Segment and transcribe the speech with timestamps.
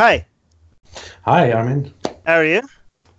[0.00, 0.24] Hi.
[1.26, 1.92] Hi, Armin.
[2.24, 2.62] How are you?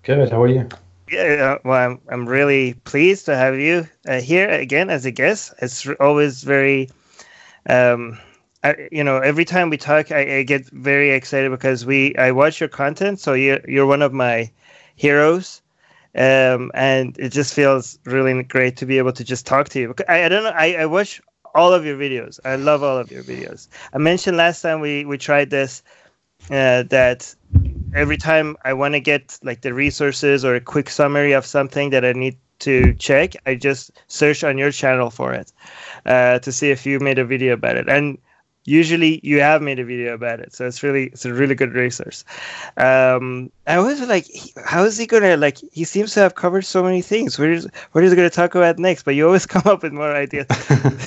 [0.01, 0.31] Good.
[0.31, 0.67] How are you?
[1.11, 5.53] Yeah, well, I'm, I'm really pleased to have you uh, here again as a guest.
[5.61, 6.89] It's always very,
[7.69, 8.17] um,
[8.63, 12.31] I, you know, every time we talk, I, I, get very excited because we I
[12.31, 13.19] watch your content.
[13.19, 14.49] So you're you're one of my
[14.95, 15.61] heroes,
[16.15, 19.93] um, and it just feels really great to be able to just talk to you.
[20.09, 20.49] I, I don't know.
[20.55, 21.21] I, I watch
[21.53, 22.39] all of your videos.
[22.43, 23.67] I love all of your videos.
[23.93, 25.83] I mentioned last time we we tried this
[26.49, 27.33] uh, that
[27.93, 31.89] every time I want to get like the resources or a quick summary of something
[31.91, 35.51] that I need to check, I just search on your channel for it
[36.05, 37.89] uh, to see if you made a video about it.
[37.89, 38.17] And
[38.65, 41.73] usually you have made a video about it, so it's really it's a really good
[41.73, 42.23] resource.
[42.77, 44.27] Um, I was like,
[44.65, 45.57] how is he gonna like?
[45.71, 47.39] He seems to have covered so many things.
[47.39, 49.03] What is what is he gonna talk about next?
[49.03, 50.47] But you always come up with more ideas.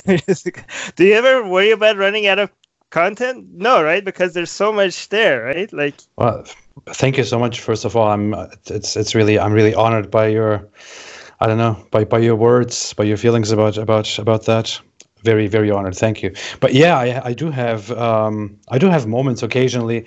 [0.95, 2.51] Do you ever worry about running out of
[2.89, 3.47] content?
[3.53, 4.03] No, right?
[4.03, 5.71] Because there's so much there, right?
[5.73, 6.45] Like, well,
[6.87, 7.61] thank you so much.
[7.61, 8.33] First of all, I'm
[8.67, 10.67] it's it's really I'm really honored by your
[11.39, 14.79] I don't know by by your words, by your feelings about about about that.
[15.23, 15.95] Very very honored.
[15.95, 16.33] Thank you.
[16.59, 20.05] But yeah, I I do have um I do have moments occasionally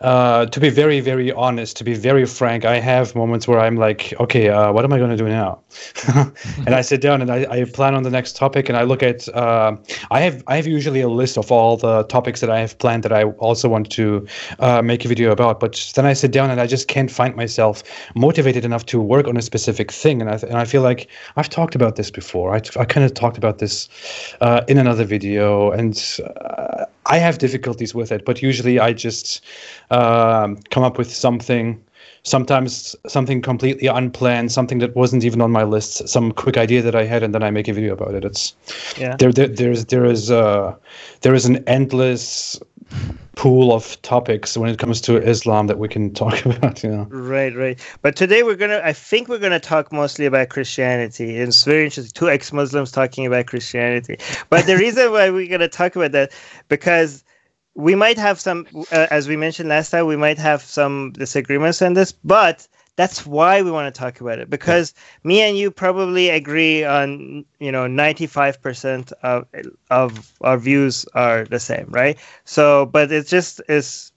[0.00, 3.76] uh, to be very, very honest, to be very frank, I have moments where I'm
[3.76, 5.60] like, okay, uh, what am I going to do now?
[6.66, 9.02] and I sit down and I, I, plan on the next topic, and I look
[9.02, 9.28] at.
[9.28, 9.76] Uh,
[10.10, 13.02] I have I have usually a list of all the topics that I have planned
[13.02, 14.26] that I also want to
[14.58, 15.60] uh, make a video about.
[15.60, 17.82] But then I sit down and I just can't find myself
[18.14, 21.50] motivated enough to work on a specific thing, and I and I feel like I've
[21.50, 22.54] talked about this before.
[22.54, 23.88] I I kind of talked about this
[24.40, 25.94] uh, in another video, and
[27.06, 29.44] I have difficulties with it, but usually I just
[29.90, 31.82] um, come up with something.
[32.22, 36.94] Sometimes something completely unplanned, something that wasn't even on my list, some quick idea that
[36.94, 38.24] I had, and then I make a video about it.
[38.24, 38.54] It's
[38.98, 39.16] yeah.
[39.16, 40.76] There, there there's there is uh,
[41.22, 42.60] there is an endless
[43.36, 46.82] pool of topics when it comes to Islam that we can talk about.
[46.82, 47.06] You know.
[47.10, 47.78] Right, right.
[48.02, 48.80] But today we're gonna.
[48.84, 51.36] I think we're gonna talk mostly about Christianity.
[51.36, 52.12] It's very interesting.
[52.14, 54.18] Two ex-Muslims talking about Christianity.
[54.48, 56.32] But the reason why we're gonna talk about that
[56.68, 57.24] because
[57.74, 61.80] we might have some, uh, as we mentioned last time, we might have some disagreements
[61.80, 62.66] on this, but
[63.00, 65.28] that's why we want to talk about it because yeah.
[65.28, 69.46] me and you probably agree on you know 95% of
[69.90, 74.12] of our views are the same right so but it's just is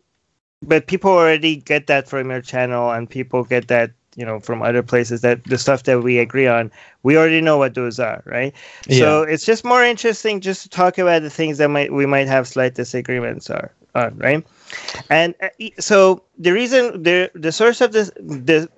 [0.61, 4.61] but people already get that from your channel and people get that you know from
[4.61, 6.69] other places that the stuff that we agree on
[7.03, 8.53] we already know what those are right
[8.87, 8.97] yeah.
[8.97, 12.27] so it's just more interesting just to talk about the things that might we might
[12.27, 14.45] have slight disagreements are on right
[15.09, 18.69] and uh, so the reason the the source of this the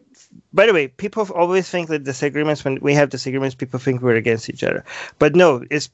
[0.54, 4.16] by the way, people always think that disagreements when we have disagreements, people think we're
[4.16, 4.84] against each other.
[5.20, 5.90] But no, it's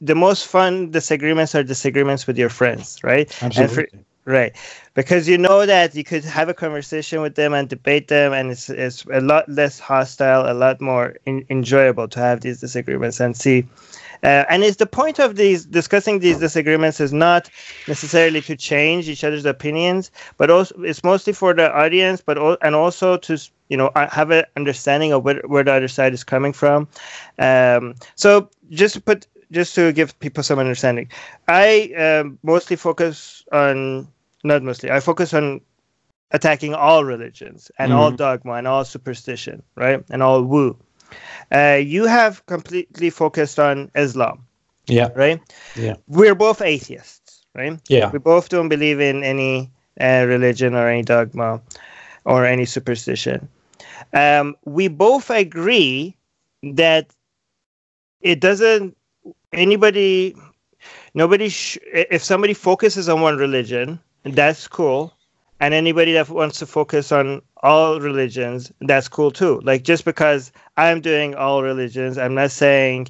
[0.00, 3.30] the most fun disagreements are disagreements with your friends, right?
[3.42, 3.86] Absolutely.
[3.86, 4.56] For, right,
[4.94, 8.50] because you know that you could have a conversation with them and debate them, and
[8.50, 13.20] it's it's a lot less hostile, a lot more in, enjoyable to have these disagreements
[13.20, 13.66] and see
[14.22, 17.50] uh, and it's the point of these discussing these disagreements is not
[17.88, 22.58] necessarily to change each other's opinions, but also it's mostly for the audience, but al-
[22.62, 23.38] and also to
[23.68, 26.88] you know have an understanding of where, where the other side is coming from.
[27.38, 31.08] Um, so just to put just to give people some understanding,
[31.48, 34.08] I um, mostly focus on
[34.44, 35.60] not mostly I focus on
[36.32, 38.00] attacking all religions and mm-hmm.
[38.00, 40.76] all dogma and all superstition, right, and all woo.
[41.52, 44.44] Uh, you have completely focused on Islam.
[44.86, 45.08] Yeah.
[45.14, 45.40] Right?
[45.74, 45.96] Yeah.
[46.06, 47.80] We're both atheists, right?
[47.88, 48.10] Yeah.
[48.10, 51.60] We both don't believe in any uh, religion or any dogma
[52.24, 53.48] or any superstition.
[54.12, 56.16] Um, we both agree
[56.62, 57.10] that
[58.20, 58.96] it doesn't,
[59.52, 60.36] anybody,
[61.14, 65.16] nobody, sh- if somebody focuses on one religion, that's cool
[65.60, 69.60] and anybody that wants to focus on all religions that's cool too.
[69.64, 73.08] Like just because i'm doing all religions i'm not saying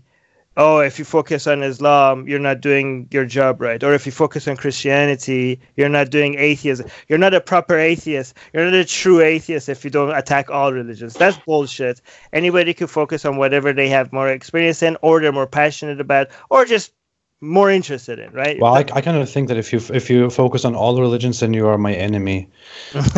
[0.56, 3.84] oh if you focus on islam you're not doing your job right.
[3.84, 6.86] Or if you focus on christianity you're not doing atheism.
[7.08, 8.32] You're not a proper atheist.
[8.54, 11.12] You're not a true atheist if you don't attack all religions.
[11.12, 12.00] That's bullshit.
[12.32, 16.28] Anybody could focus on whatever they have more experience in or they're more passionate about
[16.48, 16.95] or just
[17.40, 18.58] more interested in, right?
[18.58, 21.40] Well, I, I kind of think that if you if you focus on all religions,
[21.40, 22.48] then you are my enemy.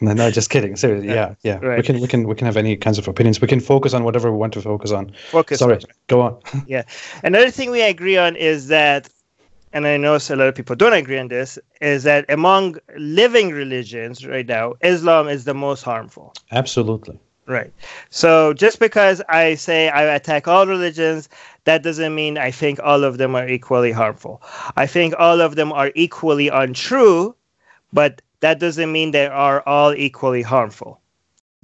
[0.00, 0.76] no, no, just kidding.
[0.76, 1.58] Seriously, yeah, yeah.
[1.58, 1.78] Right.
[1.78, 3.40] We can we can we can have any kinds of opinions.
[3.40, 5.12] We can focus on whatever we want to focus on.
[5.30, 5.58] Focus.
[5.58, 5.78] Sorry,
[6.08, 6.38] go on.
[6.66, 6.82] yeah.
[7.24, 9.08] Another thing we agree on is that,
[9.72, 13.50] and I know a lot of people don't agree on this, is that among living
[13.50, 16.34] religions right now, Islam is the most harmful.
[16.50, 17.18] Absolutely.
[17.46, 17.72] Right.
[18.10, 21.28] So just because I say I attack all religions,
[21.64, 24.40] that doesn't mean I think all of them are equally harmful.
[24.76, 27.34] I think all of them are equally untrue,
[27.92, 31.00] but that doesn't mean they are all equally harmful.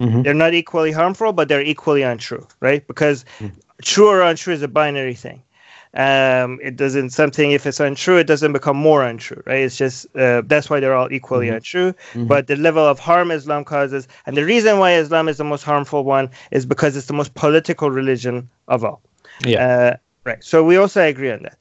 [0.01, 0.23] Mhm.
[0.23, 2.85] They're not equally harmful, but they're equally untrue, right?
[2.87, 3.51] Because Mhm.
[3.81, 5.41] true or untrue is a binary thing.
[5.95, 9.61] Um, it doesn't something if it's untrue, it doesn't become more untrue, right?
[9.61, 11.55] It's just uh, that's why they're all equally Mhm.
[11.55, 11.93] untrue.
[12.13, 12.27] Mhm.
[12.27, 15.63] But the level of harm Islam causes, and the reason why Islam is the most
[15.63, 19.01] harmful one, is because it's the most political religion of all.
[19.43, 19.65] Yeah.
[19.65, 20.43] Uh, right.
[20.43, 21.57] So we also agree on that.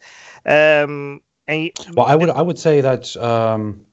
[0.85, 3.87] Um, and Well, I would I would say that um,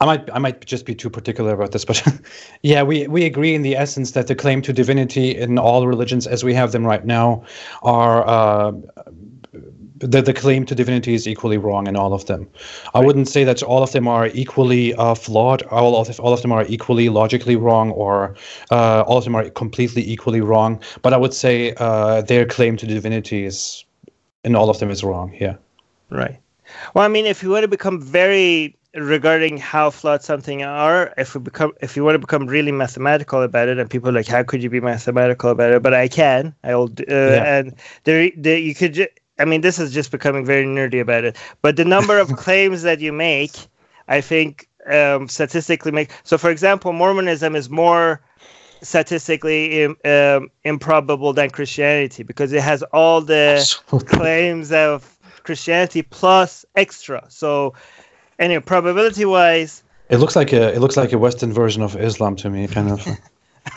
[0.00, 2.02] I might I might just be too particular about this, but
[2.62, 6.26] yeah, we we agree in the essence that the claim to divinity in all religions
[6.26, 7.44] as we have them right now
[7.82, 8.26] are.
[8.26, 8.72] Uh,
[9.96, 12.48] the, the claim to divinity is equally wrong in all of them.
[12.94, 15.62] I wouldn't say that all of them are equally uh, flawed.
[15.64, 18.34] All of all of them are equally logically wrong, or
[18.70, 20.82] uh, all of them are completely equally wrong.
[21.02, 23.84] But I would say uh, their claim to divinity is,
[24.42, 25.34] in all of them, is wrong.
[25.40, 25.56] Yeah.
[26.10, 26.38] Right.
[26.92, 31.34] Well, I mean, if you want to become very regarding how flawed something are, if
[31.34, 34.26] we become, if you want to become really mathematical about it, and people are like,
[34.28, 35.82] how could you be mathematical about it?
[35.82, 36.54] But I can.
[36.64, 36.84] I'll.
[36.84, 37.58] Uh, Yeah.
[37.58, 37.74] And
[38.04, 38.94] there, there, you could.
[38.94, 39.08] Ju-
[39.38, 41.36] I mean, this is just becoming very nerdy about it.
[41.62, 43.52] But the number of claims that you make,
[44.08, 46.10] I think, um, statistically make.
[46.22, 48.20] So, for example, Mormonism is more
[48.82, 53.56] statistically im- um, improbable than Christianity because it has all the
[54.06, 57.24] claims of Christianity plus extra.
[57.28, 57.74] So,
[58.38, 62.36] anyway, probability wise, It looks like a it looks like a Western version of Islam
[62.36, 63.06] to me, kind of.
[63.06, 63.14] all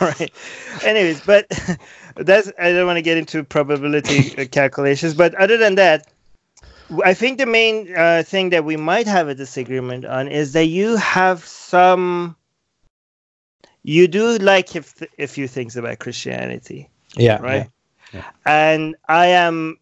[0.00, 0.32] right.
[0.84, 1.46] Anyways, but
[2.16, 5.14] that's I don't want to get into probability uh, calculations.
[5.14, 6.06] But other than that,
[7.04, 10.66] I think the main uh, thing that we might have a disagreement on is that
[10.66, 12.36] you have some.
[13.82, 16.90] You do like a few things about Christianity.
[17.16, 17.70] yeah, right?
[18.12, 18.24] yeah.
[18.44, 19.77] And I am,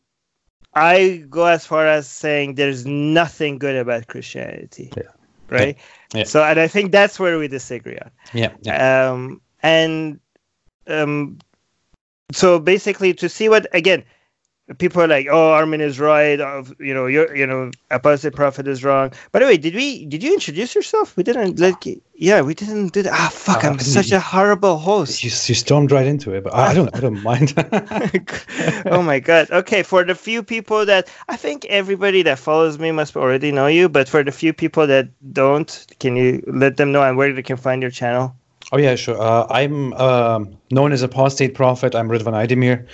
[0.76, 5.02] I go as far as saying there's nothing good about Christianity, Yeah.
[5.48, 5.76] right?
[6.12, 6.24] Yeah.
[6.24, 8.10] So, and I think that's where we disagree on.
[8.34, 9.10] yeah, yeah.
[9.10, 10.20] Um, and
[10.86, 11.38] um,
[12.30, 14.04] so basically, to see what again,
[14.78, 18.66] people are like, "Oh, Armin is right," of you know, you're you know, apostate prophet
[18.66, 19.12] is wrong.
[19.32, 21.16] By the way, did we did you introduce yourself?
[21.16, 21.58] We didn't.
[21.60, 21.84] Like,
[22.14, 23.12] yeah, we didn't do that.
[23.12, 23.64] Ah, fuck!
[23.64, 25.22] Uh, I'm such a horrible host.
[25.22, 27.54] You, you stormed right into it, but I, I don't I don't mind.
[28.86, 29.50] oh my god.
[29.50, 33.68] Okay, for the few people that I think everybody that follows me must already know
[33.68, 37.32] you, but for the few people that don't, can you let them know and where
[37.32, 38.34] they can find your channel?
[38.72, 39.20] Oh yeah, sure.
[39.20, 41.94] Uh, I'm um, known as Apostate Prophet.
[41.94, 42.86] I'm Ridvan Aydemir.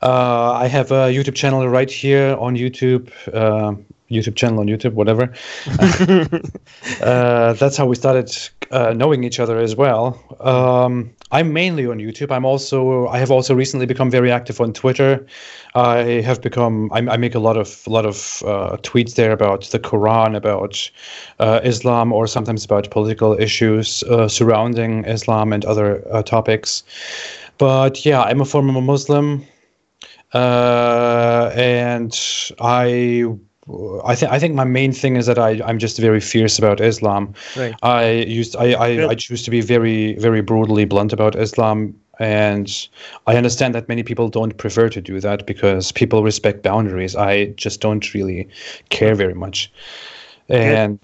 [0.00, 3.10] Uh, I have a YouTube channel right here on YouTube.
[4.10, 5.32] YouTube channel on YouTube, whatever.
[7.02, 8.36] uh, that's how we started
[8.70, 10.18] uh, knowing each other as well.
[10.40, 12.32] Um, I'm mainly on YouTube.
[12.32, 15.26] I'm also I have also recently become very active on Twitter.
[15.74, 19.64] I have become I, I make a lot of lot of uh, tweets there about
[19.64, 20.90] the Quran, about
[21.38, 26.82] uh, Islam, or sometimes about political issues uh, surrounding Islam and other uh, topics.
[27.58, 29.44] But yeah, I'm a former Muslim,
[30.32, 32.18] uh, and
[32.60, 33.36] I
[34.04, 36.80] I think I think my main thing is that I I'm just very fierce about
[36.80, 37.34] Islam.
[37.56, 37.74] Right.
[37.82, 39.10] I used I I, Good.
[39.10, 41.94] I choose to be very very brutally blunt about Islam.
[42.18, 42.70] And
[43.26, 47.16] I understand that many people don't prefer to do that because people respect boundaries.
[47.16, 48.46] I just don't really
[48.90, 49.72] care very much.
[50.50, 50.98] And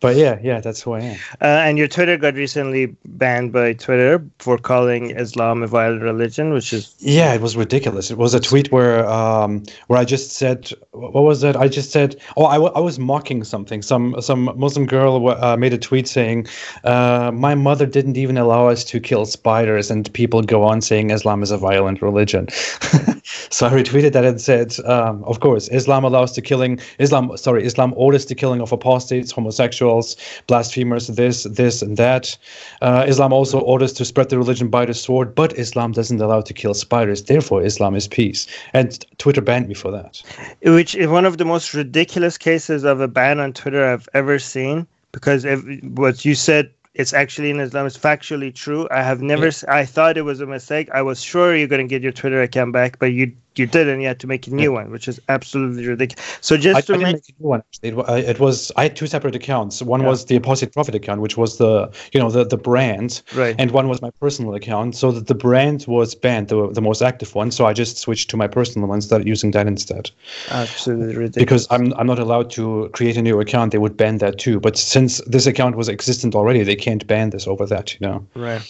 [0.00, 1.16] but yeah, yeah, that's who I am.
[1.40, 6.52] Uh, and your Twitter got recently banned by Twitter for calling Islam a violent religion,
[6.52, 8.10] which is Yeah, it was ridiculous.
[8.10, 11.56] It was a tweet where um, where I just said, what was that?
[11.56, 13.82] I just said, oh, I, w- I was mocking something.
[13.82, 16.46] Some some Muslim girl uh, made a tweet saying,
[16.84, 21.10] uh, my mother didn't even allow us to kill spiders, and people go on saying
[21.10, 22.46] Islam is a violent religion.
[23.50, 26.80] so I retweeted that and said, um, of course, Islam allows the killing.
[26.98, 32.36] Islam, sorry, Islam orders the killing of apostates, homosexuals, blasphemers, this, this, and that.
[32.82, 36.40] Uh, Islam also orders to spread the religion by the sword, but Islam doesn't allow
[36.40, 37.24] to kill spiders.
[37.24, 38.46] Therefore, Islam is peace.
[38.72, 40.22] And Twitter banned me for that.
[40.62, 44.38] which is one of the most ridiculous cases of a ban on Twitter I've ever
[44.38, 44.86] seen.
[45.12, 48.88] Because if, what you said, it's actually in Islam It's factually true.
[48.90, 49.46] I have never.
[49.46, 49.52] Yeah.
[49.68, 50.88] I thought it was a mistake.
[50.92, 54.00] I was sure you're going to get your Twitter account back, but you you didn't.
[54.00, 56.38] You had to make a new one, which is absolutely ridiculous.
[56.40, 57.62] So just I, I to didn't make make a new one.
[57.82, 57.94] It,
[58.28, 59.82] it was I had two separate accounts.
[59.82, 60.08] One Yeah.
[60.08, 63.70] was the Apostate Prophet account, which was the you know the the brand, right, and
[63.70, 64.96] one was my personal account.
[64.96, 67.50] So that the brand was banned, the the most active one.
[67.50, 70.10] So I just switched to my personal one, started using that instead.
[70.50, 71.34] absolutely ridiculous.
[71.36, 73.72] Because I'm I'm not allowed to create a new account.
[73.72, 74.60] They would ban that too.
[74.60, 77.94] But since this account was existent already, they can't ban this over that.
[78.00, 78.26] You know.
[78.34, 78.62] right.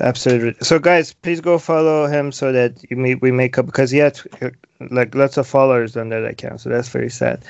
[0.00, 0.54] Absolutely.
[0.60, 4.20] So, guys, please go follow him so that may, we make up because he had
[4.90, 6.60] like lots of followers on that account.
[6.60, 7.44] So that's very sad.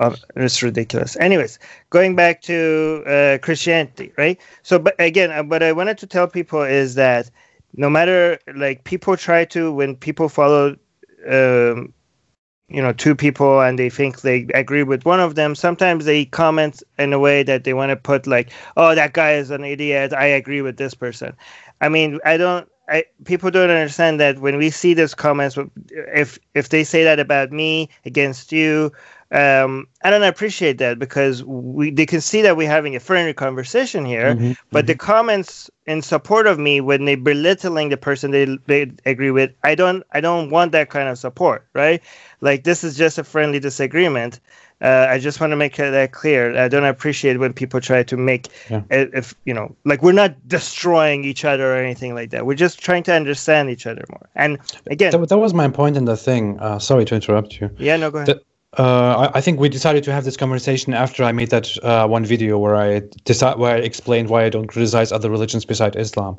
[0.00, 1.16] Um, it's ridiculous.
[1.16, 1.58] Anyways,
[1.90, 4.40] going back to uh, Christianity, right?
[4.62, 7.30] So, but again, uh, what I wanted to tell people is that
[7.74, 10.76] no matter like people try to when people follow
[11.28, 11.92] um,
[12.68, 16.24] you know two people and they think they agree with one of them sometimes they
[16.24, 19.62] comment in a way that they want to put like oh that guy is an
[19.62, 21.36] idiot i agree with this person
[21.82, 25.56] i mean i don't I, people don't understand that when we see those comments
[26.14, 28.92] if if they say that about me against you
[29.32, 33.32] um, I don't appreciate that because we they can see that we're having a friendly
[33.32, 34.86] conversation here, mm-hmm, but mm-hmm.
[34.88, 39.50] the comments in support of me when they belittling the person they they agree with,
[39.64, 42.02] I don't I don't want that kind of support, right?
[42.42, 44.38] Like this is just a friendly disagreement.
[44.82, 46.58] Uh, I just want to make that clear.
[46.58, 48.82] I don't appreciate when people try to make, yeah.
[48.90, 52.46] if you know, like we're not destroying each other or anything like that.
[52.46, 54.28] We're just trying to understand each other more.
[54.34, 56.58] And again, that, that was my point in the thing.
[56.58, 57.70] Uh, sorry to interrupt you.
[57.78, 58.26] Yeah, no, go ahead.
[58.26, 58.42] The,
[58.78, 62.24] uh, I, think we decided to have this conversation after I made that uh, one
[62.24, 66.38] video where I decide where I explained why I don't criticize other religions besides Islam,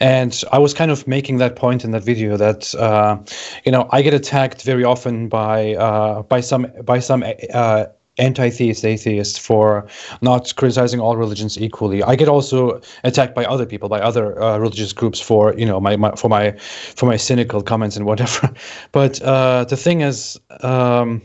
[0.00, 3.18] and I was kind of making that point in that video that uh,
[3.66, 7.22] you know I get attacked very often by uh, by some by some
[7.52, 7.84] uh,
[8.16, 9.86] anti-theist atheists for
[10.22, 12.02] not criticizing all religions equally.
[12.02, 15.80] I get also attacked by other people, by other uh, religious groups for you know
[15.80, 16.52] my, my, for my
[16.96, 18.50] for my cynical comments and whatever.
[18.92, 20.40] But uh, the thing is.
[20.62, 21.20] Um,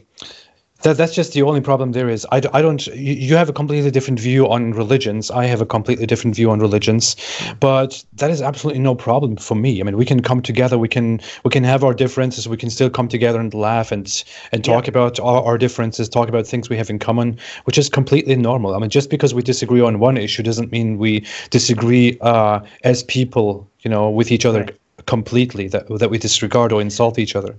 [0.82, 2.26] that that's just the only problem there is.
[2.32, 2.86] I, I don't.
[2.88, 5.30] You, have a completely different view on religions.
[5.30, 7.16] I have a completely different view on religions,
[7.60, 9.82] but that is absolutely no problem for me.
[9.82, 10.78] I mean, we can come together.
[10.78, 12.48] We can we can have our differences.
[12.48, 14.92] We can still come together and laugh and and talk yeah.
[14.92, 16.08] about our, our differences.
[16.08, 18.74] Talk about things we have in common, which is completely normal.
[18.74, 23.04] I mean, just because we disagree on one issue doesn't mean we disagree uh, as
[23.04, 23.68] people.
[23.82, 24.62] You know, with each other.
[24.62, 27.56] Right completely that that we disregard or insult each other.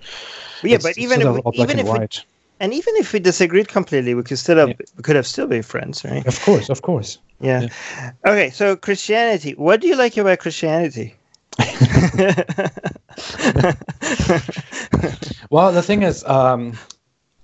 [0.63, 2.07] yeah, it's, but even if even if we,
[2.61, 4.75] and even if we disagreed completely, we could still have yeah.
[4.97, 6.27] we could have still been friends, right?
[6.27, 7.19] Of course, of course.
[7.41, 7.69] Yeah.
[7.97, 8.13] yeah.
[8.27, 9.55] Okay, so Christianity.
[9.55, 11.15] What do you like about Christianity?
[15.51, 16.79] well, the thing is, um,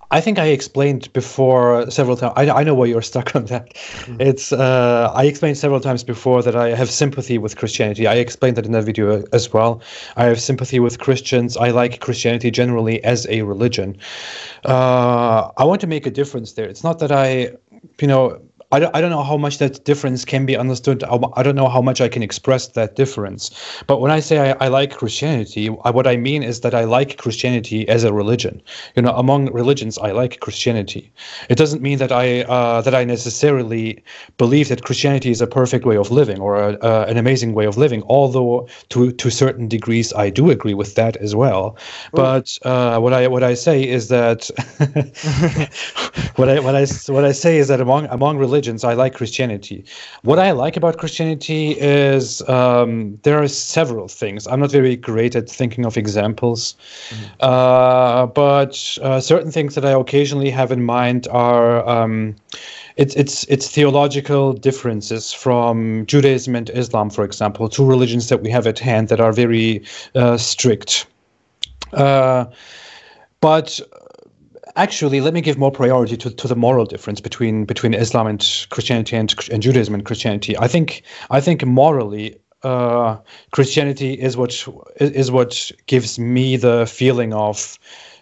[0.09, 2.33] I think I explained before several times.
[2.37, 3.73] I, I know why you're stuck on that.
[3.73, 4.21] Mm-hmm.
[4.21, 8.07] It's uh, I explained several times before that I have sympathy with Christianity.
[8.07, 9.81] I explained that in that video as well.
[10.15, 11.57] I have sympathy with Christians.
[11.57, 13.97] I like Christianity generally as a religion.
[14.65, 16.67] Uh, I want to make a difference there.
[16.67, 17.51] It's not that I,
[17.99, 21.01] you know, I don't, I don't know how much that difference can be understood.
[21.05, 23.49] I don't know how much I can express that difference.
[23.87, 26.83] But when I say I, I like Christianity, I, what I mean is that I
[26.83, 28.61] like Christianity as a religion.
[28.97, 31.09] You know, among religions, I like Christianity.
[31.49, 34.03] It doesn't mean that I uh, that I necessarily
[34.37, 37.65] believe that Christianity is a perfect way of living or a, uh, an amazing way
[37.65, 38.03] of living.
[38.07, 41.77] Although to to certain degrees, I do agree with that as well.
[42.11, 44.49] But uh, what I what I say is that
[46.35, 49.13] what I what I what I say is that among among religions religions, I like
[49.13, 49.85] Christianity.
[50.23, 54.47] What I like about Christianity is um, there are several things.
[54.47, 56.75] I'm not very great at thinking of examples,
[57.09, 57.25] mm-hmm.
[57.39, 61.87] uh, but uh, certain things that I occasionally have in mind are.
[61.87, 62.35] Um,
[62.95, 68.49] it's it's it's theological differences from Judaism and Islam, for example, two religions that we
[68.49, 69.83] have at hand that are very
[70.15, 71.05] uh, strict.
[71.93, 72.45] Uh,
[73.39, 73.79] but
[74.77, 78.67] actually, let me give more priority to, to the moral difference between between Islam and
[78.69, 80.57] Christianity and, and Judaism and Christianity.
[80.57, 83.17] I think I think morally, uh,
[83.51, 84.67] Christianity is what
[84.97, 87.77] is what gives me the feeling of,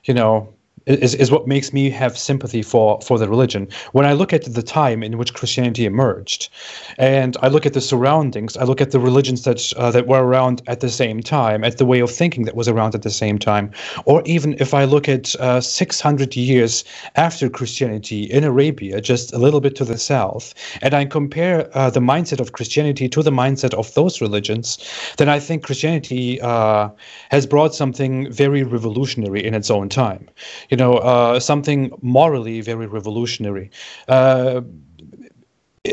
[0.06, 0.55] you know,
[0.86, 3.68] is, is what makes me have sympathy for, for the religion.
[3.92, 6.50] When I look at the time in which Christianity emerged,
[6.98, 10.24] and I look at the surroundings, I look at the religions that uh, that were
[10.24, 13.10] around at the same time, at the way of thinking that was around at the
[13.10, 13.72] same time,
[14.06, 16.84] or even if I look at uh, 600 years
[17.16, 21.90] after Christianity in Arabia, just a little bit to the south, and I compare uh,
[21.90, 24.78] the mindset of Christianity to the mindset of those religions,
[25.18, 26.90] then I think Christianity uh,
[27.30, 30.28] has brought something very revolutionary in its own time.
[30.70, 33.72] You you know, uh, something morally very revolutionary.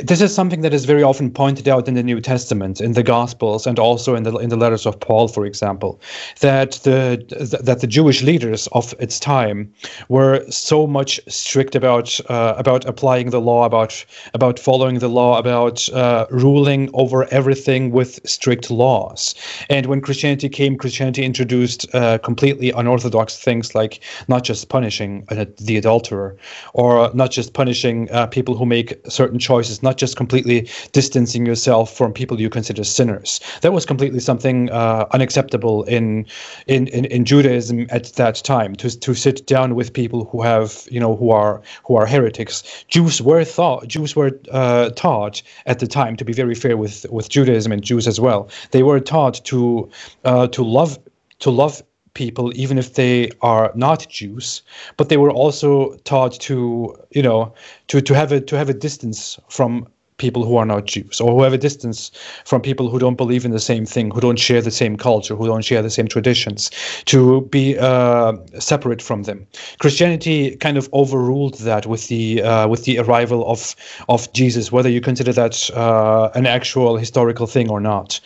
[0.00, 3.02] This is something that is very often pointed out in the New Testament, in the
[3.02, 6.00] Gospels, and also in the in the letters of Paul, for example,
[6.40, 7.22] that the
[7.62, 9.70] that the Jewish leaders of its time
[10.08, 15.38] were so much strict about uh, about applying the law, about about following the law,
[15.38, 19.34] about uh, ruling over everything with strict laws.
[19.68, 25.26] And when Christianity came, Christianity introduced uh, completely unorthodox things like not just punishing
[25.58, 26.34] the adulterer,
[26.72, 31.94] or not just punishing uh, people who make certain choices not just completely distancing yourself
[31.96, 33.40] from people you consider sinners.
[33.60, 36.26] That was completely something uh, unacceptable in,
[36.66, 38.74] in in in Judaism at that time.
[38.76, 42.84] To to sit down with people who have you know who are who are heretics.
[42.88, 47.06] Jews were thought Jews were uh, taught at the time to be very fair with
[47.10, 48.48] with Judaism and Jews as well.
[48.70, 49.90] They were taught to
[50.24, 50.98] uh, to love
[51.40, 51.82] to love
[52.14, 54.62] people even if they are not Jews,
[54.96, 57.52] but they were also taught to you know
[57.88, 59.86] to to have a to have a distance from
[60.22, 62.12] people who are not Jews or who have a distance
[62.44, 65.34] from people who don't believe in the same thing, who don't share the same culture,
[65.34, 66.70] who don't share the same traditions,
[67.06, 69.46] to be uh, separate from them.
[69.80, 73.74] Christianity kind of overruled that with the uh, with the arrival of
[74.08, 78.20] of Jesus, whether you consider that uh, an actual historical thing or not.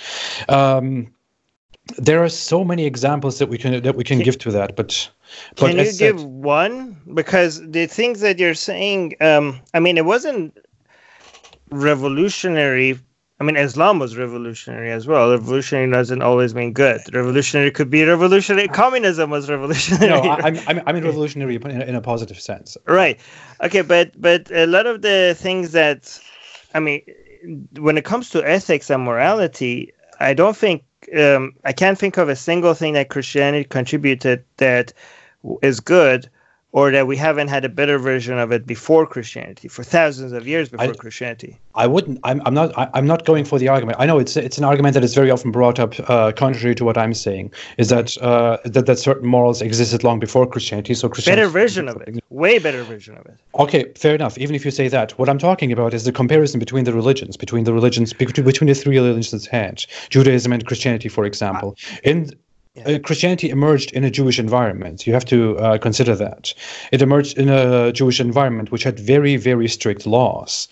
[0.48, 1.08] Um,
[1.98, 5.08] there are so many examples that we can that we can, give to that, but.
[5.56, 6.96] but can you give one?
[7.14, 10.56] Because the things that you're saying, um, I mean, it wasn't
[11.70, 12.98] revolutionary.
[13.38, 15.30] I mean, Islam was revolutionary as well.
[15.30, 17.02] Revolutionary doesn't always mean good.
[17.14, 18.66] Revolutionary could be revolutionary.
[18.66, 20.08] Communism was revolutionary.
[20.08, 22.76] No, I'm, I'm, I'm in revolutionary in in a positive sense.
[22.86, 23.20] Right.
[23.62, 26.18] Okay, but but a lot of the things that,
[26.74, 27.02] I mean,
[27.78, 30.82] when it comes to ethics and morality, I don't think
[31.14, 34.92] um, I can't think of a single thing that Christianity contributed that
[35.62, 36.28] is good
[36.76, 40.46] or that we haven't had a better version of it before Christianity, for thousands of
[40.46, 41.58] years before I, Christianity.
[41.74, 42.20] I wouldn't.
[42.22, 42.76] I'm, I'm not.
[42.76, 43.96] I, am not going for the argument.
[43.98, 46.84] I know it's it's an argument that is very often brought up, uh, contrary to
[46.84, 50.92] what I'm saying, is that uh, that that certain morals existed long before Christianity.
[50.92, 53.38] So Christianity better version of it, way better version of it.
[53.58, 54.36] Okay, fair enough.
[54.36, 57.38] Even if you say that, what I'm talking about is the comparison between the religions,
[57.38, 61.74] between the religions, between the three religions had Judaism and Christianity, for example.
[62.04, 62.32] In.
[62.84, 65.06] Uh, Christianity emerged in a Jewish environment.
[65.06, 66.52] You have to uh, consider that.
[66.92, 70.68] It emerged in a Jewish environment which had very, very strict laws.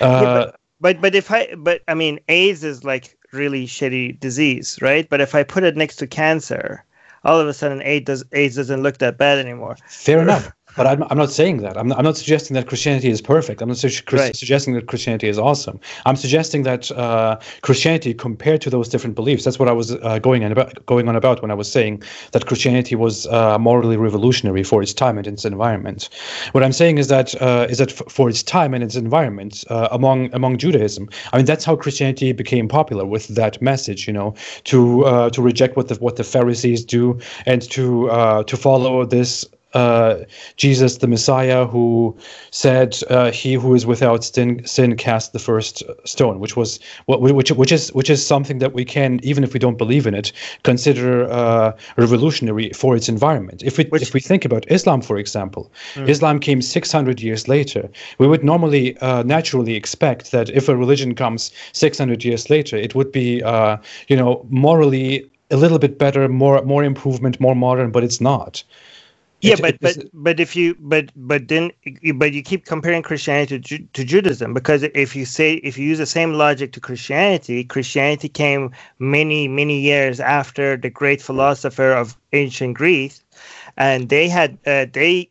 [0.00, 4.18] Uh, yeah, but, but, but if I but I mean AIDS is like really shitty
[4.20, 5.08] disease, right?
[5.08, 6.84] But if I put it next to cancer,
[7.24, 9.76] all of a sudden AIDS does AIDS doesn't look that bad anymore.
[9.88, 10.50] Fair enough.
[10.76, 11.76] But I'm, I'm not saying that.
[11.76, 13.62] I'm, I'm not suggesting that Christianity is perfect.
[13.62, 14.34] I'm not su- right.
[14.34, 15.78] suggesting that Christianity is awesome.
[16.04, 20.18] I'm suggesting that uh, Christianity, compared to those different beliefs, that's what I was uh,
[20.18, 20.84] going on about.
[20.86, 24.92] Going on about when I was saying that Christianity was uh, morally revolutionary for its
[24.92, 26.08] time and its environment.
[26.52, 29.64] What I'm saying is that uh, is that f- for its time and its environment
[29.70, 31.08] uh, among among Judaism.
[31.32, 34.06] I mean, that's how Christianity became popular with that message.
[34.06, 38.56] You know, to uh, to reject what the what the Pharisees do and to to
[38.56, 40.24] follow this uh,
[40.56, 42.16] Jesus, the Messiah, who
[42.50, 47.20] said, uh, "He who is without sin, sin cast the first stone," which was what,
[47.20, 50.14] which, which is which is something that we can, even if we don't believe in
[50.14, 50.32] it,
[50.62, 53.62] consider uh, revolutionary for its environment.
[53.64, 56.08] If we which, if we think about Islam, for example, mm.
[56.08, 57.88] Islam came 600 years later.
[58.18, 62.94] We would normally uh, naturally expect that if a religion comes 600 years later, it
[62.94, 67.90] would be, uh, you know, morally a little bit better, more more improvement, more modern,
[67.90, 68.62] but it's not
[69.44, 71.70] yeah, but but but if you but but then
[72.14, 75.98] but you keep comparing Christianity to, to Judaism because if you say if you use
[75.98, 82.16] the same logic to Christianity, Christianity came many many years after the great philosopher of
[82.32, 83.22] ancient Greece,
[83.76, 85.30] and they had uh, they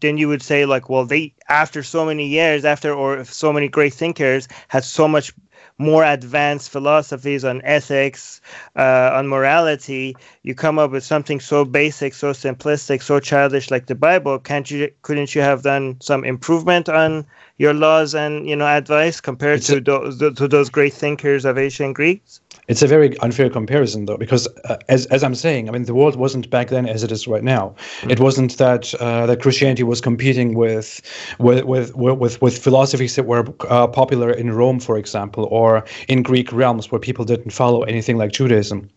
[0.00, 3.66] then you would say like well they after so many years after or so many
[3.66, 5.32] great thinkers had so much
[5.78, 8.40] more advanced philosophies on ethics,
[8.76, 13.86] uh, on morality, you come up with something so basic, so simplistic, so childish like
[13.86, 14.38] the Bible.
[14.38, 14.90] Can't you?
[15.02, 17.26] Couldn't you have done some improvement on
[17.58, 21.44] your laws and you know advice compared it's to a- those to those great thinkers
[21.44, 22.40] of ancient Greeks?
[22.68, 25.94] It's a very unfair comparison, though, because uh, as as I'm saying, I mean, the
[25.94, 27.74] world wasn't back then as it is right now.
[28.00, 28.10] Mm-hmm.
[28.10, 31.00] It wasn't that uh, that Christianity was competing with
[31.38, 36.22] with with with, with philosophies that were uh, popular in Rome, for example, or in
[36.22, 38.90] Greek realms where people didn't follow anything like Judaism.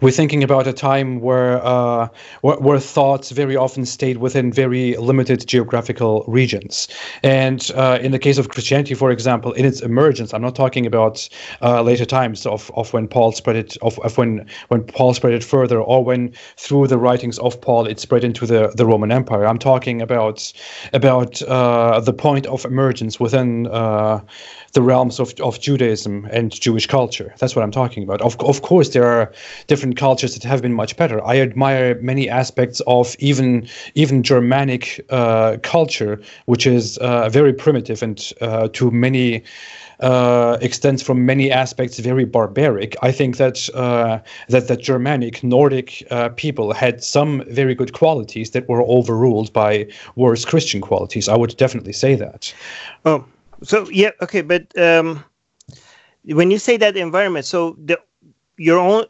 [0.00, 2.08] We're thinking about a time where, uh,
[2.40, 6.88] where, where thoughts very often stayed within very limited geographical regions,
[7.22, 10.84] and uh, in the case of Christianity, for example, in its emergence, I'm not talking
[10.84, 11.28] about
[11.62, 15.32] uh, later times of, of when Paul spread it, of, of when when Paul spread
[15.32, 19.12] it further, or when through the writings of Paul it spread into the, the Roman
[19.12, 19.46] Empire.
[19.46, 20.52] I'm talking about
[20.92, 24.20] about uh, the point of emergence within uh,
[24.72, 27.34] the realms of, of Judaism and Jewish culture.
[27.38, 28.22] That's what I'm talking about.
[28.22, 29.32] Of, of course, there are
[29.66, 31.24] different cultures that have been much better.
[31.24, 38.02] I admire many aspects of even even Germanic uh, culture, which is uh, very primitive
[38.02, 39.44] and uh, to many.
[40.00, 40.58] Uh,
[41.04, 42.96] from many aspects very barbaric.
[43.02, 48.50] I think that uh, that the Germanic Nordic uh, people had some very good qualities
[48.50, 51.28] that were overruled by worse Christian qualities.
[51.28, 52.52] I would definitely say that.
[53.04, 53.24] Oh,
[53.62, 55.24] So yeah, okay, but um,
[56.24, 57.98] when you say that environment, so the
[58.56, 59.04] your own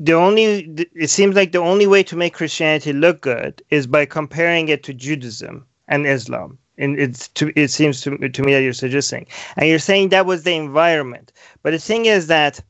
[0.00, 4.04] the only it seems like the only way to make Christianity look good is by
[4.04, 6.58] comparing it to Judaism and Islam.
[6.78, 10.26] And it's to it seems to, to me that you're suggesting, and you're saying that
[10.26, 11.32] was the environment.
[11.62, 12.60] But the thing is that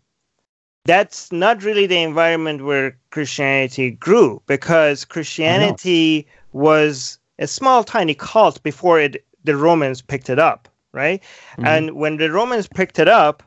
[0.85, 8.63] that's not really the environment where Christianity grew because Christianity was a small, tiny cult
[8.63, 11.23] before it the Romans picked it up, right?
[11.53, 11.67] Mm-hmm.
[11.67, 13.45] And when the Romans picked it up,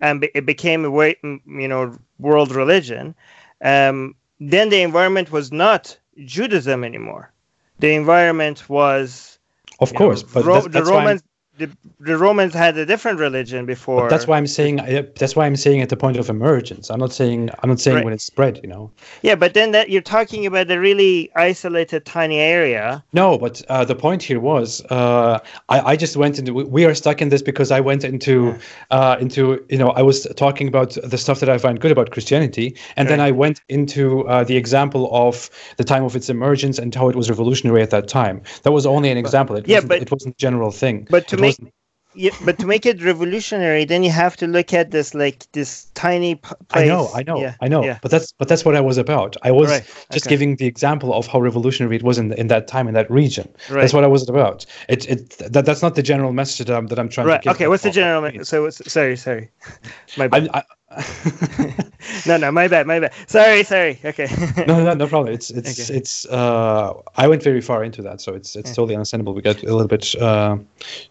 [0.00, 3.14] and it became a way, you know, world religion,
[3.62, 7.32] um, then the environment was not Judaism anymore.
[7.78, 9.38] The environment was,
[9.80, 11.22] of course, know, but Ro- the Romans
[11.56, 14.02] the, the Romans had a different religion before.
[14.02, 14.76] But that's why I'm saying
[15.16, 16.90] that's why I'm saying at the point of emergence.
[16.90, 18.04] I'm not saying I'm not saying right.
[18.04, 18.58] when it's spread.
[18.62, 18.90] You know.
[19.22, 23.04] Yeah, but then that you're talking about a really isolated, tiny area.
[23.12, 25.38] No, but uh, the point here was uh,
[25.68, 28.58] I I just went into we are stuck in this because I went into
[28.90, 32.10] uh, into you know I was talking about the stuff that I find good about
[32.10, 33.16] Christianity, and right.
[33.16, 37.08] then I went into uh, the example of the time of its emergence and how
[37.08, 38.42] it was revolutionary at that time.
[38.64, 39.54] That was only an example.
[39.54, 41.06] It yeah, but it wasn't a general thing.
[41.10, 41.72] But to make
[42.14, 45.86] yeah, but to make it revolutionary, then you have to look at this like this
[45.94, 46.56] tiny place.
[46.70, 47.84] I know, I know, yeah, I know.
[47.84, 47.98] Yeah.
[48.02, 49.36] But that's but that's what I was about.
[49.42, 49.82] I was right.
[50.12, 50.34] just okay.
[50.34, 53.48] giving the example of how revolutionary it was in in that time in that region.
[53.68, 53.80] Right.
[53.80, 54.64] That's what I was about.
[54.88, 57.42] It it that, that's not the general message that I'm that I'm trying right.
[57.42, 57.56] to give.
[57.56, 58.22] Okay, what's the general?
[58.22, 58.46] message?
[58.46, 59.50] so what's, sorry, sorry,
[60.16, 60.48] my bad.
[60.54, 60.62] I, I,
[62.26, 63.12] no, no, my bad, my bad.
[63.26, 63.98] Sorry, sorry.
[64.04, 64.28] Okay.
[64.66, 65.32] no, no, no problem.
[65.34, 65.98] It's it's okay.
[65.98, 66.26] it's.
[66.26, 68.74] Uh, I went very far into that, so it's it's yeah.
[68.74, 69.34] totally understandable.
[69.34, 70.58] We got a little bit uh,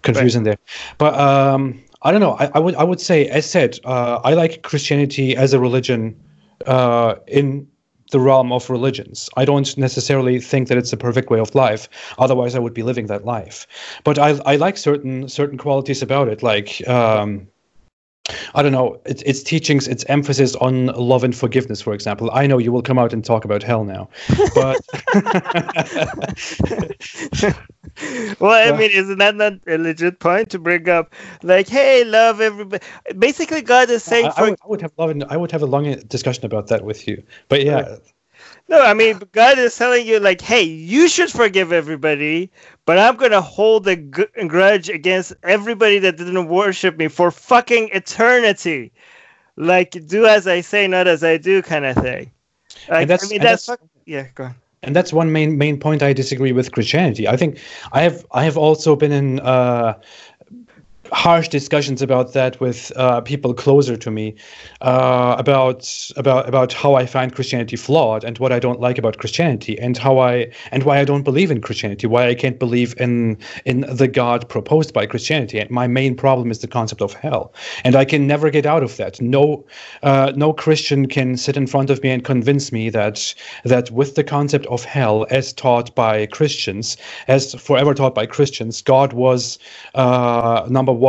[0.02, 0.58] confusing right.
[0.58, 2.34] there, but um, I don't know.
[2.34, 6.16] I, I would I would say, as said, uh, I like Christianity as a religion
[6.66, 7.68] uh, in
[8.12, 9.30] the realm of religions.
[9.38, 11.90] I don't necessarily think that it's a perfect way of life.
[12.20, 13.68] Otherwise, I would be living that life.
[14.04, 16.88] But I I like certain certain qualities about it, like.
[16.88, 17.48] Um,
[18.56, 22.30] I don't know, its, its teachings, its emphasis on love and forgiveness, for example.
[22.32, 24.08] I know you will come out and talk about hell now,
[24.56, 24.80] but.
[28.40, 31.14] well, I mean, isn't that not a legit point to bring up?
[31.42, 32.84] Like, hey, love everybody.
[33.18, 34.32] Basically, God is saying.
[34.38, 34.38] I.
[34.38, 37.08] I, would, I would have love, I would have a long discussion about that with
[37.08, 37.98] you, but yeah.
[38.74, 42.50] No, I mean, God is telling you, like, hey, you should forgive everybody,
[42.88, 47.30] but I'm going to hold a g- grudge against everybody that didn't worship me for
[47.30, 48.92] fucking eternity.
[49.58, 52.32] Like, do as I say, not as I do, kind of thing.
[52.90, 54.56] Like, I mean, that's, that's yeah, go on.
[54.82, 57.28] And that's one main main point I disagree with Christianity.
[57.28, 57.60] I think
[57.92, 59.94] I have I have also been in uh,
[61.14, 64.34] harsh discussions about that with uh, people closer to me
[64.82, 69.20] uh, about about about how I find Christianity flawed and what I don't like about
[69.20, 72.96] Christianity and how I and why I don't believe in Christianity, why I can't believe
[73.00, 75.60] in in the God proposed by Christianity.
[75.60, 78.82] And my main problem is the concept of hell, and I can never get out
[78.82, 79.22] of that.
[79.22, 79.64] No,
[80.02, 84.16] uh, no Christian can sit in front of me and convince me that that with
[84.16, 86.98] the concept of hell as taught by Christians,
[87.28, 89.60] as forever taught by Christians, God was
[89.94, 91.03] uh, number one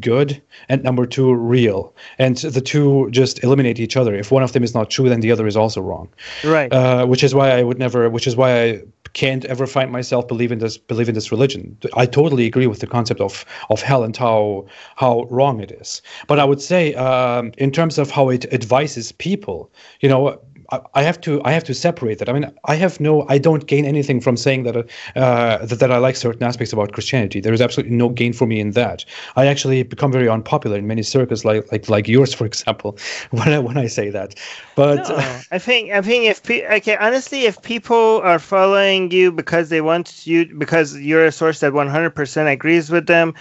[0.00, 1.94] good and number two real.
[2.18, 4.14] And the two just eliminate each other.
[4.14, 6.08] If one of them is not true then the other is also wrong.
[6.44, 6.72] Right.
[6.72, 10.26] Uh, which is why i would never which is why i can't ever find myself
[10.26, 11.76] believe in this believe in this religion.
[12.02, 14.66] I totally agree with the concept of of hell and how
[14.96, 16.02] how wrong it is.
[16.26, 19.70] But i would say um, in terms of how it advises people
[20.00, 22.28] you know I have to I have to separate that.
[22.28, 25.92] I mean, I have no I don't gain anything from saying that uh, that, that
[25.92, 27.40] I like certain aspects about Christianity.
[27.40, 29.04] There is absolutely no gain for me in that.
[29.36, 32.98] I actually become very unpopular in many circles, like like like yours, for example,
[33.30, 34.34] when I when I say that.
[34.74, 39.32] But no, I think I think if pe- okay, honestly, if people are following you
[39.32, 43.34] because they want you because you're a source that 100% agrees with them,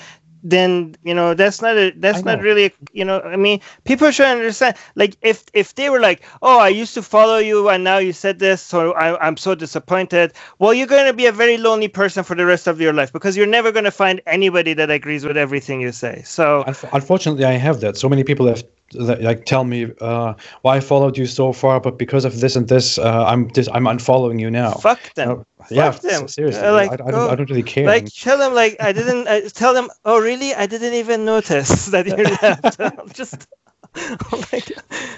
[0.43, 4.11] then you know that's not a that's not really a, you know i mean people
[4.11, 7.83] should understand like if if they were like oh i used to follow you and
[7.83, 11.31] now you said this so I, i'm so disappointed well you're going to be a
[11.31, 14.21] very lonely person for the rest of your life because you're never going to find
[14.27, 18.45] anybody that agrees with everything you say so unfortunately i have that so many people
[18.45, 18.63] have
[18.95, 22.67] like tell me uh, well, I followed you so far, but because of this and
[22.67, 24.73] this, uh, I'm dis- I'm unfollowing you now.
[24.73, 25.45] Fuck them.
[25.63, 26.27] Fuck yeah, them.
[26.27, 27.85] seriously, uh, like, I, I, don't, I don't really care.
[27.85, 29.89] Like tell them like I didn't uh, tell them.
[30.05, 30.53] Oh really?
[30.53, 33.13] I didn't even notice that you left.
[33.15, 33.47] just.
[34.51, 34.71] like,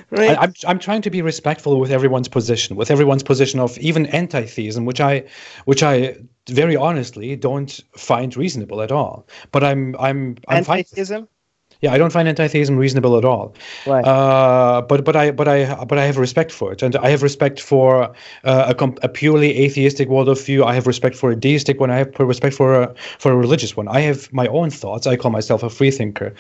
[0.09, 0.37] right?
[0.37, 4.05] I, I'm I'm trying to be respectful with everyone's position, with everyone's position of even
[4.07, 5.23] anti-theism, which I,
[5.63, 6.17] which I
[6.49, 9.27] very honestly don't find reasonable at all.
[9.53, 11.29] But I'm I'm I'm anti-theism.
[11.81, 13.53] Yeah, I don't find anti-theism reasonable at all.
[14.05, 17.23] Uh, but but I but I but I have respect for it, and I have
[17.23, 20.63] respect for uh, a, com- a purely atheistic world of view.
[20.63, 21.91] I have respect for a deistic one.
[21.91, 23.87] I have respect for a for a religious one.
[23.87, 25.07] I have my own thoughts.
[25.07, 26.33] I call myself a free thinker.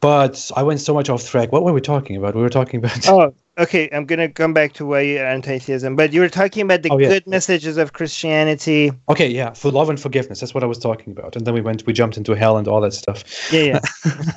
[0.00, 1.52] But I went so much off track.
[1.52, 2.34] What were we talking about?
[2.34, 3.08] We were talking about.
[3.08, 3.88] Oh, okay.
[3.92, 6.98] I'm gonna come back to why you're anti-theism, but you were talking about the Oh,
[6.98, 7.08] yeah.
[7.08, 8.92] good messages of Christianity.
[9.08, 10.40] Okay, yeah, for love and forgiveness.
[10.40, 11.36] That's what I was talking about.
[11.36, 13.24] And then we went, we jumped into hell and all that stuff.
[13.52, 14.32] Yeah, yeah.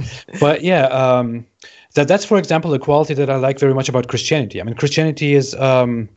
[0.40, 1.46] but yeah, um,
[1.94, 4.60] that that's for example a quality that I like very much about Christianity.
[4.60, 6.08] I mean, Christianity is um,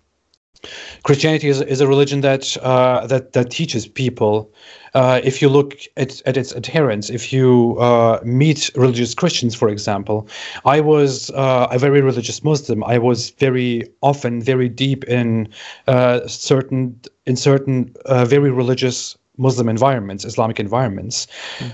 [1.04, 4.54] Christianity is, is a religion that uh, that that teaches people.
[4.94, 9.70] Uh, if you look at, at its adherents, if you uh, meet religious Christians, for
[9.70, 10.28] example,
[10.66, 12.84] I was uh, a very religious Muslim.
[12.84, 15.50] I was very often very deep in
[15.88, 21.26] uh, certain in certain uh, very religious Muslim environments, Islamic environments.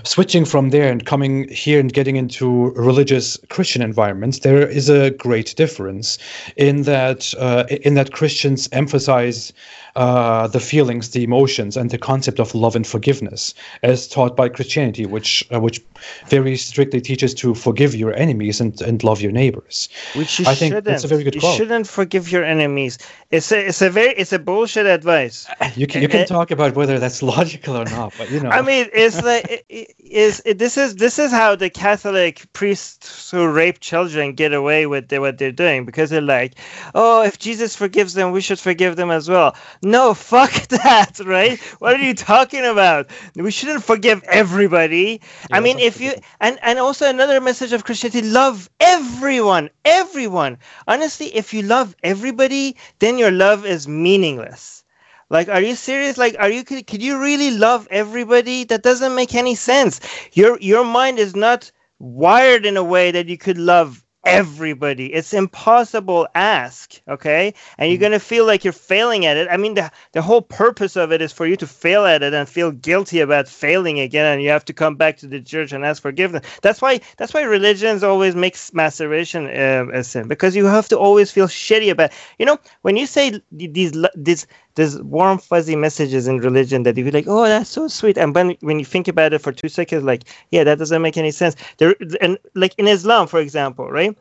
[0.04, 5.10] Switching from there and coming here and getting into religious Christian environments, there is a
[5.10, 6.16] great difference
[6.56, 9.52] in that uh, in that Christians emphasize
[9.96, 14.48] uh, the feelings, the emotions, and the concept of love and forgiveness, as taught by
[14.48, 15.80] Christianity, which uh, which
[16.28, 19.88] very strictly teaches to forgive your enemies and, and love your neighbors.
[20.14, 20.84] Which you I think shouldn't.
[20.84, 21.58] that's a very good you quality.
[21.64, 22.98] shouldn't forgive your enemies.
[23.30, 25.46] It's a, it's a very, it's a bullshit advice.
[25.74, 28.40] You can you can eh, eh, talk about whether that's logical or not, but you
[28.40, 28.50] know.
[28.50, 33.30] I mean, it's like it- is it, this is this is how the Catholic priests
[33.30, 36.54] who rape children get away with the, what they're doing because they're like,
[36.94, 39.56] oh, if Jesus forgives them, we should forgive them as well.
[39.82, 41.58] No, fuck that, right?
[41.80, 43.10] What are you talking about?
[43.34, 45.20] We shouldn't forgive everybody.
[45.50, 50.58] I mean, if you and and also another message of Christianity: love everyone, everyone.
[50.88, 54.84] Honestly, if you love everybody, then your love is meaningless.
[55.30, 56.18] Like, are you serious?
[56.18, 58.64] Like, are you could, could you really love everybody?
[58.64, 60.00] That doesn't make any sense.
[60.32, 65.14] Your your mind is not wired in a way that you could love everybody.
[65.14, 67.54] It's impossible ask, okay?
[67.78, 69.48] And you're gonna feel like you're failing at it.
[69.50, 72.34] I mean, the the whole purpose of it is for you to fail at it
[72.34, 75.72] and feel guilty about failing again, and you have to come back to the church
[75.72, 76.46] and ask forgiveness.
[76.62, 80.98] That's why that's why religions always makes masturbation uh, a sin because you have to
[80.98, 82.12] always feel shitty about.
[82.38, 87.04] You know, when you say these these these warm fuzzy messages in religion that you
[87.04, 89.68] be like, oh, that's so sweet, and when when you think about it for two
[89.68, 91.56] seconds, like, yeah, that doesn't make any sense.
[91.78, 94.16] There and like in Islam, for example, right?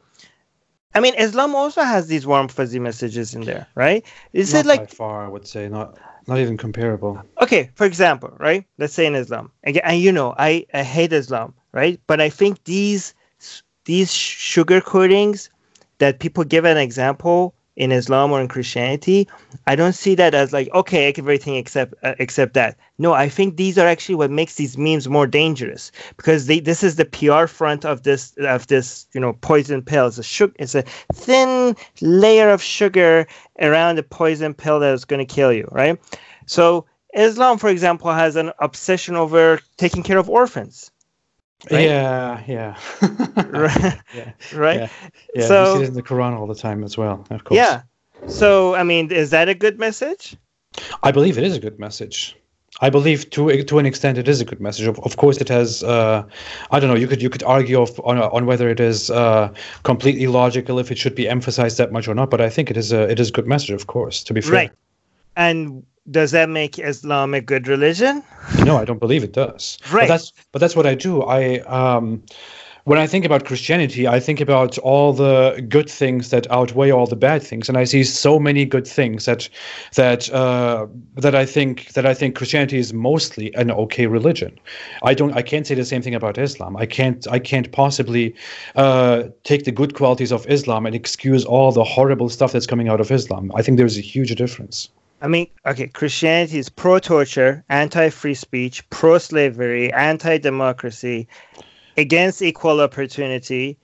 [0.95, 4.05] I mean, Islam also has these warm fuzzy messages in there, right?
[4.31, 7.21] Is not it like far, I would say, not not even comparable.
[7.41, 8.65] okay, for example, right?
[8.77, 11.99] Let's say in Islam, again, and you know, I, I hate Islam, right?
[12.07, 13.13] But I think these
[13.85, 15.49] these sugar coatings
[15.99, 19.27] that people give an example in Islam or in Christianity,
[19.67, 22.77] I don't see that as like okay, everything except uh, except that.
[22.97, 26.83] No, I think these are actually what makes these memes more dangerous because they this
[26.83, 30.07] is the PR front of this of this you know poison pill.
[30.07, 30.83] It's a sugar, it's a
[31.13, 33.27] thin layer of sugar
[33.59, 35.99] around the poison pill that is going to kill you, right?
[36.45, 36.85] So
[37.15, 40.91] Islam, for example, has an obsession over taking care of orphans,
[41.71, 41.85] Right?
[41.85, 42.77] Yeah, yeah.
[43.47, 44.01] right?
[44.13, 44.31] yeah.
[44.53, 44.79] right?
[44.79, 44.89] Yeah.
[45.33, 47.57] Yeah, So- you see it in the Quran all the time as well, of course.
[47.57, 47.81] Yeah.
[48.27, 50.35] So I mean, is that a good message?
[51.03, 52.35] I believe it is a good message.
[52.81, 54.87] I believe to to an extent it is a good message.
[54.87, 55.81] Of, of course, it has.
[55.83, 56.23] Uh,
[56.71, 56.95] I don't know.
[56.95, 60.91] You could you could argue of, on on whether it is uh, completely logical if
[60.91, 62.29] it should be emphasized that much or not.
[62.29, 63.71] But I think it is a it is a good message.
[63.71, 64.51] Of course, to be fair.
[64.51, 64.71] Right.
[65.37, 68.23] And does that make Islam a good religion?
[68.63, 69.77] No, I don't believe it does.
[69.91, 70.07] Right.
[70.07, 71.23] But that's but that's what I do.
[71.23, 72.23] I um
[72.85, 77.07] when I think about Christianity, I think about all the good things that outweigh all
[77.07, 79.49] the bad things, and I see so many good things that
[79.95, 84.59] that uh, that I think that I think Christianity is mostly an okay religion.
[85.01, 85.33] I don't.
[85.33, 86.77] I can't say the same thing about Islam.
[86.77, 87.27] I can't.
[87.31, 88.35] I can't possibly
[88.75, 92.87] uh, take the good qualities of Islam and excuse all the horrible stuff that's coming
[92.87, 93.51] out of Islam.
[93.55, 94.89] I think there's a huge difference.
[95.21, 101.27] I mean, okay, Christianity is pro torture, anti free speech, pro slavery, anti democracy,
[101.97, 103.77] against equal opportunity.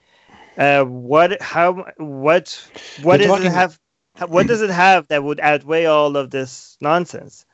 [0.57, 2.69] Uh, what, how, what,
[3.01, 3.79] what You're does it have?
[4.27, 7.45] What does it have that would outweigh all of this nonsense?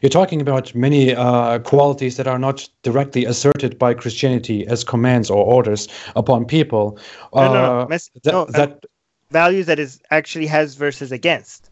[0.00, 5.28] You're talking about many uh, qualities that are not directly asserted by Christianity as commands
[5.28, 6.98] or orders upon people.
[7.34, 8.84] No, no, no, Uh, mes- that, no, uh, that
[9.30, 11.70] Values that is actually has versus against.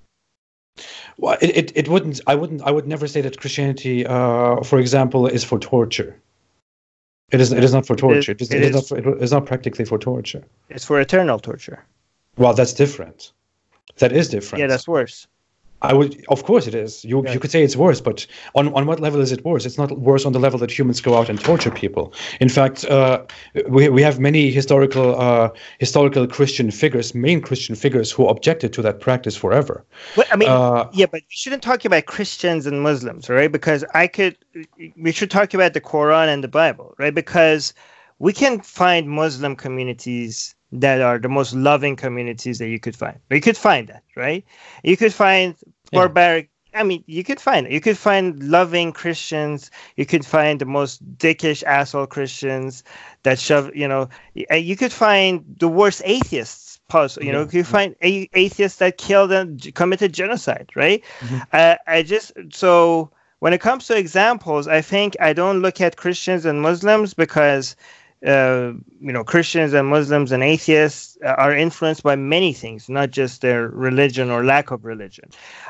[1.18, 2.20] Well, it, it, it wouldn't.
[2.26, 2.62] I wouldn't.
[2.62, 6.20] I would never say that Christianity, uh, for example, is for torture.
[7.30, 7.52] It is.
[7.52, 8.32] It is not for torture.
[8.32, 8.74] It is, it it is, is.
[8.74, 9.04] not.
[9.04, 10.44] For, it is not practically for torture.
[10.68, 11.84] It's for eternal torture.
[12.36, 13.32] Well, that's different.
[13.98, 14.60] That is different.
[14.60, 15.26] Yeah, that's worse.
[15.82, 17.04] I would, of course, it is.
[17.04, 19.66] You you could say it's worse, but on, on what level is it worse?
[19.66, 22.14] It's not worse on the level that humans go out and torture people.
[22.40, 23.24] In fact, uh,
[23.68, 28.82] we we have many historical uh, historical Christian figures, main Christian figures, who objected to
[28.82, 29.84] that practice forever.
[30.16, 33.50] Well, I mean, uh, yeah, but we shouldn't talk about Christians and Muslims, right?
[33.50, 34.36] Because I could,
[34.96, 37.14] we should talk about the Quran and the Bible, right?
[37.14, 37.74] Because
[38.20, 43.18] we can find Muslim communities that are the most loving communities that you could find.
[43.30, 44.44] You could find that, right?
[44.82, 45.54] You could find
[45.92, 46.00] yeah.
[46.00, 46.50] barbaric.
[46.74, 47.72] I mean, you could find it.
[47.72, 49.70] You could find loving Christians.
[49.96, 52.82] You could find the most dickish asshole Christians
[53.24, 53.74] that shove.
[53.74, 56.80] You know, you could find the worst atheists.
[56.88, 57.26] Possible.
[57.26, 60.70] You know, you could find a- atheists that killed and committed genocide.
[60.74, 61.04] Right?
[61.20, 61.38] Mm-hmm.
[61.52, 65.96] Uh, I just so when it comes to examples, I think I don't look at
[65.96, 67.76] Christians and Muslims because
[68.26, 73.40] uh, you know, Christians and Muslims and atheists are influenced by many things, not just
[73.40, 75.28] their religion or lack of religion.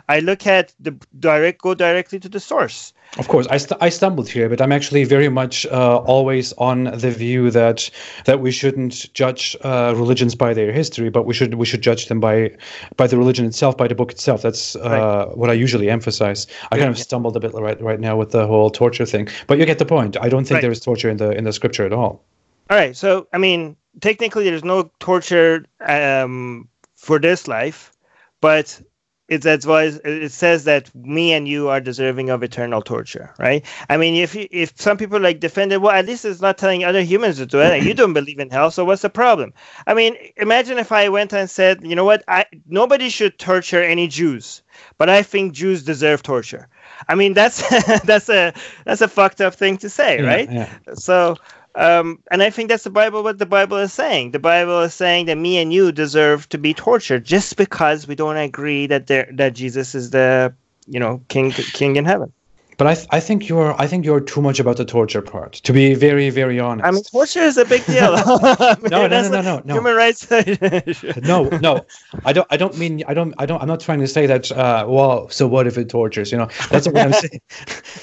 [0.08, 2.92] I look at the direct, go directly to the source.
[3.18, 6.84] Of course, I, st- I stumbled here, but I'm actually very much uh, always on
[6.84, 7.90] the view that
[8.24, 12.06] that we shouldn't judge uh, religions by their history, but we should we should judge
[12.06, 12.56] them by
[12.96, 14.40] by the religion itself, by the book itself.
[14.40, 14.80] That's uh,
[15.28, 15.36] right.
[15.36, 16.46] what I usually emphasize.
[16.70, 17.04] I yeah, kind of yeah.
[17.04, 19.84] stumbled a bit right right now with the whole torture thing, but you get the
[19.84, 20.16] point.
[20.18, 20.62] I don't think right.
[20.62, 22.24] there is torture in the in the scripture at all.
[22.72, 22.96] All right.
[22.96, 27.92] So, I mean, technically, there's no torture um, for this life,
[28.40, 28.80] but
[29.28, 33.62] it's that's why it says that me and you are deserving of eternal torture, right?
[33.90, 36.82] I mean, if if some people like defend it, well, at least it's not telling
[36.82, 37.82] other humans to do it.
[37.84, 39.52] you don't believe in hell, so what's the problem?
[39.86, 43.82] I mean, imagine if I went and said, you know what, I nobody should torture
[43.82, 44.62] any Jews,
[44.96, 46.68] but I think Jews deserve torture.
[47.06, 47.68] I mean, that's
[48.04, 48.54] that's a
[48.86, 50.50] that's a fucked up thing to say, yeah, right?
[50.50, 50.68] Yeah.
[50.94, 51.36] So
[51.74, 53.22] um, and I think that's the Bible.
[53.22, 54.32] What the Bible is saying.
[54.32, 58.14] The Bible is saying that me and you deserve to be tortured just because we
[58.14, 60.54] don't agree that there that Jesus is the
[60.86, 62.32] you know king king in heaven.
[62.78, 65.52] But I, th- I think you're I think you're too much about the torture part.
[65.54, 66.86] To be very very honest.
[66.86, 68.16] I mean, torture is a big deal.
[68.16, 69.74] no, no, no, no, no, no.
[69.74, 70.28] Human rights.
[71.22, 71.86] no, no.
[72.24, 72.46] I don't.
[72.50, 73.04] I don't mean.
[73.06, 73.34] I don't.
[73.38, 73.60] I don't.
[73.62, 74.50] I'm not trying to say that.
[74.50, 76.32] Uh, well, so what if it tortures?
[76.32, 77.40] You know, that's what I'm saying.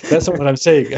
[0.10, 0.93] that's what I'm saying.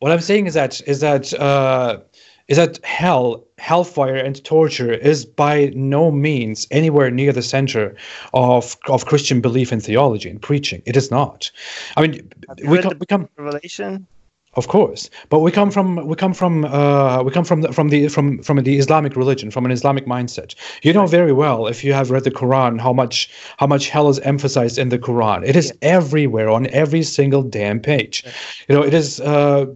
[0.00, 2.00] What I'm saying is that is that uh,
[2.48, 7.94] is that hell, hellfire, and torture is by no means anywhere near the center
[8.34, 10.82] of of Christian belief and theology and preaching.
[10.84, 11.50] It is not.
[11.96, 12.28] I mean,
[12.64, 14.06] we, come, we come Revelation.
[14.54, 17.88] Of course, but we come from we come from uh, we come from the, from
[17.88, 20.56] the from from the Islamic religion, from an Islamic mindset.
[20.82, 24.08] You know very well if you have read the Quran how much how much hell
[24.08, 25.46] is emphasized in the Quran.
[25.46, 25.90] It is yeah.
[25.90, 28.24] everywhere on every single damn page.
[28.24, 28.32] Yeah.
[28.68, 29.66] You know it is, uh,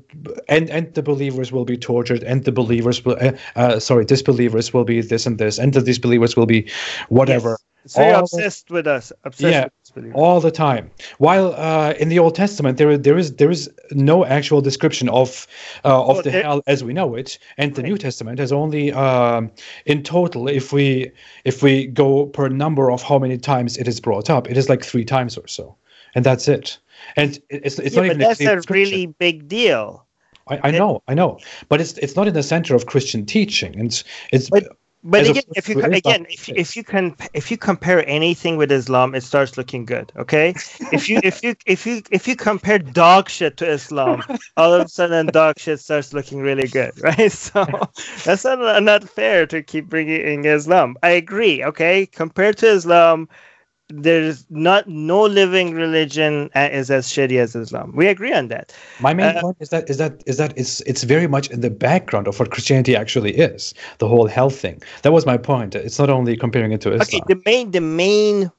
[0.48, 4.74] and and the believers will be tortured, and the believers will uh, uh sorry disbelievers
[4.74, 6.68] will be this and this, and the disbelievers will be
[7.10, 7.50] whatever.
[7.50, 7.64] Yes.
[7.84, 9.12] It's very all obsessed with us.
[9.24, 9.83] Obsessed yeah, with
[10.14, 10.90] all the time.
[11.18, 15.46] While uh, in the Old Testament, there there is there is no actual description of
[15.84, 18.92] uh, of well, the hell as we know it, and the New Testament has only
[18.92, 19.50] um,
[19.86, 21.10] in total, if we
[21.44, 24.68] if we go per number of how many times it is brought up, it is
[24.68, 25.76] like three times or so,
[26.14, 26.78] and that's it.
[27.16, 30.04] And it's it's yeah, not even that's a, a really big deal.
[30.46, 33.74] I, I know, I know, but it's it's not in the center of Christian teaching,
[33.78, 34.64] and it's, it's but,
[35.04, 39.14] but again, if you again, if, if you can if you compare anything with Islam,
[39.14, 40.10] it starts looking good.
[40.16, 40.54] Okay,
[40.92, 44.22] if you if you if you if you compare dog shit to Islam,
[44.56, 47.30] all of a sudden dog shit starts looking really good, right?
[47.30, 47.66] So
[48.24, 50.96] that's not not fair to keep bringing in Islam.
[51.02, 51.62] I agree.
[51.62, 53.28] Okay, compared to Islam,
[53.88, 57.92] there's not no living religion is as shitty as Islam.
[57.94, 58.74] We agree on that.
[59.00, 61.60] My main uh, point is that is that is that it's it's very much in
[61.60, 63.74] the background of what Christianity actually is.
[63.98, 64.82] The whole health thing.
[65.02, 65.74] That was my point.
[65.74, 67.22] It's not only comparing it to Islam.
[67.22, 68.50] Okay, the main the main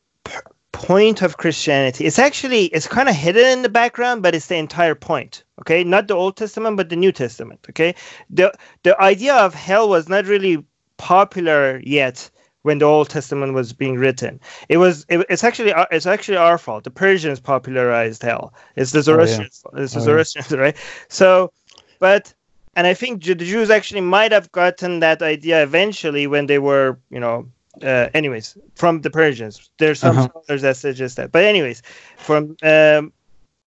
[0.71, 2.05] point of Christianity.
[2.05, 5.43] It's actually it's kind of hidden in the background, but it's the entire point.
[5.61, 7.65] Okay, not the Old Testament, but the New Testament.
[7.69, 7.95] Okay,
[8.29, 10.63] the the idea of hell was not really
[10.97, 12.29] popular yet
[12.65, 14.39] when the Old Testament was being written.
[14.69, 16.83] It was it, it's actually uh, it's actually our fault.
[16.83, 18.55] The Persians popularized hell.
[18.75, 19.63] It's the Zoroastrians.
[19.67, 19.83] Oh, yeah.
[19.83, 20.57] It's the oh, Zoroastrians, yeah.
[20.65, 20.77] right?
[21.07, 21.51] So,
[21.99, 22.33] but
[22.75, 26.97] and I think the Jews actually might have gotten that idea eventually when they were,
[27.11, 27.47] you know,
[27.83, 29.69] uh, anyways, from the Persians.
[29.77, 30.29] There's some uh-huh.
[30.29, 31.31] scholars that suggest that.
[31.31, 31.83] But anyways,
[32.17, 33.13] from um,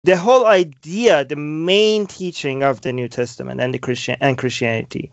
[0.03, 5.11] the whole idea, the main teaching of the New Testament and the Christian and Christianity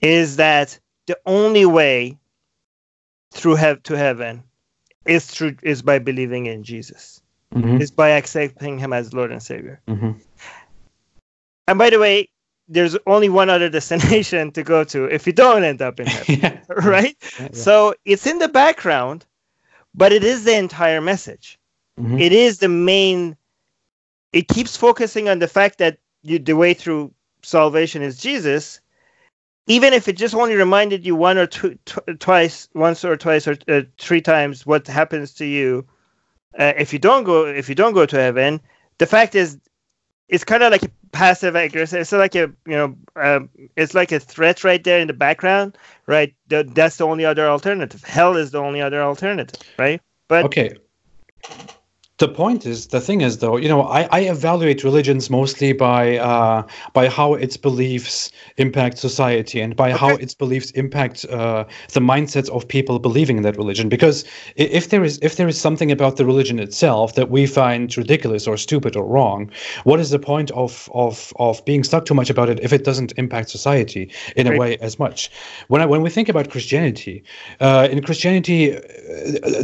[0.00, 2.16] is that the only way
[3.32, 4.44] through have to heaven
[5.04, 7.20] is through is by believing in Jesus.
[7.54, 7.82] Mm-hmm.
[7.82, 9.80] Is by accepting him as Lord and Savior.
[9.86, 10.12] Mm-hmm.
[11.68, 12.28] And by the way,
[12.66, 16.38] there's only one other destination to go to if you don't end up in heaven.
[16.42, 16.58] yeah.
[16.68, 17.16] Right?
[17.38, 17.48] Yeah, yeah.
[17.52, 19.26] So it's in the background,
[19.94, 21.58] but it is the entire message.
[21.98, 22.18] mm-hmm.
[22.18, 23.36] it is the main.
[24.32, 28.80] It keeps focusing on the fact that you, the way through salvation is Jesus,
[29.66, 33.46] even if it just only reminded you one or two, t- twice, once or twice
[33.46, 35.86] or uh, three times what happens to you
[36.58, 38.60] uh, if you don't go if you don't go to heaven.
[38.98, 39.58] The fact is,
[40.28, 42.00] it's kind of like a passive aggressive.
[42.00, 43.40] It's like a you know, uh,
[43.76, 46.34] it's like a threat right there in the background, right?
[46.48, 48.02] The, that's the only other alternative.
[48.04, 50.00] Hell is the only other alternative, right?
[50.28, 50.74] But okay,
[52.22, 56.18] the point is the thing is though you know i, I evaluate religions mostly by
[56.18, 56.62] uh,
[56.92, 59.98] by how its beliefs impact society and by okay.
[59.98, 61.64] how its beliefs impact uh,
[61.96, 65.60] the mindsets of people believing in that religion because if there is if there is
[65.60, 69.50] something about the religion itself that we find ridiculous or stupid or wrong
[69.82, 72.84] what is the point of of of being stuck too much about it if it
[72.84, 74.56] doesn't impact society in right.
[74.56, 75.28] a way as much
[75.66, 77.24] when I, when we think about christianity
[77.58, 78.80] uh, in christianity uh,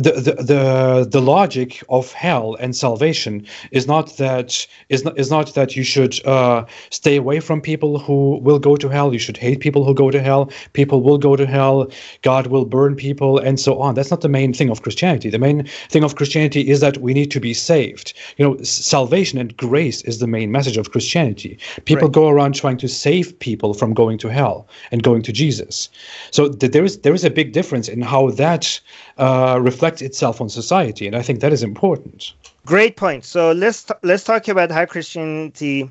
[0.06, 0.62] the, the the
[1.08, 5.76] the logic of hell hell and salvation is not that is not is not that
[5.76, 9.12] you should uh, stay away from people who will go to hell.
[9.12, 10.50] You should hate people who go to hell.
[10.72, 11.90] People will go to hell.
[12.22, 13.94] God will burn people and so on.
[13.94, 15.30] That's not the main thing of Christianity.
[15.30, 18.12] The main thing of Christianity is that we need to be saved.
[18.36, 21.58] You know, salvation and grace is the main message of Christianity.
[21.84, 22.20] People right.
[22.20, 25.88] go around trying to save people from going to hell and going to Jesus.
[26.30, 28.80] So th- there is there is a big difference in how that
[29.18, 32.32] uh, reflects itself on society, and I think that is important.
[32.64, 33.24] Great point.
[33.24, 35.90] So let's t- let's talk about how Christianity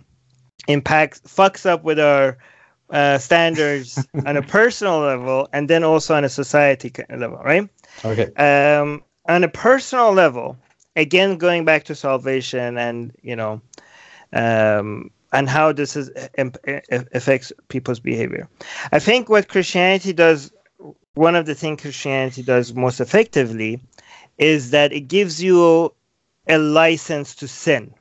[0.68, 2.38] impacts fucks up with our
[2.90, 7.70] uh, standards on a personal level, and then also on a society level, right?
[8.06, 8.34] Okay.
[8.36, 10.58] Um, on a personal level,
[10.96, 13.62] again, going back to salvation, and you know,
[14.32, 16.58] um, and how this is imp-
[17.14, 18.48] affects people's behavior.
[18.92, 20.52] I think what Christianity does
[21.18, 23.82] one of the things Christianity does most effectively
[24.38, 25.93] is that it gives you
[26.47, 27.93] a license to sin.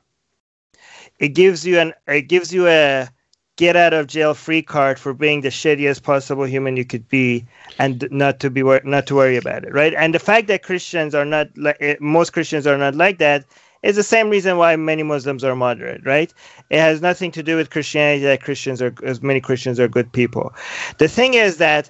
[1.19, 3.09] It gives you an it gives you a
[3.57, 7.43] get out of jail free card for being the shittiest possible human you could be
[7.79, 9.95] and not to be not to worry about it, right?
[9.95, 13.45] And the fact that Christians are not like eh, most Christians are not like that
[13.81, 16.31] is the same reason why many Muslims are moderate, right?
[16.69, 20.11] It has nothing to do with Christianity that Christians are as many Christians are good
[20.11, 20.53] people.
[20.99, 21.89] The thing is that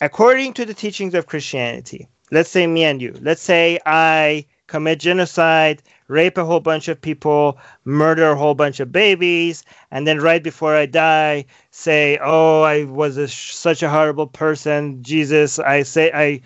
[0.00, 4.98] according to the teachings of Christianity, let's say me and you, let's say I commit
[4.98, 10.20] genocide, rape a whole bunch of people, murder a whole bunch of babies, and then
[10.20, 15.02] right before I die, say, "Oh, I was a, such a horrible person.
[15.02, 16.40] Jesus, I say I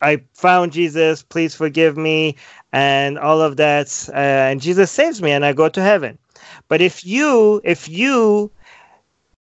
[0.00, 1.22] I found Jesus.
[1.22, 2.36] Please forgive me."
[2.72, 6.18] And all of that, uh, and Jesus saves me, and I go to heaven.
[6.68, 8.50] But if you, if you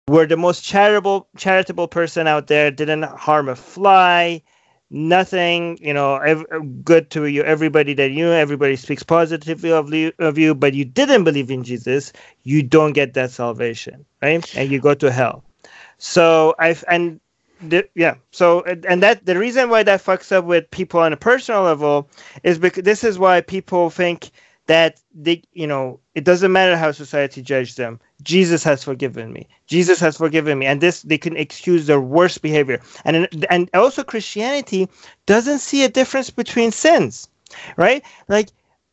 [0.08, 4.42] were the most charitable charitable person out there didn't harm a fly
[4.90, 9.92] nothing you know ev- uh, good to you everybody that you everybody speaks positively of
[9.92, 12.12] you, of you but you didn't believe in jesus
[12.44, 14.56] you don't get that salvation right?
[14.56, 15.44] And you go to hell.
[15.98, 17.20] So i've and
[17.60, 21.16] the, yeah so and that the reason why that fucks up with people on a
[21.16, 22.08] personal level
[22.44, 24.30] is because this is why people think
[24.68, 29.46] that they you know it doesn't matter how society judges them jesus has forgiven me.
[29.66, 30.66] Jesus has forgiven me.
[30.66, 32.80] And this they can excuse their worst behavior.
[33.04, 34.88] And and also christianity
[35.26, 37.28] doesn't see a difference between sins
[37.76, 38.04] right?
[38.28, 38.48] Like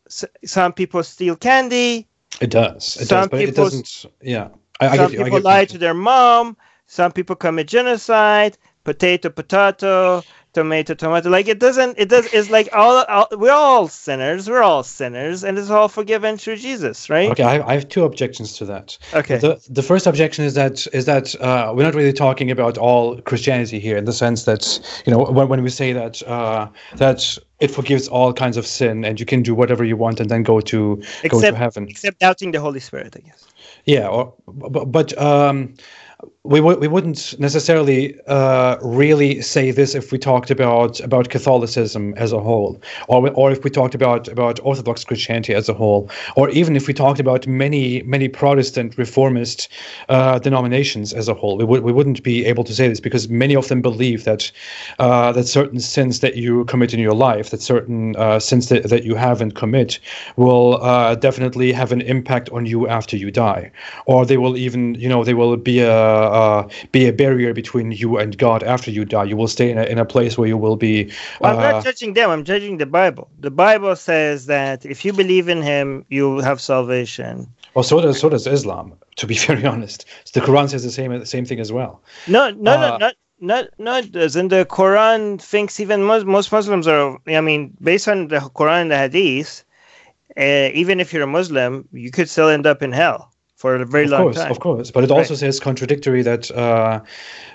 [0.07, 2.07] some people steal candy.
[2.41, 2.97] It does.
[2.97, 4.49] It some does, people, it doesn't yeah.
[4.79, 6.57] I, some I people lie to their mom.
[6.87, 10.23] Some people commit genocide potato potato
[10.55, 11.29] tomato tomato.
[11.29, 15.43] Like it doesn't it does it's like all, all, we're all sinners we're all sinners
[15.43, 17.29] and it's all forgiven through jesus right?
[17.29, 18.97] Okay I, I have two objections to that.
[19.13, 19.37] Okay.
[19.37, 23.21] The, the first objection is that is that uh, we're not really talking about all
[23.21, 24.63] christianity here in the sense that
[25.05, 29.05] you know when, when we say that uh, that it forgives all kinds of sin
[29.05, 31.87] and you can do whatever you want and then go to except, go to heaven.
[31.89, 33.45] except doubting the holy spirit i guess.
[33.85, 35.75] Yeah or, but, but um
[36.45, 42.13] we, w- we wouldn't necessarily uh, really say this if we talked about about Catholicism
[42.17, 46.09] as a whole, or or if we talked about about Orthodox Christianity as a whole,
[46.35, 49.67] or even if we talked about many many Protestant Reformist
[50.09, 51.57] uh, denominations as a whole.
[51.57, 54.51] We would we wouldn't be able to say this because many of them believe that
[54.99, 58.89] uh, that certain sins that you commit in your life, that certain uh, sins that,
[58.89, 59.99] that you have and commit,
[60.35, 63.71] will uh, definitely have an impact on you after you die,
[64.05, 67.91] or they will even you know they will be a uh, be a barrier between
[67.91, 69.25] you and God after you die.
[69.25, 71.11] You will stay in a, in a place where you will be.
[71.39, 72.29] Well, I'm not uh, judging them.
[72.29, 73.29] I'm judging the Bible.
[73.39, 77.47] The Bible says that if you believe in Him, you have salvation.
[77.73, 78.93] Well, so does so does Islam.
[79.17, 82.01] To be very honest, the Quran says the same the same thing as well.
[82.27, 86.87] No, no, uh, no, not not not doesn't the Quran thinks even most most Muslims
[86.87, 87.17] are.
[87.27, 89.63] I mean, based on the Quran and the Hadith,
[90.37, 93.85] uh, even if you're a Muslim, you could still end up in hell for a
[93.85, 94.51] very of long course, time.
[94.51, 95.39] Of course, but it also right.
[95.39, 97.01] says contradictory that uh,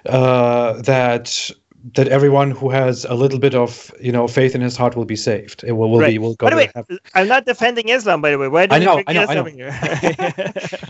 [0.06, 1.50] uh, that
[1.94, 5.04] that everyone who has a little bit of you know faith in his heart will
[5.04, 5.64] be saved.
[5.64, 6.10] It will, will right.
[6.10, 6.46] be will go.
[6.46, 6.98] By the way, heaven.
[7.14, 8.20] I'm not defending Islam.
[8.20, 9.44] By the way, why do I know, you I know, I know.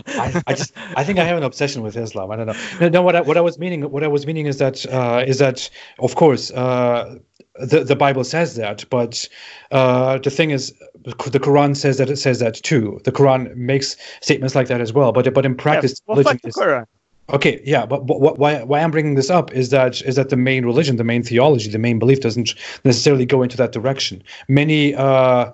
[0.07, 2.31] I, I, just I think I have an obsession with Islam.
[2.31, 2.55] I don't know.
[2.79, 5.23] No, no what I, what I was meaning what I was meaning is that uh,
[5.25, 7.17] is that of course uh,
[7.55, 9.27] the the Bible says that, but
[9.71, 10.73] uh, the thing is,
[11.03, 12.99] the Quran says that it says that too.
[13.03, 15.11] The Quran makes statements like that as well.
[15.11, 16.55] But but in practice, yeah, religion is.
[16.55, 16.85] Quran.
[17.31, 20.35] Okay, yeah, but, but why why I'm bringing this up is that is that the
[20.35, 24.21] main religion, the main theology, the main belief doesn't necessarily go into that direction.
[24.49, 25.51] Many uh,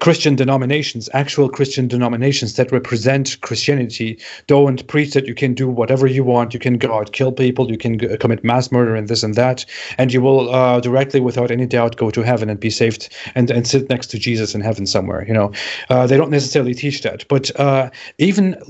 [0.00, 6.06] Christian denominations, actual Christian denominations that represent Christianity, don't preach that you can do whatever
[6.06, 6.52] you want.
[6.52, 9.34] You can go out, kill people, you can g- commit mass murder and this and
[9.36, 9.64] that,
[9.96, 13.50] and you will uh, directly, without any doubt, go to heaven and be saved and,
[13.50, 15.24] and sit next to Jesus in heaven somewhere.
[15.26, 15.52] You know,
[15.88, 17.26] uh, they don't necessarily teach that.
[17.28, 18.60] But uh, even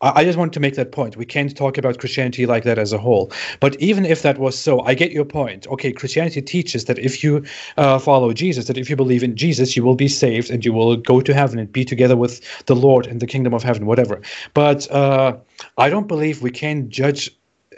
[0.00, 1.16] I just want to make that point.
[1.16, 3.32] We can't talk about Christianity like that as a whole.
[3.58, 5.66] But even if that was so, I get your point.
[5.66, 7.44] Okay, Christianity teaches that if you
[7.76, 10.72] uh, follow Jesus, that if you believe in Jesus, you will be saved and you
[10.72, 13.86] will go to heaven and be together with the Lord in the kingdom of heaven,
[13.86, 14.20] whatever.
[14.54, 15.36] But uh,
[15.78, 17.30] I don't believe we can judge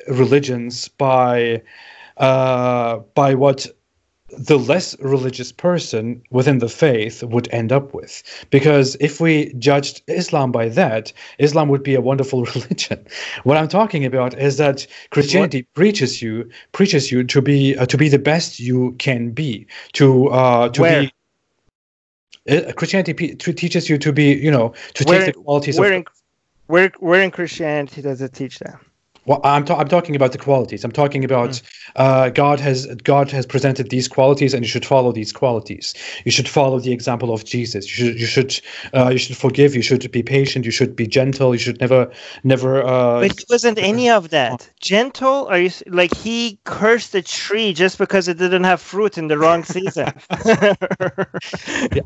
[0.07, 1.63] religions by
[2.19, 3.67] uh, by what
[4.37, 8.23] the less religious person within the faith would end up with.
[8.51, 13.07] Because if we judged Islam by that, Islam would be a wonderful religion.
[13.45, 15.75] What I'm talking about is that Christianity what?
[15.75, 20.29] preaches you preaches you to be uh, to be the best you can be, to
[20.29, 21.03] uh, to Where?
[21.03, 21.13] be.
[22.49, 25.79] Uh, Christianity p- to teaches you to be, you know, to where, take the qualities
[25.79, 25.99] where of.
[25.99, 26.05] In,
[26.67, 28.81] where, where in Christianity does it teach that?
[29.27, 30.85] Well, I'm, ta- I'm talking about the qualities.
[30.85, 31.63] I'm talking about mm.
[31.97, 35.95] uh, God has God has presented these qualities, and you should follow these qualities.
[36.25, 37.87] You should follow the example of Jesus.
[37.87, 38.61] You should you should
[38.95, 39.75] uh, you should forgive.
[39.75, 40.65] You should be patient.
[40.65, 41.55] You should be gentle.
[41.55, 42.11] You should never
[42.45, 42.83] never.
[42.83, 44.69] Uh, but it wasn't any of that.
[44.81, 45.47] Gentle?
[45.49, 49.37] Are you like he cursed a tree just because it didn't have fruit in the
[49.37, 50.07] wrong season?
[50.47, 50.75] yeah,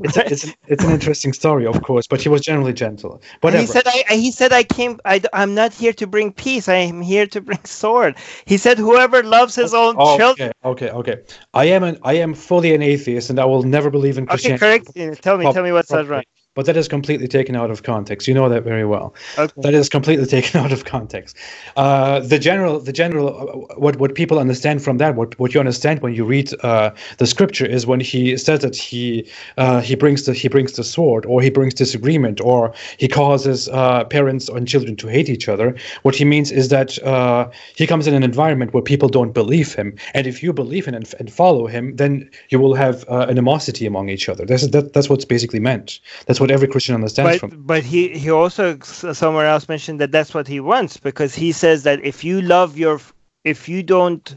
[0.00, 3.22] it's, it's, an, it's an interesting story, of course, but he was generally gentle.
[3.40, 3.60] Whatever.
[3.60, 5.00] And he said, I, he said, I came.
[5.04, 6.68] I, I'm not here to bring peace.
[6.68, 8.16] I am here to bring sword.
[8.46, 11.16] He said, "Whoever loves his own okay, children." Okay, okay.
[11.52, 14.64] I am an I am fully an atheist, and I will never believe in Christianity.
[14.64, 15.22] Okay, correct.
[15.22, 18.26] Tell me, tell me what's that right but that is completely taken out of context.
[18.28, 19.14] You know that very well.
[19.36, 19.60] Okay.
[19.62, 21.36] That is completely taken out of context.
[21.76, 25.60] Uh, the general, the general, uh, what what people understand from that, what what you
[25.60, 29.28] understand when you read uh, the scripture is when he says that he
[29.58, 33.68] uh, he brings the he brings the sword, or he brings disagreement, or he causes
[33.68, 35.74] uh, parents and children to hate each other.
[36.02, 39.74] What he means is that uh, he comes in an environment where people don't believe
[39.74, 43.86] him, and if you believe him and, and follow him, then you will have animosity
[43.86, 44.44] among each other.
[44.44, 46.00] That's that, that's what's basically meant.
[46.26, 47.62] That's what every Christian understands but, from.
[47.62, 51.82] But he he also somewhere else mentioned that that's what he wants because he says
[51.84, 53.00] that if you love your
[53.44, 54.36] if you don't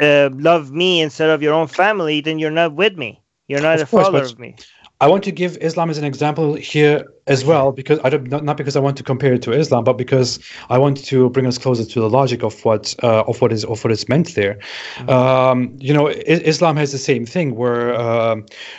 [0.00, 3.22] uh, love me instead of your own family, then you're not with me.
[3.48, 4.56] You're not of a course, follower of me.
[5.02, 8.56] I want to give Islam as an example here as well, because I don't not,
[8.56, 10.38] because I want to compare it to Islam, but because
[10.70, 13.64] I want to bring us closer to the logic of what uh, of what is
[13.64, 14.54] of what is meant there.
[14.98, 15.10] Mm-hmm.
[15.10, 18.36] Um, you know, I- Islam has the same thing where uh,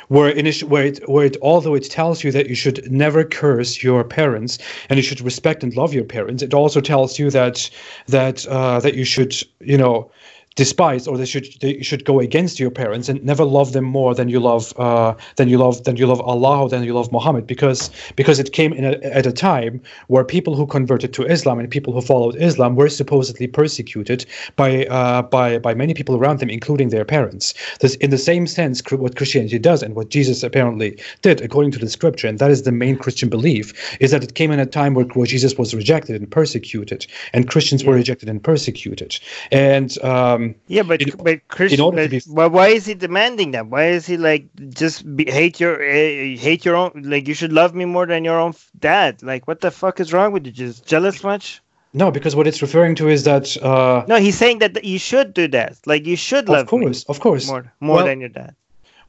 [0.07, 3.83] where init- where it where it although it tells you that you should never curse
[3.83, 4.57] your parents
[4.87, 7.69] and you should respect and love your parents, it also tells you that
[8.07, 10.09] that uh, that you should you know
[10.55, 14.13] despise or they should they should go against your parents and never love them more
[14.13, 17.11] than you love uh, than you love than you love Allah or than you love
[17.11, 21.25] Muhammad because because it came in a, at a time where people who converted to
[21.25, 24.25] Islam and people who followed Islam were supposedly persecuted
[24.55, 27.53] by uh, by by many people around them including their parents.
[27.79, 31.79] This in the same sense what Christianity does and what Jesus apparently did according to
[31.79, 34.65] the scripture and that is the main Christian belief is that it came in a
[34.65, 39.19] time where, where Jesus was rejected and persecuted and Christians were rejected and persecuted.
[39.51, 42.21] And um, um, yeah, but in, but Christian, but, be...
[42.27, 43.67] but why is he demanding that?
[43.67, 46.91] Why is he like just be, hate your uh, hate your own?
[47.05, 49.23] Like you should love me more than your own dad.
[49.23, 50.51] Like what the fuck is wrong with you?
[50.51, 51.61] Just jealous much?
[51.93, 53.55] No, because what it's referring to is that.
[53.61, 55.77] Uh, no, he's saying that you should do that.
[55.85, 56.61] Like you should love.
[56.61, 57.47] Of course, of course.
[57.47, 58.55] More, more well, than your dad.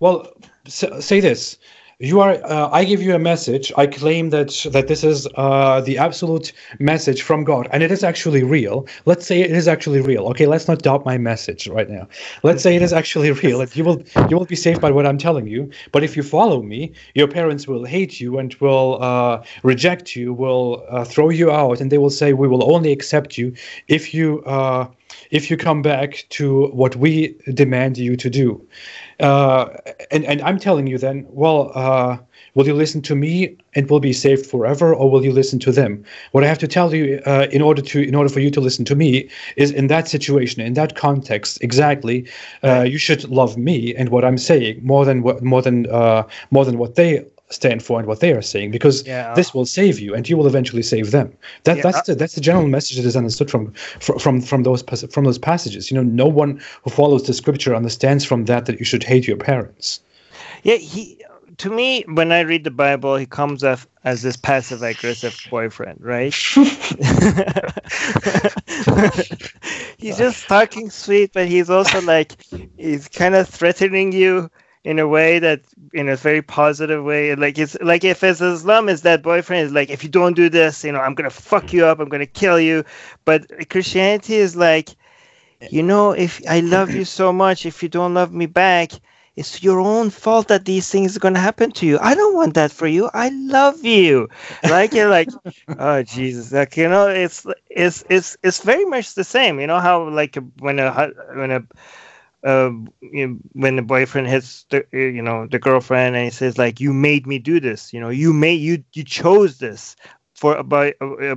[0.00, 0.32] Well,
[0.68, 1.56] say this:
[1.98, 3.72] you are uh, i give you a message.
[3.76, 8.02] I claim that that this is uh, the absolute message from god and it is
[8.02, 8.86] actually real.
[9.06, 10.46] Let's say it is actually real okay?
[10.46, 12.08] Let's not doubt my message right now.
[12.42, 15.06] Let's say it is actually real that you will you will be saved by what
[15.06, 15.70] i'm telling you.
[15.92, 20.32] But if you follow me your parents will hate you and will uh, reject you
[20.32, 23.54] will uh, throw you out and they will say we will only accept you
[23.88, 24.86] if you uh,
[25.30, 28.66] if you come back to what we demand you to do.
[29.20, 29.68] Uh,
[30.10, 32.18] and, and I'm telling you then, well, uh,
[32.54, 35.72] will you listen to me and will be saved forever, or will you listen to
[35.72, 36.04] them?
[36.32, 38.60] What I have to tell you, uh, in order to, in order for you to
[38.60, 42.28] listen to me, is in that situation, in that context, exactly,
[42.62, 46.24] uh, you should love me and what I'm saying more than what, more than, uh,
[46.50, 49.32] more than what they stand for and what they are saying because Yeah.
[49.32, 52.02] Uh, this will save you and you will eventually save them that Yeah, that's uh,
[52.06, 55.38] the that's the general message that is understood from from from, from those from those
[55.38, 59.04] passages you know no one who follows the scripture understands from that that you should
[59.04, 60.00] hate your parents
[60.62, 61.18] Yeah, he
[61.58, 66.00] to me when I read the Bible, he comes off as this passive aggressive boyfriend,
[66.02, 66.34] right?
[69.98, 72.32] he's just talking sweet, but he's also like
[72.76, 74.50] he's kind of threatening you
[74.84, 75.62] in a way that
[75.92, 77.34] in a very positive way.
[77.34, 80.48] Like it's like if as Islam is that boyfriend is like if you don't do
[80.48, 82.84] this, you know, I'm gonna fuck you up, I'm gonna kill you.
[83.24, 84.90] But Christianity is like,
[85.70, 88.92] you know, if I love you so much, if you don't love me back,
[89.36, 91.98] it's your own fault that these things are going to happen to you.
[92.00, 93.10] I don't want that for you.
[93.14, 94.28] I love you.
[94.64, 95.30] Like you're like,
[95.78, 99.58] oh Jesus, like you know, it's it's it's it's very much the same.
[99.58, 101.64] You know how like when a when a
[102.44, 102.70] uh,
[103.52, 107.26] when the boyfriend hits the you know the girlfriend and he says like you made
[107.26, 107.92] me do this.
[107.92, 109.96] You know, you made you you chose this
[110.34, 110.94] for about.
[111.00, 111.36] Uh, uh,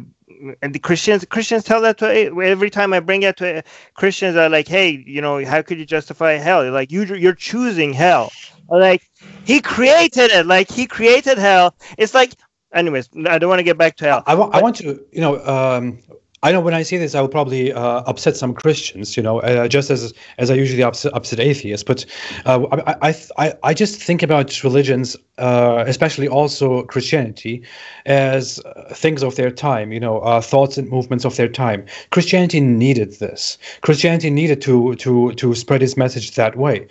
[0.62, 2.08] and the Christians Christians tell that to
[2.42, 3.64] every time I bring that to
[3.96, 6.64] Christians are like, hey, you know, how could you justify hell?
[6.64, 8.32] You're like you you're choosing hell.
[8.70, 9.02] Like
[9.46, 10.46] he created it.
[10.46, 11.76] Like he created hell.
[11.98, 12.34] It's like,
[12.74, 14.24] anyways, I don't want to get back to hell.
[14.26, 16.00] I wa- I want to you know um
[16.48, 19.42] I know when I say this, I will probably uh, upset some Christians, you know,
[19.42, 21.84] uh, just as as I usually upset, upset atheists.
[21.84, 22.06] But
[22.46, 22.66] uh,
[23.02, 27.66] I, I, I, just think about religions, uh, especially also Christianity,
[28.06, 31.86] as uh, things of their time, you know, uh, thoughts and movements of their time.
[32.12, 33.58] Christianity needed this.
[33.82, 36.88] Christianity needed to to to spread its message that way.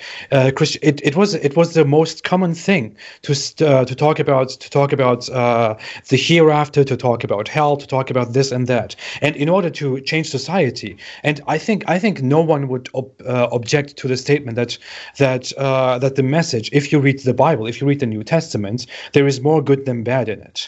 [0.55, 4.69] Christ- it, it was it was the most common thing to to talk about to
[4.69, 8.95] talk about the hereafter, to talk about hell, to talk about this and that.
[9.23, 13.21] And in order to change society, and I think I think no one would ob-
[13.35, 14.73] uh, object to the statement that
[15.19, 18.25] that uh, that the message, if you read the Bible, if you read the New
[18.25, 20.59] Testament, there is more good than bad in it.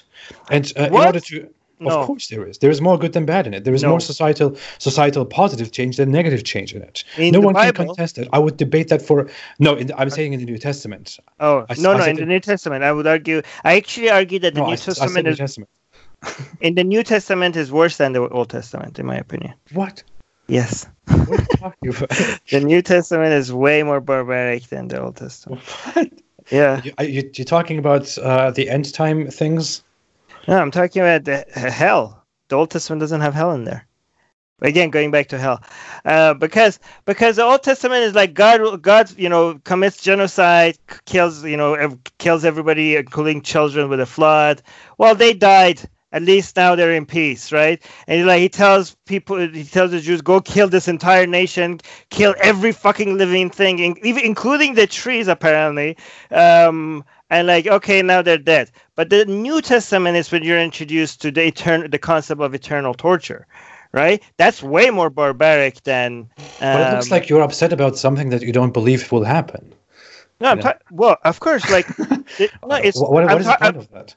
[0.51, 1.37] And uh, in order to
[1.81, 1.91] No.
[2.01, 2.59] of course there is.
[2.63, 3.63] There is more good than bad in it.
[3.67, 3.91] There is No.
[3.93, 4.51] more societal
[4.89, 6.97] societal positive change than negative change in it.
[7.17, 8.27] In no one can contest it.
[8.37, 9.19] I would debate that for
[9.67, 9.71] no.
[9.81, 11.07] In the, I'm saying in the New Testament.
[11.47, 12.05] Oh I no, I no!
[12.13, 13.39] In the New Testament, I would argue.
[13.71, 15.71] I actually argue that the No, New s- I said Testament New is Testament.
[16.61, 19.55] In the New Testament is worse than the Old Testament, in my opinion.
[19.73, 20.03] What?
[20.49, 22.41] Yes, What are you talking about?
[22.51, 25.61] the New Testament is way more barbaric than the Old Testament.
[25.63, 26.11] What?
[26.51, 29.85] Yeah, You, are you, you're talking about uh, the end time things?
[30.47, 32.25] no, I'm talking about the hell.
[32.49, 33.87] The Old Testament doesn't have hell in there.
[34.63, 35.63] Again, going back to hell,
[36.05, 41.45] uh, because because the Old Testament is like God, God, you know, commits genocide, kills,
[41.45, 44.63] you know, kills everybody, including children, with a flood.
[44.97, 45.83] Well, they died.
[46.13, 47.83] At least now they're in peace, right?
[48.07, 51.81] And he, like he tells people, he tells the Jews, go kill this entire nation,
[52.11, 55.97] kill every fucking living thing, in, even including the trees, apparently.
[56.31, 58.71] Um, and like, okay, now they're dead.
[58.95, 62.95] But the New Testament is when you're introduced to the eternal, the concept of eternal
[62.95, 63.47] torture,
[63.93, 64.23] right?
[64.39, 66.31] That's way more barbaric than.
[66.39, 69.75] Um, But it looks like you're upset about something that you don't believe will happen.
[70.41, 71.87] no, I'm ta- well, of course, like,
[72.39, 74.15] it, no, it's what, what, I'm is ta- the point of that?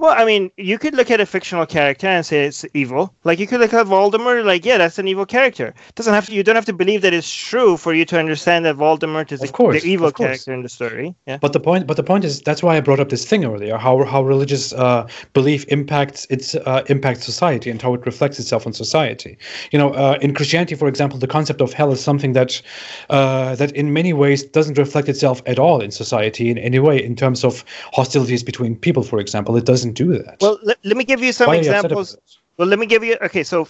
[0.00, 3.14] Well, I mean, you could look at a fictional character and say it's evil.
[3.24, 5.74] Like you could look at Voldemort, like yeah, that's an evil character.
[5.94, 6.32] Doesn't have to.
[6.32, 9.50] You don't have to believe that it's true for you to understand that Voldemort is
[9.50, 11.14] course, the evil character in the story.
[11.26, 11.36] Yeah.
[11.36, 13.76] But the point, but the point is, that's why I brought up this thing earlier.
[13.76, 18.66] How how religious uh, belief impacts its uh, impacts society and how it reflects itself
[18.66, 19.36] on society.
[19.70, 22.62] You know, uh, in Christianity, for example, the concept of hell is something that
[23.10, 27.04] uh, that in many ways doesn't reflect itself at all in society in any way.
[27.04, 30.38] In terms of hostilities between people, for example, it doesn't do that.
[30.40, 32.16] Well, let, let me give you some why examples.
[32.56, 33.16] Well, let me give you.
[33.22, 33.68] Okay, so,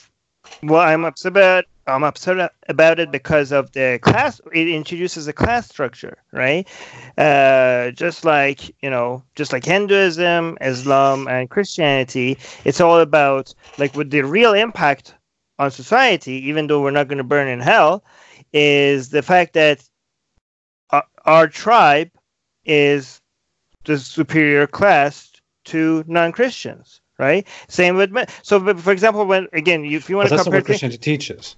[0.62, 1.64] well, I'm upset about.
[1.86, 4.40] I'm upset about it because of the class.
[4.52, 6.68] It introduces a class structure, right?
[7.18, 13.94] Uh, just like you know, just like Hinduism, Islam, and Christianity, it's all about like
[13.96, 15.14] with the real impact
[15.58, 16.34] on society.
[16.48, 18.04] Even though we're not going to burn in hell,
[18.52, 19.82] is the fact that
[20.90, 22.10] our, our tribe
[22.64, 23.20] is
[23.84, 25.29] the superior class
[25.72, 27.46] to non-Christians, right?
[27.68, 28.58] Same with me- so.
[28.60, 30.66] but For example, when again, you, if you But want to that's not compare, what
[30.66, 31.56] Christianity teaches.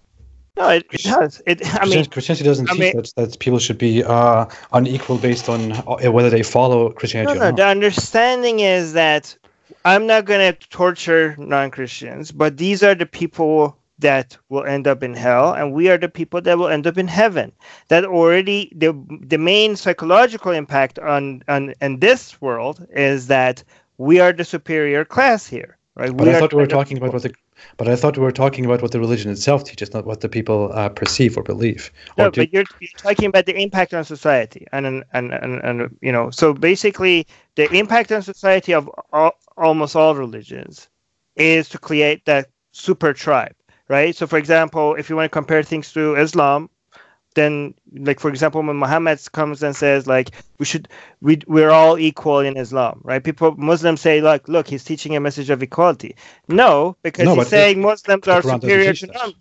[0.57, 1.43] no, it, it does.
[1.47, 1.59] It.
[1.81, 5.73] I mean, Christianity, doesn't I teach that, that people should be uh, unequal based on
[5.73, 7.49] uh, whether they follow no, Christianity no.
[7.49, 9.37] or The understanding is that
[9.85, 15.03] I'm not going to torture non-Christians, but these are the people that will end up
[15.03, 17.53] in hell and we are the people that will end up in heaven
[17.89, 18.93] that already the
[19.27, 23.63] the main psychological impact on on in this world is that
[23.99, 27.09] we are the superior class here right but we i thought we were talking people.
[27.09, 27.35] about what the
[27.77, 30.29] but I thought we were talking about what the religion itself teaches, not what the
[30.29, 31.93] people uh, perceive or believe.
[32.19, 32.43] No, or do.
[32.43, 36.13] but you're, you're talking about the impact on society, and and, and and and you
[36.13, 37.27] know, so basically,
[37.57, 40.89] the impact on society of all, almost all religions
[41.37, 43.55] is to create that super tribe,
[43.89, 44.15] right?
[44.15, 46.69] So, for example, if you want to compare things to Islam,
[47.35, 50.89] then like for example when muhammad comes and says like we should
[51.21, 55.21] we we're all equal in islam right people muslims say like look he's teaching a
[55.21, 56.15] message of equality
[56.49, 59.15] no because No, he's saying muslims are superior to that.
[59.15, 59.35] non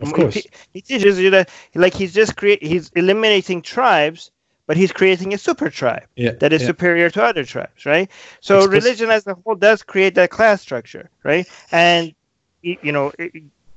[0.00, 0.34] Of course.
[0.34, 4.30] he, he teaches you that like he's just create he's eliminating tribes
[4.66, 6.68] but he's creating a super tribe Yeah, that is yeah.
[6.68, 10.60] superior to other tribes right so Explicit- religion as a whole does create that class
[10.62, 12.14] structure right and
[12.62, 13.32] you know it-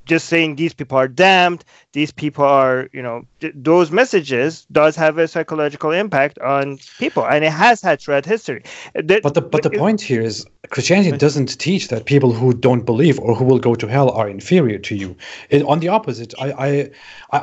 [0.06, 4.96] just saying these people are damned these people are you know th- those messages does
[4.96, 9.42] have a psychological impact on people and it has had throughout history The- But the
[9.42, 13.46] but the point here is Christianity doesn't teach that people who don't believe or who
[13.46, 15.16] will go to hell are inferior to you.
[15.50, 16.70] It, on the opposite, I I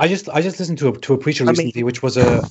[0.05, 2.17] I just I just listened to a to a preacher I mean- recently, which was
[2.17, 2.43] a.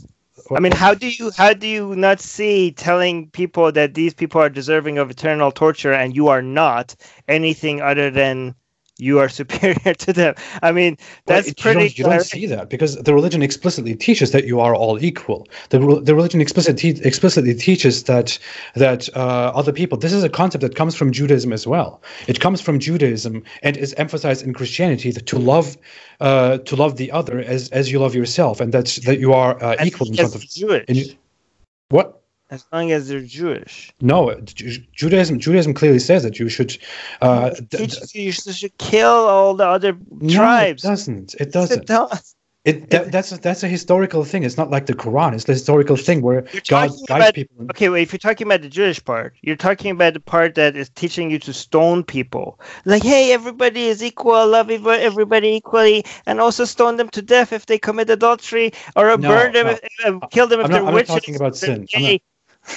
[0.57, 4.39] I mean, how do you how do you not see telling people that these people
[4.41, 6.95] are deserving of eternal torture and you are not
[7.28, 8.55] anything other than
[9.02, 10.36] you are superior to them?
[10.62, 11.80] I mean, Well, that's you pretty.
[11.80, 15.47] don't, you don't see that because the religion explicitly teaches that you are all equal.
[15.70, 18.38] The, the religion explicitly explicitly teaches that
[18.76, 19.97] that uh, other people.
[19.97, 22.02] This is a concept that comes from Judaism as well.
[22.28, 25.78] It comes from Judaism and is emphasized in Christianity that to love
[26.20, 29.62] uh, to love the other as as you love yourself, and that's that you are
[29.64, 30.41] uh, equal in front of.
[30.47, 30.86] Jewish.
[30.88, 31.18] in-
[31.89, 32.21] what?
[32.52, 33.91] As long as they're Jewish.
[34.02, 35.39] No, Judaism.
[35.39, 36.78] Judaism clearly says that you should.
[37.22, 40.84] Uh, d- d- Teaches you you should kill all the other no, tribes.
[40.84, 41.34] it doesn't.
[41.36, 41.82] It doesn't.
[41.84, 42.36] It does.
[42.64, 44.43] It that, that's a, that's a historical thing.
[44.43, 45.34] It's not like the Quran.
[45.34, 47.66] It's the historical thing where God guides about- people.
[47.72, 48.04] Okay, wait.
[48.04, 51.32] If you're talking about the Jewish part, you're talking about the part that is teaching
[51.32, 52.60] you to stone people.
[52.86, 57.66] Like, hey, everybody is equal, love everybody equally, and also stone them to death if
[57.66, 59.72] they commit adultery, or No, burn them, no.
[59.72, 61.16] if, uh, kill them if I'm they're not- I'm not witches.
[61.16, 61.72] talking about sin.
[61.72, 62.22] I'm not- gay.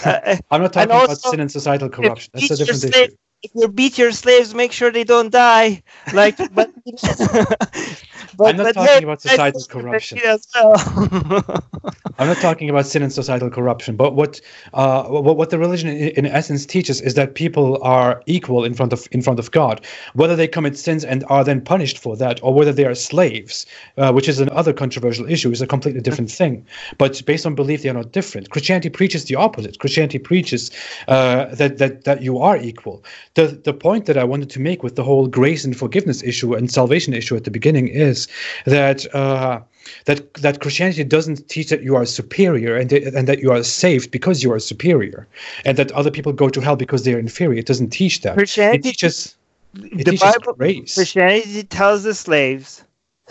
[0.05, 2.31] Uh, I'm not talking also, about sin and societal corruption.
[2.35, 3.17] That's a different slave- issue.
[3.43, 5.83] if you beat your slaves, make sure they don't die.
[6.13, 6.71] Like, but,
[8.37, 10.19] but I'm not talking about societal corruption.
[10.25, 10.75] As well.
[12.19, 13.97] I'm not talking about sin and societal corruption.
[13.97, 14.41] But what
[14.73, 18.75] uh, what, what the religion in, in essence teaches is that people are equal in
[18.75, 22.17] front of in front of God, whether they commit sins and are then punished for
[22.17, 23.67] that, or whether they are slaves,
[23.99, 26.65] uh, which is another controversial issue, is a completely different thing.
[26.99, 28.51] But based on belief, they are not different.
[28.51, 29.79] Christianity preaches the opposite.
[29.79, 30.71] Christianity preaches
[31.09, 33.05] uh, that that that you are equal.
[33.35, 36.55] The the point that I wanted to make with the whole grace and forgiveness issue
[36.55, 38.24] and salvation issue at the beginning is
[38.67, 39.13] that.
[39.15, 39.61] Uh,
[40.07, 43.63] that that Christianity doesn't teach that you are superior and that, and that you are
[43.63, 45.27] saved because you are superior,
[45.67, 47.59] and that other people go to hell because they are inferior.
[47.59, 48.35] It doesn't teach that.
[48.35, 49.37] Christianity- it teaches
[49.75, 50.95] it the teaches Bible, grace.
[50.95, 52.85] Christianity tells the slaves,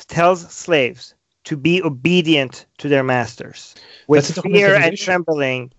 [0.08, 1.16] tells slaves
[1.46, 3.76] to be obedient to their masters
[4.08, 5.72] with That's a whole fear and trembling,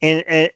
[0.00, 0.50] in in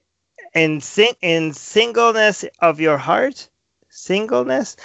[0.54, 3.48] in, sing, in singleness of your heart,
[3.88, 4.76] singleness,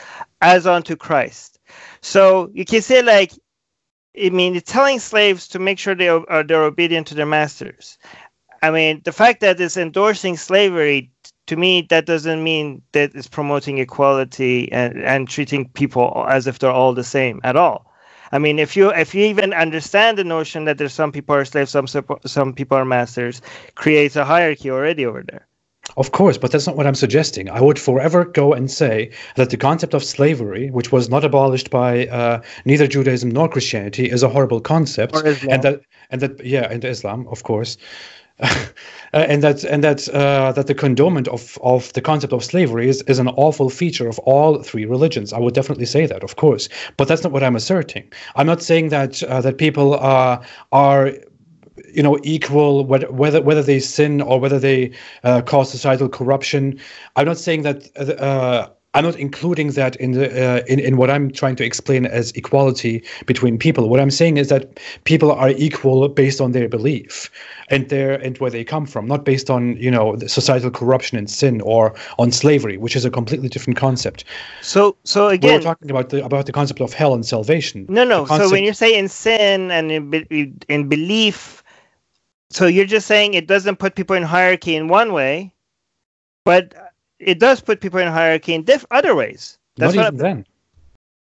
[0.41, 1.58] as unto Christ.
[2.01, 3.33] So you can say like,
[4.23, 7.25] I mean, it's telling slaves to make sure they are uh, they're obedient to their
[7.25, 7.97] masters.
[8.61, 11.11] I mean, the fact that it's endorsing slavery
[11.47, 16.59] to me that doesn't mean that it's promoting equality and, and treating people as if
[16.59, 17.91] they're all the same at all.
[18.31, 21.45] I mean, if you if you even understand the notion that there's some people are
[21.45, 23.41] slaves, some some people are masters,
[23.75, 25.48] creates a hierarchy already over there.
[25.99, 27.49] Of course, but that's not what I'm suggesting.
[27.49, 31.69] I would forever go and say that the concept of slavery, which was not abolished
[31.69, 35.13] by uh, neither Judaism nor Christianity, is a horrible concept,
[35.49, 37.77] and that and that yeah, and Islam, of course.
[39.11, 42.87] Uh, and that and that uh, that the condonement of, of the concept of slavery
[42.87, 45.33] is, is an awful feature of all three religions.
[45.33, 48.03] I would definitely say that, of course, but that's not what I'm asserting.
[48.35, 51.11] I'm not saying that uh, that people uh, are
[51.93, 54.91] you know equal whether whether whether they sin or whether they
[55.23, 56.79] uh, cause societal corruption.
[57.15, 57.89] I'm not saying that.
[57.97, 62.07] Uh, I'm not including that in the uh, in in what I'm trying to explain
[62.07, 63.87] as equality between people.
[63.87, 67.29] What I'm saying is that people are equal based on their belief
[67.69, 71.19] and their and where they come from, not based on you know the societal corruption
[71.19, 74.23] and sin or on slavery, which is a completely different concept.
[74.61, 77.85] So so again, we're talking about the about the concept of hell and salvation.
[77.89, 78.25] No, no.
[78.25, 81.58] The So when you say in sin and in, in belief,
[82.49, 85.53] so you're just saying it doesn't put people in hierarchy in one way,
[86.45, 86.73] but
[87.19, 89.57] it does put people in hierarchy in diff- other ways.
[89.77, 90.45] That's not what even then.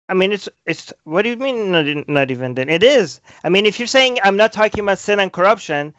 [0.08, 0.94] I mean, it's it's.
[1.06, 1.72] What do you mean?
[1.72, 2.70] Not, not even then.
[2.70, 3.22] It is.
[3.44, 5.96] I mean, if you're saying I'm not talking about sin and corruption,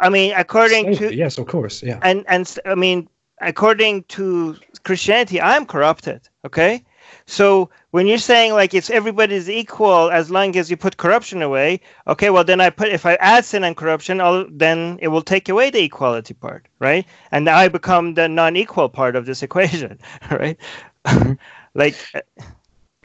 [0.00, 2.00] I mean, according to yes, of course, yeah.
[2.02, 3.08] And and I mean,
[3.40, 6.28] according to Christianity, I'm corrupted.
[6.44, 6.84] Okay,
[7.26, 11.80] so when you're saying like it's everybody's equal as long as you put corruption away,
[12.06, 15.22] okay, well then I put if I add sin and corruption, I'll, then it will
[15.22, 17.06] take away the equality part, right?
[17.30, 19.98] And I become the non-equal part of this equation,
[20.30, 20.58] right?
[21.04, 21.32] Mm-hmm.
[21.74, 21.96] like,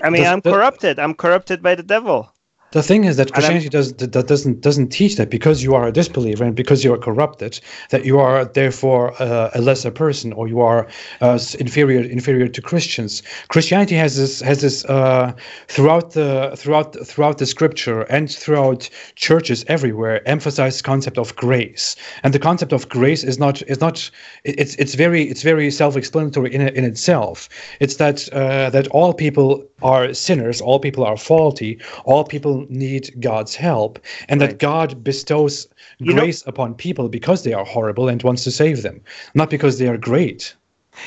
[0.01, 0.99] I mean, I'm corrupted.
[0.99, 2.33] I'm corrupted by the devil.
[2.71, 5.91] The thing is that Christianity does that doesn't doesn't teach that because you are a
[5.91, 7.59] disbeliever and because you are corrupted
[7.89, 10.87] that you are therefore uh, a lesser person or you are
[11.21, 13.23] uh, inferior inferior to Christians.
[13.47, 15.33] Christianity has this has this uh,
[15.67, 22.35] throughout the throughout throughout the scripture and throughout churches everywhere emphasized concept of grace and
[22.35, 24.11] the concept of grace is not is not
[24.43, 27.49] it's it's very it's very self-explanatory in in itself.
[27.79, 33.13] It's that uh, that all people are sinners, all people are faulty, all people need
[33.19, 34.51] God's help, and right.
[34.51, 35.67] that God bestows
[35.99, 39.01] you grace know, upon people because they are horrible and wants to save them,
[39.33, 40.55] not because they are great.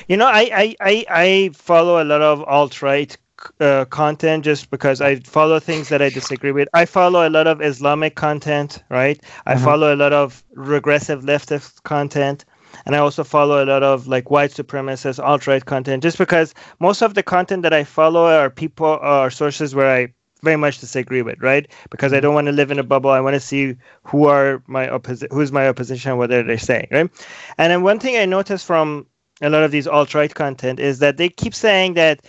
[0.09, 3.17] You know, I I, I, follow a lot of alt right
[3.61, 6.69] uh, content just because I follow things that I disagree with.
[6.75, 9.21] I follow a lot of Islamic content, right?
[9.47, 9.65] I uh-huh.
[9.65, 12.45] follow a lot of regressive leftist content
[12.87, 16.55] and I also follow a lot of like white supremacist alt right content just because
[16.81, 20.13] most of the content that I follow are people or sources where I
[20.43, 21.71] very much disagree with, right?
[21.91, 22.23] Because I mm-hmm.
[22.23, 23.11] don't want to live in a bubble.
[23.11, 26.89] I want to see who are my opposi- who's my opposition, what are they saying,
[26.91, 27.11] right?
[27.59, 29.07] And then one thing I noticed from
[29.41, 32.25] a lot of these alt right content is that they keep saying that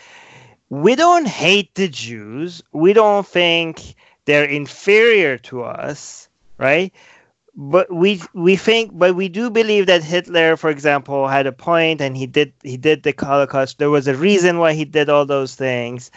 [0.69, 3.95] we don't hate the Jews, we don't think
[4.25, 6.93] they're inferior to us, right?
[7.55, 12.01] But we we think, but we do believe that Hitler, for example, had a point,
[12.01, 13.77] and he did he did the Holocaust.
[13.77, 16.09] There was a reason why he did all those things,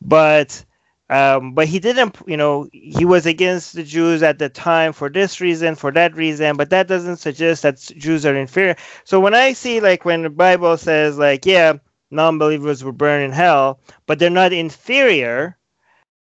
[0.00, 0.64] but
[1.10, 5.08] um, but he didn't, you know, he was against the Jews at the time for
[5.10, 8.76] this reason, for that reason, but that doesn't suggest that Jews are inferior.
[9.04, 11.74] So when I see, like, when the Bible says, like, yeah,
[12.12, 15.56] non believers will burn in hell, but they're not inferior,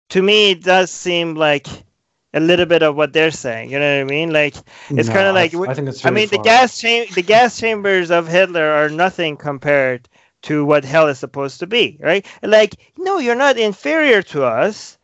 [0.09, 1.67] to me, it does seem like
[2.33, 3.71] a little bit of what they're saying.
[3.71, 4.31] You know what I mean?
[4.31, 4.55] Like,
[4.95, 6.37] it's no, kind of like, I, think it's I mean, far.
[6.37, 10.07] the gas, cha- the gas chambers of Hitler are nothing compared
[10.43, 12.25] to what hell is supposed to be, right?
[12.43, 14.97] Like, no, you're not inferior to us,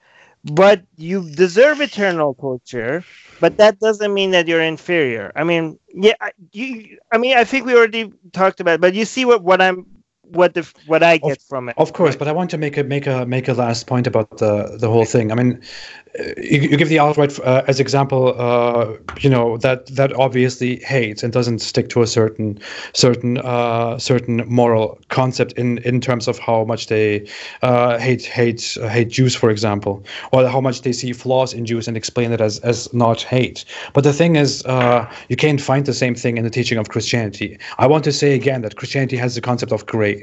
[0.44, 3.06] but you deserve eternal torture.
[3.40, 5.32] But that doesn't mean that you're inferior.
[5.36, 6.14] I mean, yeah,
[6.54, 6.98] you.
[7.12, 8.76] I mean, I think we already talked about.
[8.76, 9.86] It, but you see what what I'm
[10.32, 11.76] what the what I get of, from it.
[11.78, 14.38] Of course, but I want to make a make a make a last point about
[14.38, 15.32] the the whole thing.
[15.32, 15.62] I mean,
[16.38, 21.24] you, you give the alt-right uh, as example, uh, you know that that obviously hates
[21.24, 22.60] and doesn't stick to a certain
[22.94, 27.28] certain uh, certain moral concept in in terms of how much they
[27.62, 31.66] uh, hate hate uh, hate Jews, for example, or how much they see flaws in
[31.66, 33.66] Jews and explain it as as not hate.
[33.94, 36.90] But the thing is, uh, you can't find the same thing in the teaching of
[36.90, 37.58] Christianity.
[37.78, 40.15] I want to say again that Christianity has the concept of grace.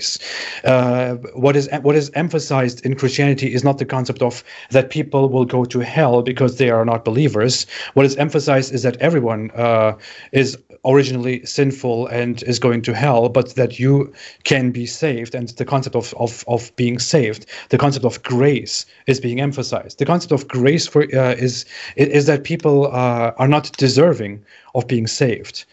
[1.34, 5.45] What is what is emphasized in Christianity is not the concept of that people will
[5.45, 7.66] go to hell because they are not believers.
[7.95, 9.93] What is emphasized is that everyone uh,
[10.32, 14.12] is originally sinful and is going to hell, but that you
[14.45, 15.34] can be saved.
[15.34, 19.99] And the concept of, of, of being saved, the concept of grace is being emphasized.
[19.99, 21.64] The concept of grace for uh, is
[21.97, 25.64] is that people uh, are not deserving of being saved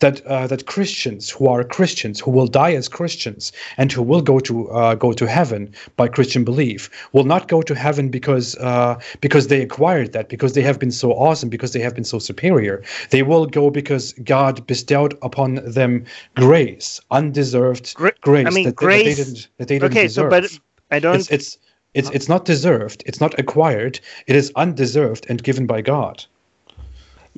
[0.00, 4.22] that uh, that Christians who are Christians who will die as Christians and who will
[4.22, 8.56] go to uh, go to heaven by Christian belief will not go to heaven because
[8.56, 12.04] uh, because they acquired that because they have been so awesome because they have been
[12.04, 12.82] so superior.
[13.10, 16.04] They will go because God bestowed upon them
[16.36, 19.04] grace, undeserved Gra- grace, I mean, that, grace.
[19.04, 20.32] That, they didn't that they didn't okay, deserve.
[20.32, 21.16] So, but I don't.
[21.16, 21.58] It's, it's
[21.94, 23.02] it's it's not deserved.
[23.06, 24.00] It's not acquired.
[24.26, 26.24] It is undeserved and given by God.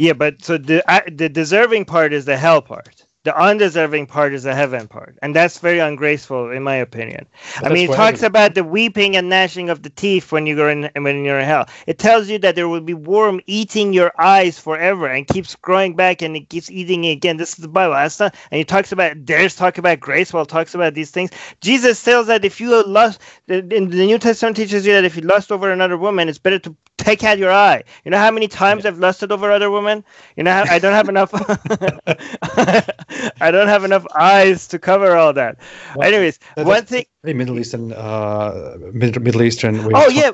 [0.01, 3.07] Yeah, but so the the deserving part is the hell part.
[3.23, 7.27] The undeserving part is the heaven part, and that's very ungraceful, in my opinion.
[7.57, 10.67] I mean, it talks about the weeping and gnashing of the teeth when you go
[10.71, 11.69] in when you're in hell.
[11.87, 15.95] It tells you that there will be worm eating your eyes forever and keeps growing
[15.97, 17.37] back and it keeps eating it again.
[17.37, 17.93] This is the Bible.
[17.93, 21.31] That's not, and he talks about dares talk about grace while talks about these things.
[21.61, 25.23] Jesus tells that if you lust, in the New Testament teaches you that if you
[25.23, 27.83] lust over another woman, it's better to take out your eye.
[28.05, 28.91] You know how many times yeah.
[28.91, 30.05] I've lusted over other women?
[30.37, 31.33] You know, I don't have enough.
[33.41, 35.59] I don't have enough eyes to cover all that.
[35.97, 37.05] Well, Anyways, one thing.
[37.23, 39.79] Middle Eastern, uh, Middle Eastern.
[39.95, 40.31] oh yeah,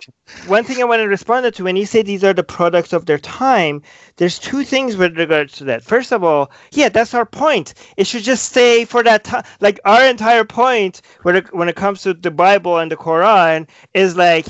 [0.47, 3.07] one thing I want to respond to when you say these are the products of
[3.07, 3.83] their time.
[4.17, 5.83] There's two things with regards to that.
[5.83, 7.75] First of all, yeah, that's our point.
[7.97, 9.43] It should just stay for that time.
[9.61, 13.69] Like our entire point when it, when it comes to the Bible and the Quran
[13.93, 14.47] is like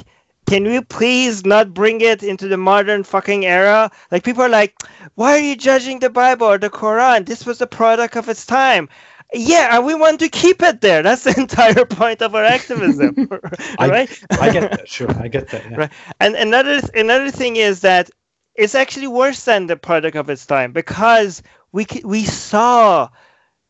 [0.47, 3.91] can we please not bring it into the modern fucking era?
[4.11, 4.75] Like people are like,
[5.15, 7.27] why are you judging the Bible or the Quran?
[7.27, 8.89] This was the product of its time.
[9.35, 11.03] Yeah, and we want to keep it there.
[11.03, 13.29] That's the entire point of our activism,
[13.81, 14.23] right?
[14.31, 14.89] I, I, get that.
[14.89, 15.69] Sure, I get that.
[15.69, 15.77] Yeah.
[15.77, 15.93] Right.
[16.21, 18.11] And another another thing is that
[18.55, 21.43] it's actually worse than the product of its time because
[21.73, 23.09] we we saw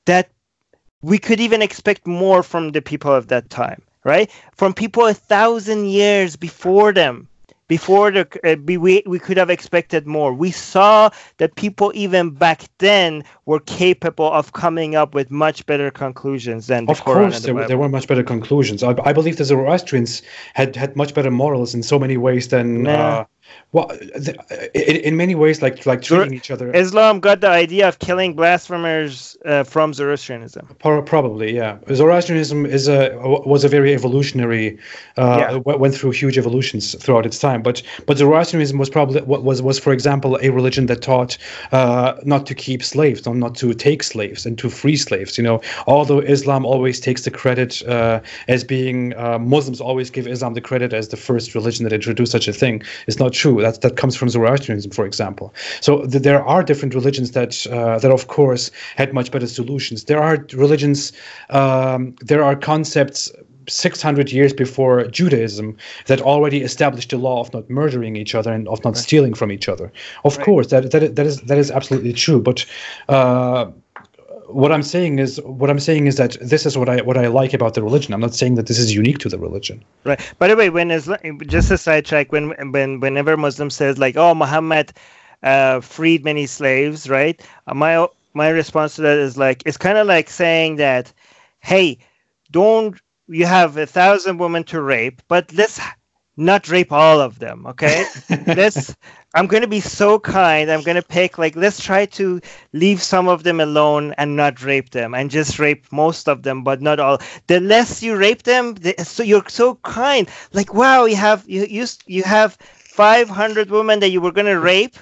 [0.05, 0.31] that
[1.01, 4.31] we could even expect more from the people of that time, right?
[4.55, 7.29] From people a thousand years before them
[7.69, 12.69] before the uh, we, we could have expected more we saw that people even back
[12.79, 17.55] then were capable of coming up with much better conclusions than of course the there,
[17.55, 20.23] were, there were much better conclusions I, I believe the zoroastrians
[20.55, 22.93] had had much better morals in so many ways than yeah.
[22.93, 23.25] uh,
[23.73, 23.91] well,
[24.75, 26.71] in, in many ways, like like treating each other.
[26.75, 30.75] Islam got the idea of killing blasphemers uh, from Zoroastrianism.
[30.79, 31.77] Probably, yeah.
[31.93, 34.79] Zoroastrianism is a was a very evolutionary,
[35.19, 35.77] uh, yeah.
[35.77, 37.61] went through huge evolutions throughout its time.
[37.63, 41.37] But but Zoroastrianism was probably was was for example a religion that taught
[41.73, 45.37] uh, not to keep slaves, not not to take slaves, and to free slaves.
[45.37, 50.27] You know, although Islam always takes the credit uh, as being uh, Muslims always give
[50.27, 52.83] Islam the credit as the first religion that introduced such a thing.
[53.07, 53.61] It's not true.
[53.61, 55.55] That that comes from Zoroastrianism, for example.
[55.81, 60.05] So th- there are different religions that uh, that of course had much better solutions.
[60.05, 61.13] There are religions,
[61.51, 63.31] um, there are concepts
[63.69, 65.77] 600 years before Judaism
[66.07, 69.03] that already established the law of not murdering each other and of not right.
[69.03, 69.93] stealing from each other.
[70.25, 70.45] Of right.
[70.45, 72.41] course, that, that that is that is absolutely true.
[72.41, 72.65] But
[73.09, 73.71] uh,
[74.49, 77.27] what I'm saying is what I'm saying is that this is what I what I
[77.27, 78.15] like about the religion.
[78.15, 79.85] I'm not saying that this is unique to the religion.
[80.05, 80.21] Right.
[80.39, 84.35] By the way, when Islam, just a sidetrack, when when whenever Muslim says like, "Oh,
[84.35, 84.93] Muhammad
[85.43, 87.41] uh, freed many slaves," right?
[87.67, 91.13] Uh, my my response to that is like, it's kind of like saying that,
[91.61, 91.99] "Hey,
[92.51, 95.81] don't you have a thousand women to rape, but let's
[96.37, 98.05] not rape all of them, okay?
[98.47, 98.95] let's
[99.35, 100.71] I'm going to be so kind.
[100.71, 102.41] I'm going to pick like let's try to
[102.73, 106.65] leave some of them alone and not rape them and just rape most of them
[106.65, 107.19] but not all.
[107.47, 110.29] The less you rape them, the, so you're so kind.
[110.53, 114.59] Like wow, you have you you, you have 500 women that you were going to
[114.59, 114.97] rape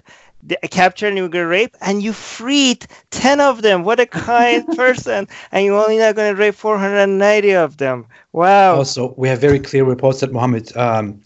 [0.71, 4.07] capture and you were going to rape and you freed 10 of them what a
[4.07, 9.29] kind person and you're only not going to rape 490 of them wow also we
[9.29, 11.23] have very clear reports that muhammad um,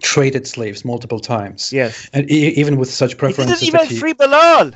[0.00, 1.72] traded slaves multiple times.
[1.72, 4.72] Yes, and e- even with such preferences, he didn't even free Bilal.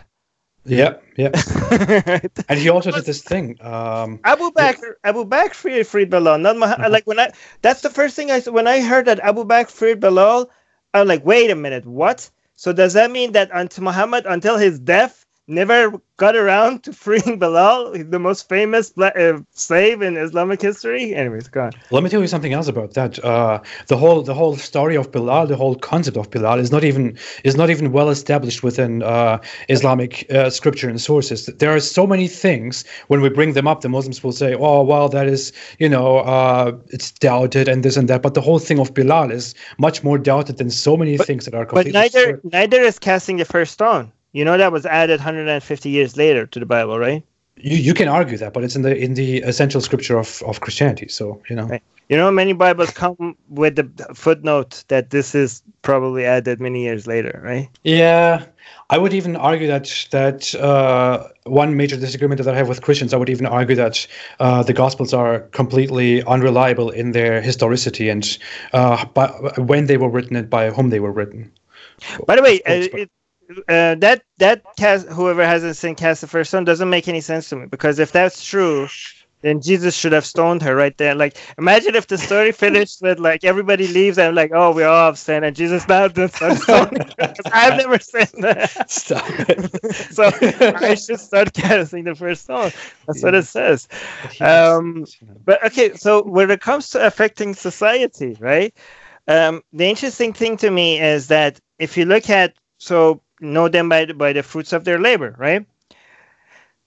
[0.64, 1.30] Yeah, yeah.
[2.49, 3.57] and he also did this thing.
[3.62, 6.38] Um, Abu Bakr, Abu Bakr freed, freed Bilal.
[6.38, 6.80] Not Muhammad.
[6.80, 6.91] Uh-huh.
[6.91, 7.32] Like when I,
[7.62, 10.51] that's the first thing I said when I heard that Abu Bakr freed Bilal.
[10.93, 12.28] I'm like, wait a minute, what?
[12.61, 17.38] So does that mean that until Muhammad, until his death, never got around to freeing
[17.38, 21.14] Bilal, the most famous uh, slave in Islamic history.
[21.14, 21.72] Anyways, go on.
[21.90, 23.22] Let me tell you something else about that.
[23.24, 26.84] Uh, the whole the whole story of Bilal, the whole concept of Bilal is not
[26.84, 29.38] even is not even well established within uh,
[29.68, 31.46] Islamic uh, scripture and sources.
[31.46, 34.82] There are so many things when we bring them up, the Muslims will say, "Oh,
[34.82, 38.59] well, that is you know uh, it's doubted and this and that." But the whole
[38.59, 41.92] thing of Bilal is much more doubted than so many but, things that are completely.
[41.92, 44.12] But neither neither is casting the first stone.
[44.32, 47.24] You know that was added 150 years later to the Bible, right?
[47.56, 50.60] You, you can argue that, but it's in the in the essential scripture of, of
[50.60, 51.08] Christianity.
[51.08, 51.82] So you know, right.
[52.08, 57.06] you know, many Bibles come with the footnote that this is probably added many years
[57.06, 57.68] later, right?
[57.82, 58.46] Yeah,
[58.88, 63.12] I would even argue that that uh, one major disagreement that I have with Christians,
[63.12, 64.06] I would even argue that
[64.38, 68.38] uh, the Gospels are completely unreliable in their historicity and
[68.72, 69.28] uh, by,
[69.58, 71.50] when they were written and by whom they were written.
[72.26, 73.10] By the way, uh, it,
[73.68, 77.48] uh, that that cast whoever hasn't seen cast the first stone doesn't make any sense
[77.48, 78.88] to me because if that's true
[79.42, 81.14] then jesus should have stoned her right there.
[81.14, 85.07] Like imagine if the story finished with like everybody leaves and like oh we're all
[85.07, 87.01] have sinned and jesus now does stoning
[87.53, 89.94] i've never seen that stop it.
[90.12, 90.30] So
[90.76, 92.70] i should start casting the first stone.
[93.07, 93.24] That's yeah.
[93.24, 93.88] what it says.
[94.40, 95.07] Um
[95.44, 98.76] but okay so when it comes to affecting society right
[99.26, 103.88] um the interesting thing to me is that if you look at so know them
[103.88, 105.66] by the, by the fruits of their labor, right?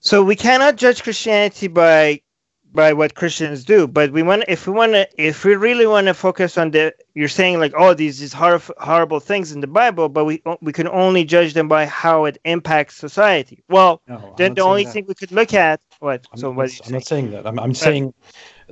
[0.00, 2.20] So we cannot judge Christianity by
[2.74, 6.08] by what Christians do, but we want if we want to if we really want
[6.08, 9.66] to focus on the you're saying like oh these these hor- horrible things in the
[9.66, 13.62] Bible, but we we can only judge them by how it impacts society.
[13.68, 14.92] Well, no, then the only that.
[14.92, 17.46] thing we could look at what I'm so what I'm not saying that.
[17.46, 18.12] I'm I'm saying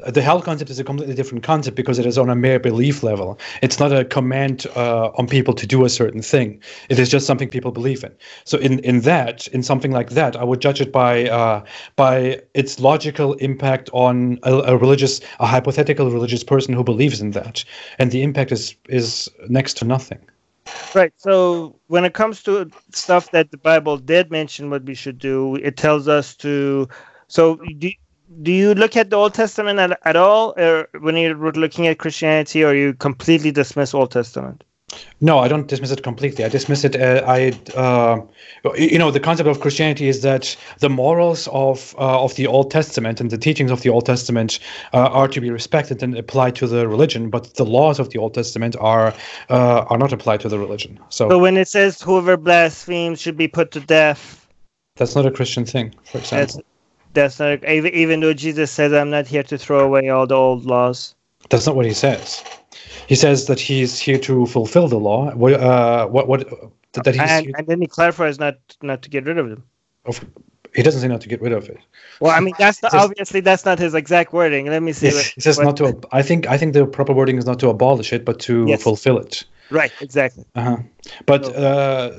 [0.09, 3.03] the hell concept is a completely different concept because it is on a mere belief
[3.03, 3.39] level.
[3.63, 6.61] It's not a command uh, on people to do a certain thing.
[6.89, 8.13] It is just something people believe in.
[8.45, 11.65] So in in that, in something like that, I would judge it by uh,
[11.97, 17.33] by its logical impact on a, a religious, a hypothetical religious person who believes in
[17.33, 17.65] that,
[17.99, 20.19] and the impact is is next to nothing.
[20.95, 21.13] Right.
[21.17, 25.57] So when it comes to stuff that the Bible did mention what we should do,
[25.57, 26.89] it tells us to.
[27.29, 27.91] So do,
[28.43, 31.99] do you look at the Old Testament at, at all, or when you're looking at
[31.99, 34.65] Christianity, or you completely dismiss Old Testament?
[35.21, 36.45] No, I don't dismiss it completely.
[36.45, 36.97] I dismiss it.
[36.97, 38.21] Uh, I, uh,
[38.77, 42.71] you know, the concept of Christianity is that the morals of uh, of the Old
[42.71, 44.59] Testament and the teachings of the Old Testament
[44.93, 48.19] uh, are to be respected and applied to the religion, but the laws of the
[48.19, 49.15] Old Testament are
[49.49, 50.99] uh, are not applied to the religion.
[51.09, 54.47] So, so when it says whoever blasphemes should be put to death,
[54.97, 56.63] that's not a Christian thing, for example.
[57.13, 60.35] That's, not even, even though Jesus says, "I'm not here to throw away all the
[60.35, 61.15] old laws."
[61.51, 62.43] That's not what he says.
[63.07, 65.31] He says that he's here to fulfill the law.
[65.35, 65.55] What?
[65.55, 66.29] Uh, what?
[66.29, 66.49] What?
[66.93, 69.63] That he's and, and then he clarifies not not to get rid of them.
[70.05, 70.25] Of,
[70.75, 71.79] he doesn't say not to get rid of it.
[72.21, 74.67] Well, I mean, that's not, says, obviously that's not his exact wording.
[74.67, 75.07] Let me see.
[75.07, 76.09] Yes, what, he says what, not to.
[76.13, 78.83] I think I think the proper wording is not to abolish it, but to yes.
[78.83, 79.45] fulfill it.
[79.71, 79.93] Right.
[80.01, 80.45] Exactly.
[80.55, 80.79] Uh-huh.
[81.27, 82.13] But uh,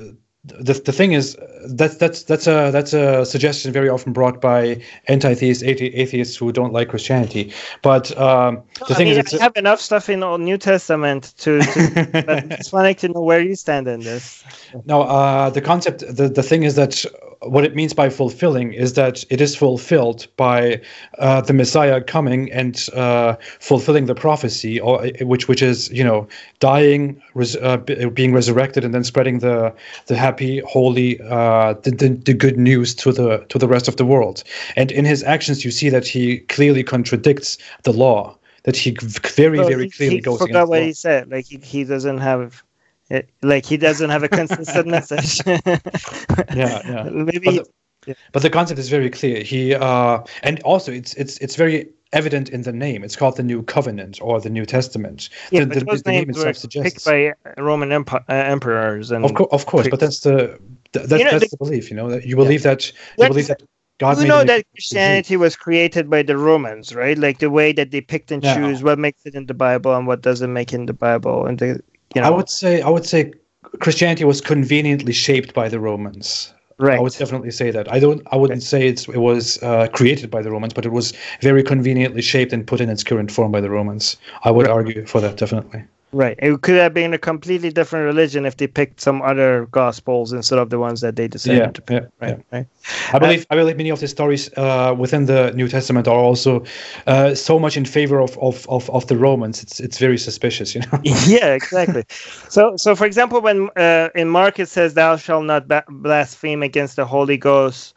[0.44, 1.36] the, the thing is
[1.68, 6.72] that's that's that's a that's a suggestion very often brought by anti-theists atheists who don't
[6.72, 7.52] like christianity.
[7.80, 11.32] But um, the I thing mean, is i have enough stuff in the new testament
[11.38, 14.44] to, to but it's funny to know where you stand in this.
[14.84, 17.04] No uh, the concept the, the thing is that
[17.46, 20.80] what it means by fulfilling is that it is fulfilled by
[21.18, 26.28] uh, the Messiah coming and uh, fulfilling the prophecy, or which which is you know
[26.60, 29.74] dying, res- uh, being resurrected, and then spreading the
[30.06, 33.96] the happy, holy, uh, the, the, the good news to the to the rest of
[33.96, 34.42] the world.
[34.76, 38.36] And in his actions, you see that he clearly contradicts the law.
[38.64, 40.38] That he very well, very clearly he goes.
[40.38, 41.30] Forgot what he said.
[41.30, 42.64] Like he, he doesn't have
[43.10, 45.40] it, like he doesn't have a consistent message.
[45.46, 47.08] yeah, yeah.
[47.10, 47.38] Maybe.
[47.38, 47.66] But the,
[48.06, 48.14] yeah.
[48.32, 49.42] but the, concept is very clear.
[49.42, 53.04] He uh, and also it's it's it's very evident in the name.
[53.04, 55.28] It's called the New Covenant or the New Testament.
[55.50, 57.04] Yeah, the, the, those the names name were suggests.
[57.04, 59.24] picked by Roman uh, emperors and.
[59.24, 60.58] Of, co- of course, but that's the
[60.92, 61.90] that, you know, that's the, the, belief.
[61.90, 62.74] You know that you believe yeah.
[62.74, 63.62] that you believe that
[63.98, 67.16] God you know that Christianity was created by the Romans, right?
[67.16, 68.54] Like the way that they picked and yeah.
[68.54, 71.46] choose what makes it in the Bible and what doesn't make it in the Bible,
[71.46, 71.80] and the
[72.14, 72.28] you know.
[72.28, 73.32] I would say I would say
[73.80, 76.52] Christianity was conveniently shaped by the Romans.
[76.76, 76.98] Right.
[76.98, 77.90] I would definitely say that.
[77.92, 78.26] I don't.
[78.32, 81.62] I wouldn't say it's it was uh, created by the Romans, but it was very
[81.62, 84.16] conveniently shaped and put in its current form by the Romans.
[84.42, 84.72] I would right.
[84.72, 85.84] argue for that definitely.
[86.14, 86.38] Right.
[86.40, 90.60] It could have been a completely different religion if they picked some other gospels instead
[90.60, 92.02] of the ones that they decided yeah, to pick.
[92.02, 92.38] Yeah, right.
[92.38, 92.58] Yeah.
[92.58, 92.66] right.
[93.12, 96.16] I believe uh, I believe many of the stories uh, within the New Testament are
[96.16, 96.64] also
[97.08, 99.60] uh, so much in favor of, of, of, of, the Romans.
[99.60, 101.00] It's it's very suspicious, you know.
[101.26, 102.04] yeah, exactly.
[102.48, 106.94] so so for example, when uh, in Mark it says, "Thou shalt not blaspheme against
[106.94, 107.94] the Holy Ghost,"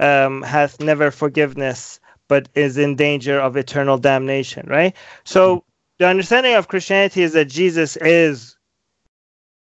[0.00, 4.66] um, hath never forgiveness, but is in danger of eternal damnation.
[4.66, 4.96] Right.
[5.22, 5.62] So
[6.00, 8.56] the understanding of Christianity is that Jesus is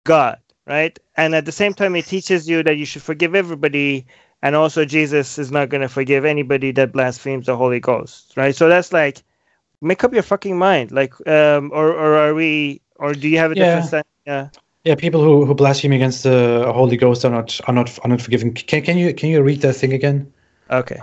[0.02, 0.98] God, right?
[1.16, 4.04] And at the same time, it teaches you that you should forgive everybody,
[4.42, 8.54] and also Jesus is not going to forgive anybody that blasphemes the Holy Ghost, right?
[8.54, 9.22] So that's like,
[9.80, 13.52] make up your fucking mind, like, um, or or are we, or do you have
[13.52, 13.80] a yeah.
[13.80, 14.06] different?
[14.26, 14.48] Yeah.
[14.82, 18.20] Yeah, people who, who blaspheme against the Holy Ghost are not are not are not
[18.20, 18.52] forgiven.
[18.54, 20.32] Can can you can you read that thing again?
[20.68, 21.00] Okay.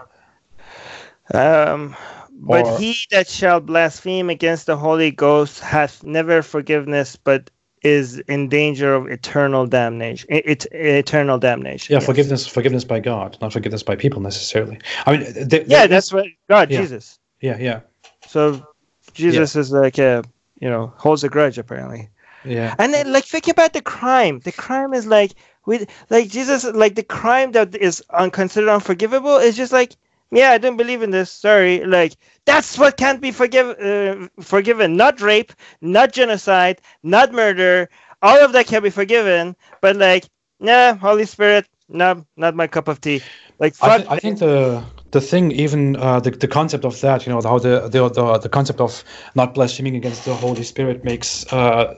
[1.34, 1.96] Um,
[2.42, 7.52] but or, he that shall blaspheme against the Holy Ghost hath never forgiveness, but
[7.84, 10.28] is in danger of eternal damnation.
[10.30, 11.94] It, eternal damnation.
[11.94, 12.06] Yeah, yes.
[12.06, 14.80] forgiveness, forgiveness by God, not forgiveness by people necessarily.
[15.06, 16.82] I mean, they, yeah, that's what God, yeah.
[16.82, 17.20] Jesus.
[17.42, 17.82] Yeah, yeah.
[18.28, 18.66] So
[19.14, 19.62] Jesus yeah.
[19.62, 20.24] is like a,
[20.60, 22.10] you know, holds a grudge apparently.
[22.44, 22.76] Yeah.
[22.80, 24.40] And then, like, think about the crime.
[24.40, 25.34] The crime is like,
[25.66, 29.96] with like Jesus, like the crime that is unconsidered unforgivable is just like
[30.32, 31.32] yeah, I don't believe in this.
[31.32, 31.84] Sorry.
[31.86, 32.16] Like
[32.46, 34.96] that's what can't be forgive uh, forgiven.
[34.98, 37.90] Not rape, not genocide, not murder.
[38.22, 39.56] All of that can be forgiven.
[39.82, 40.26] But like,
[40.60, 43.22] nah, Holy Spirit, no, not my cup of tea.
[43.60, 47.26] Like, I, th- I think the the thing, even uh, the the concept of that,
[47.26, 49.04] you know, how the the the, the concept of
[49.36, 51.52] not blaspheming against the Holy Spirit makes.
[51.52, 51.96] Uh,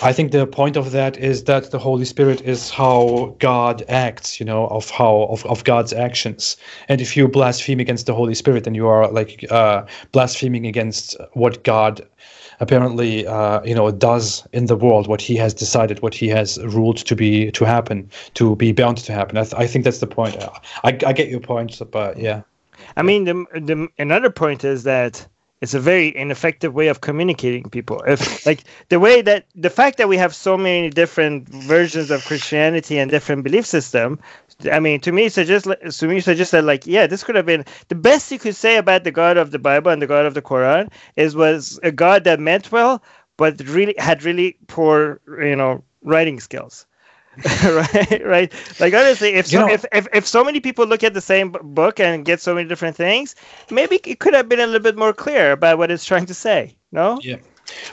[0.00, 4.38] I think the point of that is that the Holy Spirit is how God acts,
[4.38, 6.56] you know, of how of, of God's actions.
[6.88, 11.16] And if you blaspheme against the Holy Spirit, then you are like uh, blaspheming against
[11.32, 12.06] what God
[12.60, 16.62] apparently uh, you know does in the world, what He has decided, what He has
[16.64, 19.36] ruled to be to happen, to be bound to happen.
[19.36, 20.36] I, th- I think that's the point.
[20.84, 22.42] I, I get your point, but yeah.
[22.96, 25.26] I mean, the, the another point is that
[25.60, 28.02] it's a very ineffective way of communicating people.
[28.06, 32.24] If like the way that the fact that we have so many different versions of
[32.24, 34.18] christianity and different belief system
[34.72, 35.68] i mean to me suggests
[35.98, 38.76] to me suggests that like yeah this could have been the best you could say
[38.76, 41.92] about the god of the bible and the god of the quran is was a
[41.92, 43.02] god that meant well
[43.36, 46.86] but really had really poor you know writing skills
[47.64, 48.52] right right.
[48.80, 52.00] Like honestly if so, if, if if so many people look at the same book
[52.00, 53.34] and get so many different things
[53.70, 56.34] maybe it could have been a little bit more clear about what it's trying to
[56.34, 57.18] say no?
[57.22, 57.36] Yeah.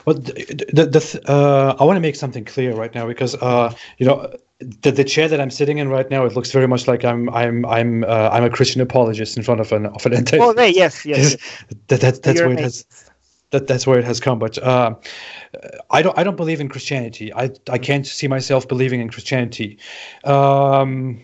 [0.06, 0.32] Well the,
[0.72, 4.32] the, the uh, i want to make something clear right now because uh you know
[4.58, 7.28] the, the chair that I'm sitting in right now, it looks very much like I'm
[7.30, 10.24] I'm I'm uh, I'm a Christian apologist in front of an of an.
[10.32, 11.36] Oh, right, yes, yes.
[11.88, 12.86] that, that, that's where it has
[13.50, 14.38] that that's where it has come.
[14.38, 14.94] But uh,
[15.90, 17.32] I don't I don't believe in Christianity.
[17.32, 19.78] I I can't see myself believing in Christianity.
[20.24, 21.20] Um,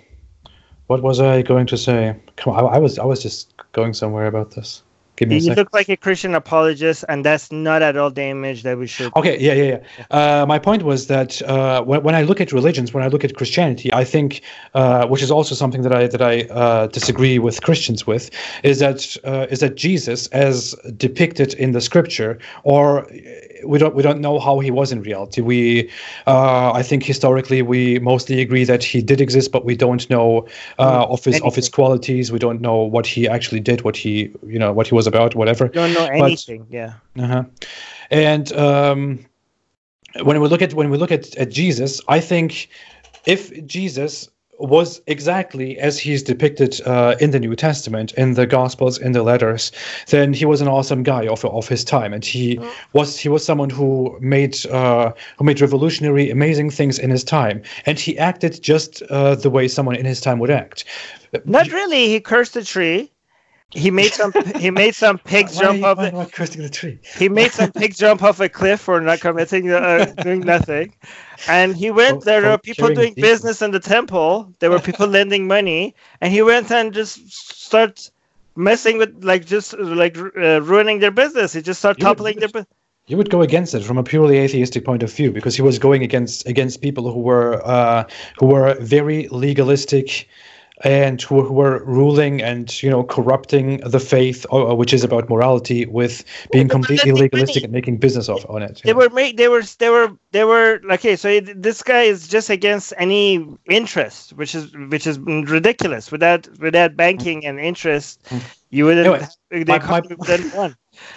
[0.87, 2.17] what was I going to say?
[2.37, 4.83] Come on, I, I was I was just going somewhere about this.
[5.23, 8.65] Give me you look like a Christian apologist, and that's not at all the image
[8.65, 9.15] that we should.
[9.15, 10.07] Okay, yeah, yeah, yeah.
[10.11, 13.23] Uh, my point was that uh, when, when I look at religions, when I look
[13.23, 14.43] at Christianity, I think,
[14.75, 18.31] uh, which is also something that I that I uh, disagree with Christians with,
[18.65, 23.07] is that uh, is that Jesus, as depicted in the Scripture, or
[23.65, 25.41] we don't we don't know how he was in reality.
[25.41, 25.91] We,
[26.27, 30.47] uh, I think historically we mostly agree that he did exist, but we don't know
[30.79, 31.47] uh, of his Anything.
[31.49, 32.33] of his qualities.
[32.33, 35.35] We don't know what he actually did, what he you know what he was about,
[35.35, 35.69] whatever.
[35.69, 36.65] Don't know anything.
[36.65, 36.93] But, yeah.
[37.19, 37.45] Uh-huh.
[38.11, 39.27] And um,
[40.23, 42.69] when we look at when we look at, at Jesus, I think
[43.27, 48.99] if Jesus was exactly as he's depicted uh, in the New Testament, in the Gospels,
[48.99, 49.73] in the letters,
[50.09, 52.71] then he was an awesome guy of, of his time, and he mm.
[52.93, 57.63] was he was someone who made uh, who made revolutionary, amazing things in his time,
[57.87, 60.85] and he acted just uh, the way someone in his time would act.
[61.45, 62.09] Not really.
[62.09, 63.12] He cursed a tree.
[63.75, 64.33] He made some.
[64.59, 65.99] He made some pigs why jump off.
[65.99, 66.99] Why, why cursing the tree?
[67.19, 70.95] He made some pigs jump off a cliff for not committing, uh, doing nothing.
[71.49, 72.19] And he went.
[72.19, 74.53] Oh, there were people doing business in the temple.
[74.59, 78.11] There were people lending money, and he went and just start
[78.57, 81.55] messing with, like, just like uh, ruining their business.
[81.55, 82.49] He just started toppling their.
[82.49, 82.67] business.
[83.07, 85.79] you would go against it from a purely atheistic point of view because he was
[85.79, 88.05] going against against people who were uh,
[88.39, 90.29] who were very legalistic
[90.85, 95.29] and who, who were ruling and you know corrupting the faith, uh, which is about
[95.29, 98.81] morality, with being completely legalistic and making business of on it.
[98.85, 98.99] They know?
[98.99, 99.37] were made.
[99.37, 99.63] They were.
[99.79, 100.17] They were.
[100.33, 100.81] They were.
[100.91, 106.11] Okay, so this guy is just against any interest, which is which is ridiculous.
[106.11, 108.43] Without without banking and interest, mm.
[108.71, 109.07] you wouldn't.
[109.07, 110.77] Anyway, they my, my, one.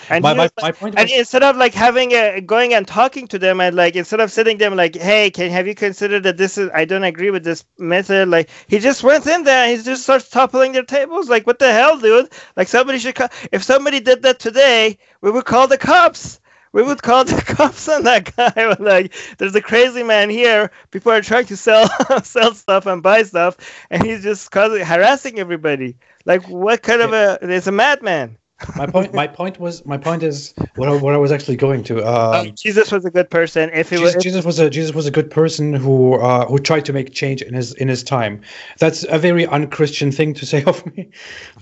[0.09, 1.19] And, my, my, my point and was...
[1.19, 4.57] instead of like having a going and talking to them and like instead of sitting
[4.57, 7.65] them like, hey, can have you considered that this is I don't agree with this
[7.77, 8.29] method?
[8.29, 11.29] Like he just went in there and he just starts toppling their tables.
[11.29, 12.31] Like what the hell, dude?
[12.55, 13.29] Like somebody should call.
[13.51, 16.39] If somebody did that today, we would call the cops.
[16.75, 18.75] We would call the cops on that guy.
[18.79, 20.69] like, there's a crazy man here.
[20.91, 21.87] People are trying to sell
[22.23, 23.55] sell stuff and buy stuff,
[23.89, 25.97] and he's just causing harassing everybody.
[26.25, 27.39] Like, what kind of a?
[27.41, 28.37] There's a madman
[28.77, 31.83] my point my point was my point is what I, what I was actually going
[31.85, 33.69] to um, oh, Jesus was a good person.
[33.73, 36.59] If he Jesus, was Jesus was a Jesus was a good person who uh, who
[36.59, 38.41] tried to make change in his in his time.
[38.79, 41.09] That's a very unchristian thing to say of me.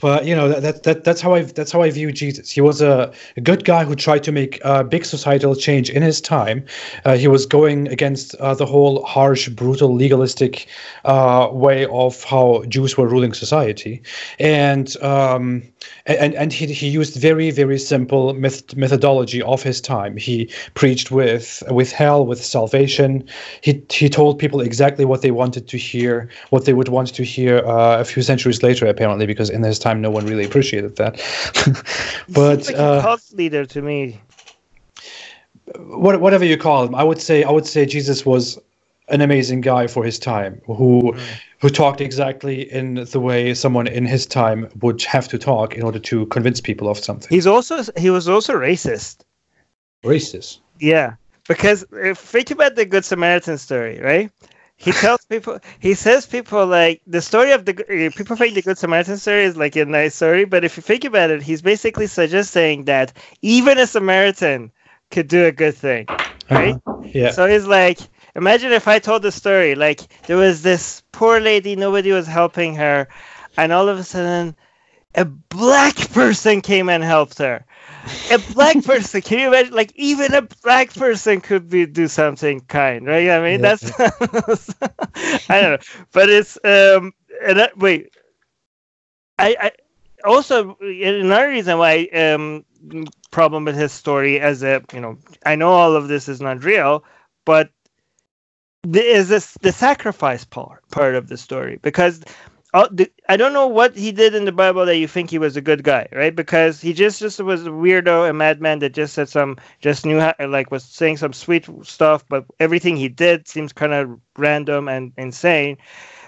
[0.02, 2.52] But you know that, that, that that's how I that's how I view Jesus.
[2.52, 6.04] He was a, a good guy who tried to make a big societal change in
[6.04, 6.64] his time.
[7.06, 10.68] Uh, he was going against uh, the whole harsh brutal legalistic
[11.06, 14.04] uh, way of how Jews were ruling society.
[14.38, 15.64] And um,
[16.06, 20.18] and and he he used very very simple myth- methodology of his time.
[20.18, 23.24] He preached with with hell, with salvation.
[23.62, 27.24] He he told people exactly what they wanted to hear, what they would want to
[27.24, 30.96] hear uh, a few centuries later, apparently, because in his time no one really appreciated
[30.98, 31.14] that.
[32.30, 34.20] but like uh, a cult leader to me.
[35.78, 38.60] What, whatever you call him, I would say I would say Jesus was
[39.10, 41.20] an amazing guy for his time who mm.
[41.64, 45.82] Who talked exactly in the way someone in his time would have to talk in
[45.82, 47.30] order to convince people of something.
[47.30, 49.20] He's also he was also racist.
[50.04, 50.60] Racist.
[50.82, 51.14] Yeah,
[51.48, 54.30] because if think about the Good Samaritan story, right?
[54.76, 58.78] He tells people, he says people like the story of the people think the Good
[58.78, 62.08] Samaritan story is like a nice story, but if you think about it, he's basically
[62.08, 64.70] suggesting that even a Samaritan
[65.12, 66.08] could do a good thing,
[66.52, 66.76] right?
[66.86, 67.08] Uh-huh.
[67.14, 67.32] Yeah.
[67.32, 68.00] So he's like,
[68.36, 72.76] Imagine if I told the story like there was this poor lady, nobody was helping
[72.76, 73.08] her,
[73.58, 74.56] and all of a sudden,
[75.16, 77.66] a black person came and helped her.
[78.30, 79.74] A black person, can you imagine?
[79.74, 83.30] Like even a black person could be do something kind, right?
[83.30, 83.62] I mean, yeah.
[83.62, 83.92] that's
[85.50, 85.78] I don't know,
[86.12, 87.14] but it's um.
[87.46, 88.10] And that, wait,
[89.38, 89.72] I, I
[90.26, 92.66] also another reason why um
[93.32, 96.64] problem with his story as a you know I know all of this is not
[96.64, 97.04] real,
[97.46, 97.70] but
[98.92, 102.22] is this the sacrifice part part of the story because
[102.74, 102.88] uh,
[103.30, 105.62] I don't know what he did in the Bible that you think he was a
[105.62, 106.36] good guy, right?
[106.36, 110.20] Because he just just was a weirdo, a madman that just said some, just knew
[110.20, 114.88] how, like was saying some sweet stuff, but everything he did seems kind of random
[114.88, 115.78] and insane.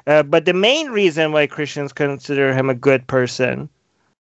[0.06, 3.68] Uh, but the main reason why Christians consider him a good person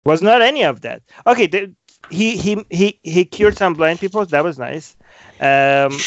[0.05, 1.02] was not any of that.
[1.24, 1.72] Okay, the,
[2.10, 4.24] he he he he cured some blind people.
[4.26, 4.96] That was nice.
[5.40, 6.04] Um,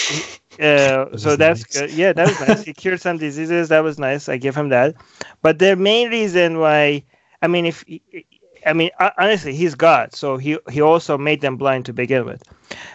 [0.60, 1.64] uh, so that's nice.
[1.64, 1.92] good.
[1.92, 2.64] Yeah, that was nice.
[2.64, 3.70] he cured some diseases.
[3.70, 4.30] That was nice.
[4.30, 4.96] I give him that.
[5.42, 7.04] But the main reason why,
[7.42, 7.84] I mean, if
[8.66, 12.44] I mean honestly, he's God, so he he also made them blind to begin with.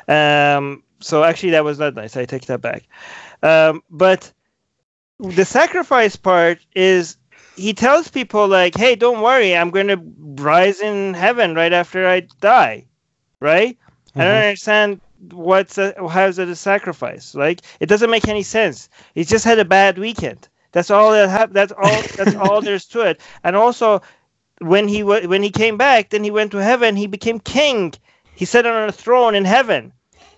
[0.09, 2.16] Um, so actually, that was not nice.
[2.16, 2.85] I take that back.
[3.43, 4.32] Um, but
[5.18, 7.16] the sacrifice part is
[7.57, 10.01] he tells people like, "Hey, don't worry, I'm going to
[10.43, 12.87] rise in heaven right after I die."
[13.41, 13.78] Right?
[14.11, 14.20] Mm-hmm.
[14.20, 14.47] I don't mm-hmm.
[14.47, 15.01] understand
[15.33, 17.35] what's a, how's it a sacrifice?
[17.35, 18.89] Like it doesn't make any sense.
[19.15, 20.49] He just had a bad weekend.
[20.73, 22.03] That's all that ha- That's all.
[22.16, 23.20] That's all there's to it.
[23.43, 24.03] And also,
[24.61, 26.97] when he w- when he came back, then he went to heaven.
[26.97, 27.95] He became king.
[28.35, 29.93] He sat on a throne in heaven.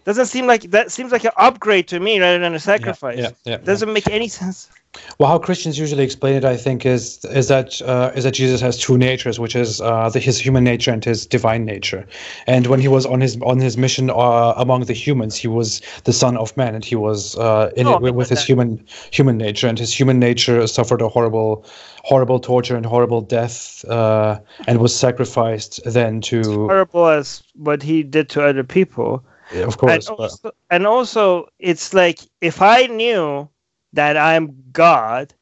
[0.09, 3.19] Doesn't seem like that seems like an upgrade to me rather than a sacrifice.
[3.19, 4.71] Yeah, yeah, yeah, Doesn't make any sense.
[5.19, 8.59] Well, how Christians usually explain it, I think, is is that uh, is that Jesus
[8.63, 12.07] has two natures, which is uh, the, his human nature and his divine nature.
[12.47, 15.83] And when he was on his on his mission uh, among the humans, he was
[16.05, 18.47] the Son of Man, and he was uh, in oh, it with his that.
[18.47, 21.67] human human nature, and his human nature suffered a horrible
[22.05, 28.03] horrible torture and horrible death, uh, and was sacrificed then to horrible as what he
[28.03, 29.23] did to other people.
[29.53, 33.49] Yeah, of course, and also, and also, it's like if I knew
[33.93, 35.35] that I'm God,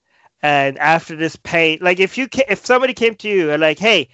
[0.42, 4.08] and after this pain, like if you if somebody came to you and like, hey,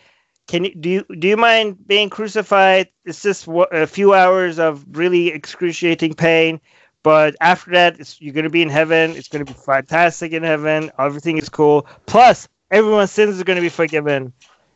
[0.49, 2.89] can you do you do you mind being crucified?
[3.05, 6.61] It's just a few hours of really excruciating pain,
[7.03, 9.13] but after that, you're gonna be in heaven.
[9.13, 10.91] It's gonna be fantastic in heaven.
[10.99, 11.87] Everything is cool.
[12.07, 14.33] Plus, everyone's sins are gonna be forgiven.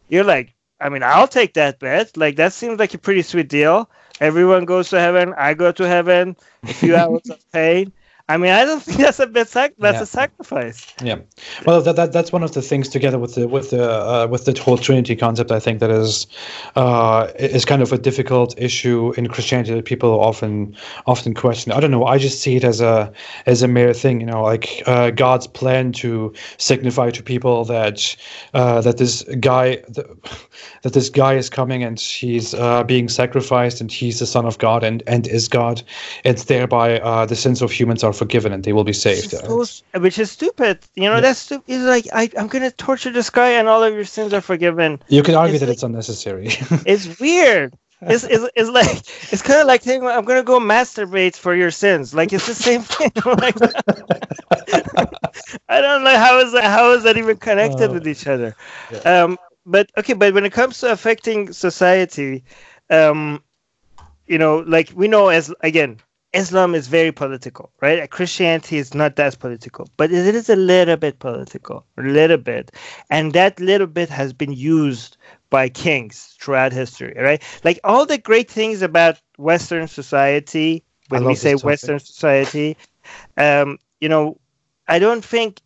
[0.09, 2.17] You're like, I mean, I'll take that bet.
[2.17, 3.89] Like that seems like a pretty sweet deal.
[4.21, 5.35] Everyone goes to heaven.
[5.37, 6.37] I go to heaven.
[6.69, 7.93] A few hours of pain.
[8.29, 10.03] I mean, I don't think that's a bit sac- that's yeah.
[10.03, 10.87] a sacrifice.
[11.03, 11.19] Yeah,
[11.65, 14.45] well, that, that that's one of the things together with the with the uh, with
[14.47, 15.53] the whole Trinity concept.
[15.53, 16.27] I think that is
[16.75, 20.77] uh, is kind of a difficult issue in Christianity that people often
[21.07, 21.73] often question.
[21.73, 22.05] I don't know.
[22.05, 23.13] I just see it as a
[23.47, 24.21] as a mere thing.
[24.21, 28.17] You know, like uh, God's plan to signify to people that
[28.55, 29.77] uh, that this guy
[30.83, 34.59] that this guy is coming and he's uh, being sacrificed and he's the Son of
[34.59, 35.83] God and and is God.
[36.25, 39.35] And thereby uh, the sins of humans are forgiven and they will be saved.
[39.95, 40.79] which is stupid.
[40.95, 41.21] You know, yeah.
[41.21, 41.65] that's stupid.
[41.69, 44.41] It's like I, I'm going to torture this guy and all of your sins are
[44.41, 45.03] forgiven.
[45.09, 46.47] You can argue it's that like, it's unnecessary.
[46.87, 47.77] it's weird.
[48.03, 48.99] It's, it's, it's like
[49.33, 52.15] it's kind of like I'm gonna go masturbate for your sins.
[52.15, 53.11] Like it's the same thing.
[53.25, 53.57] like,
[55.71, 58.55] I don't know how is that how is that even connected uh, with each other.
[58.93, 58.99] Yeah.
[58.99, 62.45] Um, but okay, but when it comes to affecting society,
[62.91, 63.43] um,
[64.27, 65.99] you know, like we know as again,
[66.37, 68.09] Islam is very political, right?
[68.11, 72.71] Christianity is not that political, but it is a little bit political, a little bit,
[73.11, 75.17] and that little bit has been used
[75.51, 77.43] by kings throughout history, right?
[77.65, 82.77] Like all the great things about Western society, when we say Western society,
[83.37, 84.39] um, you know,
[84.89, 85.61] I don't think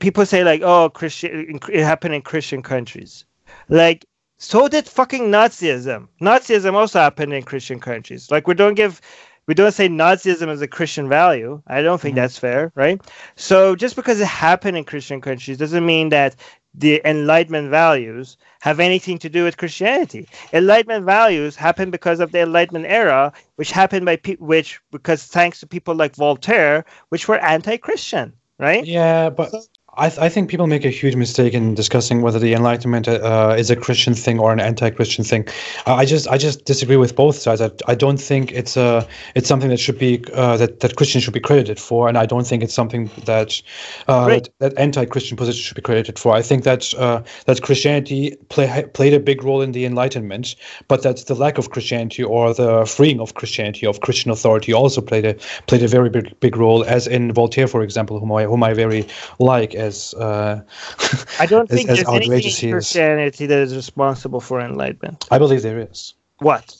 [0.00, 3.24] people say like, "Oh, Christian," it happened in Christian countries,
[3.68, 4.04] like.
[4.36, 6.08] So did fucking Nazism.
[6.20, 8.32] Nazism also happened in Christian countries.
[8.32, 9.00] Like we don't give
[9.46, 11.62] we don't say Nazism is a Christian value.
[11.66, 12.22] I don't think mm-hmm.
[12.22, 13.00] that's fair, right?
[13.36, 16.36] So just because it happened in Christian countries doesn't mean that
[16.74, 20.28] the Enlightenment values have anything to do with Christianity.
[20.52, 25.60] Enlightenment values happened because of the Enlightenment era, which happened by pe- which because thanks
[25.60, 28.84] to people like Voltaire, which were anti-Christian, right?
[28.84, 29.62] Yeah, but so,
[29.96, 33.54] I, th- I think people make a huge mistake in discussing whether the Enlightenment uh,
[33.56, 35.46] is a Christian thing or an anti-Christian thing.
[35.86, 37.60] I just I just disagree with both sides.
[37.60, 41.24] I, I don't think it's a it's something that should be uh, that that Christians
[41.24, 43.62] should be credited for, and I don't think it's something that
[44.08, 46.34] uh, that, that, anti-Christian position should be credited for.
[46.34, 50.56] I think that uh, that Christianity play, played a big role in the Enlightenment,
[50.88, 55.00] but that the lack of Christianity or the freeing of Christianity of Christian authority also
[55.00, 55.34] played a
[55.66, 58.74] played a very big big role, as in Voltaire, for example, whom I whom I
[58.74, 59.06] very
[59.38, 60.62] like as uh,
[61.40, 65.26] I don't think as, there's in Christianity that is responsible for enlightenment.
[65.30, 66.14] I believe there is.
[66.38, 66.76] What?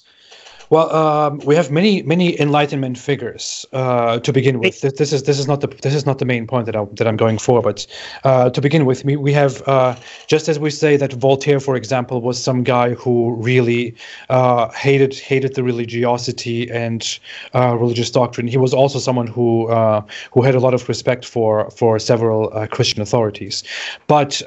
[0.71, 4.81] Well, um, we have many many Enlightenment figures uh, to begin with.
[4.81, 6.85] This, this, is this is not the this is not the main point that I
[6.93, 7.61] that I'm going for.
[7.61, 7.87] But
[8.25, 9.95] uh, to begin with, we we have uh,
[10.27, 13.95] just as we say that Voltaire, for example, was some guy who really
[14.31, 17.19] uh, hated hated the religiosity and
[17.55, 18.49] uh, religious doctrine.
[18.49, 20.01] He was also someone who uh,
[20.33, 23.65] who had a lot of respect for for several Christian authorities.
[24.07, 24.43] But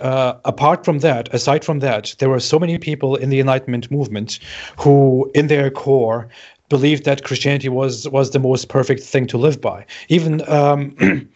[0.45, 4.39] apart from that, aside from that, there were so many people in the Enlightenment movement
[4.77, 6.06] who, in their core
[6.69, 9.85] believed that Christianity was was the most perfect thing to live by.
[10.09, 10.95] Even um,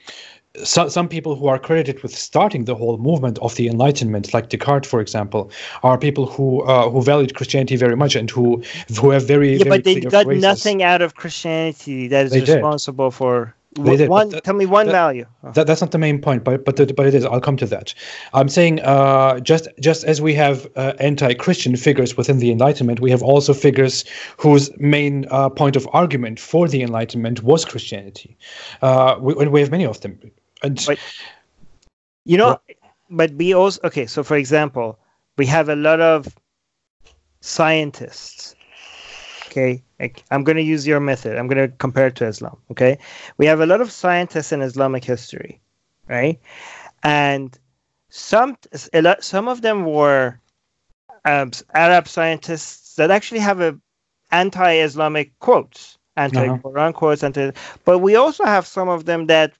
[0.64, 4.49] so, some people who are credited with starting the whole movement of the Enlightenment, like
[4.49, 5.52] Descartes, for example,
[5.84, 8.61] are people who uh, who valued Christianity very much and who
[8.99, 10.41] who have very yeah, very but they got phrases.
[10.41, 13.15] nothing out of Christianity that is they responsible did.
[13.15, 15.26] for did, one, that, tell me one that, value.
[15.53, 17.23] That, that's not the main point, but but but it is.
[17.23, 17.93] I'll come to that.
[18.34, 23.11] I'm saying uh, just just as we have uh, anti-Christian figures within the Enlightenment, we
[23.11, 24.03] have also figures
[24.38, 28.38] whose main uh, point of argument for the Enlightenment was Christianity.
[28.81, 30.19] Uh, we, we have many of them.
[30.64, 30.99] And but,
[32.26, 32.61] you know, well,
[33.10, 34.06] but we also okay.
[34.06, 34.99] So, for example,
[35.38, 36.27] we have a lot of
[37.39, 38.56] scientists.
[39.51, 39.83] Okay,
[40.31, 41.37] I'm going to use your method.
[41.37, 42.57] I'm going to compare it to Islam.
[42.71, 42.97] Okay,
[43.37, 45.59] we have a lot of scientists in Islamic history,
[46.07, 46.39] right?
[47.03, 47.57] And
[48.09, 48.57] some
[48.93, 50.39] a lot, some of them were
[51.25, 53.77] um, Arab scientists that actually have a
[54.31, 56.91] anti-Islamic quotes, anti-Quran uh-huh.
[56.93, 57.51] quotes, anti.
[57.83, 59.53] But we also have some of them that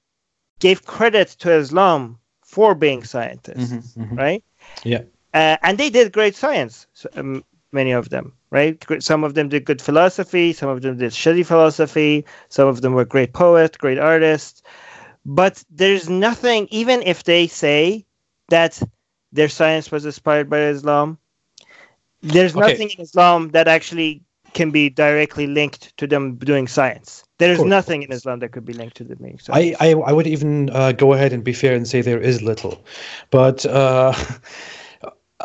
[0.58, 4.16] gave credit to Islam for being scientists, mm-hmm, mm-hmm.
[4.16, 4.44] right?
[4.84, 5.02] Yeah.
[5.34, 8.84] Uh, and they did great science, um, many of them right?
[9.02, 12.92] Some of them did good philosophy, some of them did shitty philosophy, some of them
[12.92, 14.62] were great poets, great artists.
[15.24, 18.04] But there's nothing, even if they say
[18.50, 18.80] that
[19.32, 21.18] their science was inspired by Islam,
[22.20, 22.60] there's okay.
[22.60, 24.22] nothing in Islam that actually
[24.52, 27.24] can be directly linked to them doing science.
[27.38, 29.76] There is nothing in Islam that could be linked to them doing science.
[29.80, 32.42] I, I, I would even uh, go ahead and be fair and say there is
[32.42, 32.84] little.
[33.30, 33.64] But.
[33.64, 34.12] Uh,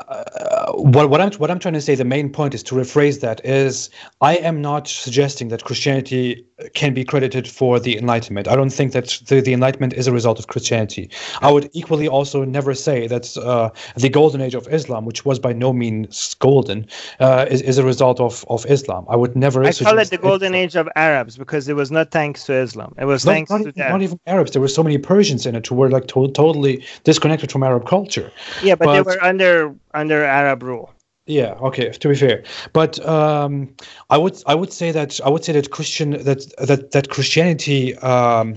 [0.08, 3.22] uh, what, what I'm what I'm trying to say, the main point is to rephrase
[3.22, 3.90] that is
[4.22, 8.48] I am not suggesting that Christianity can be credited for the Enlightenment.
[8.48, 11.10] I don't think that the, the Enlightenment is a result of Christianity.
[11.42, 15.38] I would equally also never say that uh, the golden age of Islam, which was
[15.38, 16.88] by no means golden,
[17.20, 19.06] uh, is, is a result of, of Islam.
[19.08, 19.64] I would never.
[19.64, 22.54] I call it the golden it, age of Arabs because it was not thanks to
[22.54, 22.96] Islam.
[22.98, 24.52] It was not, thanks not to even, not even Arabs.
[24.52, 27.86] There were so many Persians in it who were like to- totally disconnected from Arab
[27.88, 28.32] culture.
[28.64, 30.94] Yeah, but, but they were under under Arab rule.
[31.28, 31.56] Yeah.
[31.62, 31.90] Okay.
[31.92, 33.76] To be fair, but um,
[34.10, 37.98] I would I would say that I would say that Christian that that that Christianity
[37.98, 38.56] um,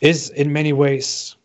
[0.00, 1.36] is in many ways.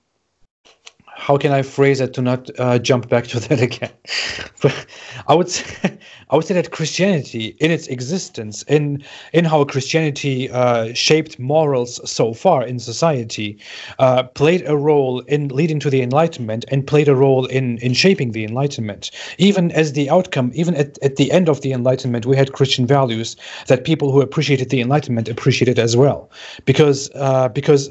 [1.05, 3.91] How can I phrase it to not uh, jump back to that again?
[4.61, 4.85] but
[5.27, 5.99] I would say
[6.31, 9.03] I would say that Christianity, in its existence, in
[9.33, 13.57] in how Christianity uh, shaped morals so far in society,
[13.99, 17.93] uh, played a role in leading to the Enlightenment and played a role in in
[17.93, 19.11] shaping the Enlightenment.
[19.37, 22.87] Even as the outcome, even at, at the end of the Enlightenment, we had Christian
[22.87, 23.35] values
[23.67, 26.31] that people who appreciated the Enlightenment appreciated as well,
[26.65, 27.89] because uh, because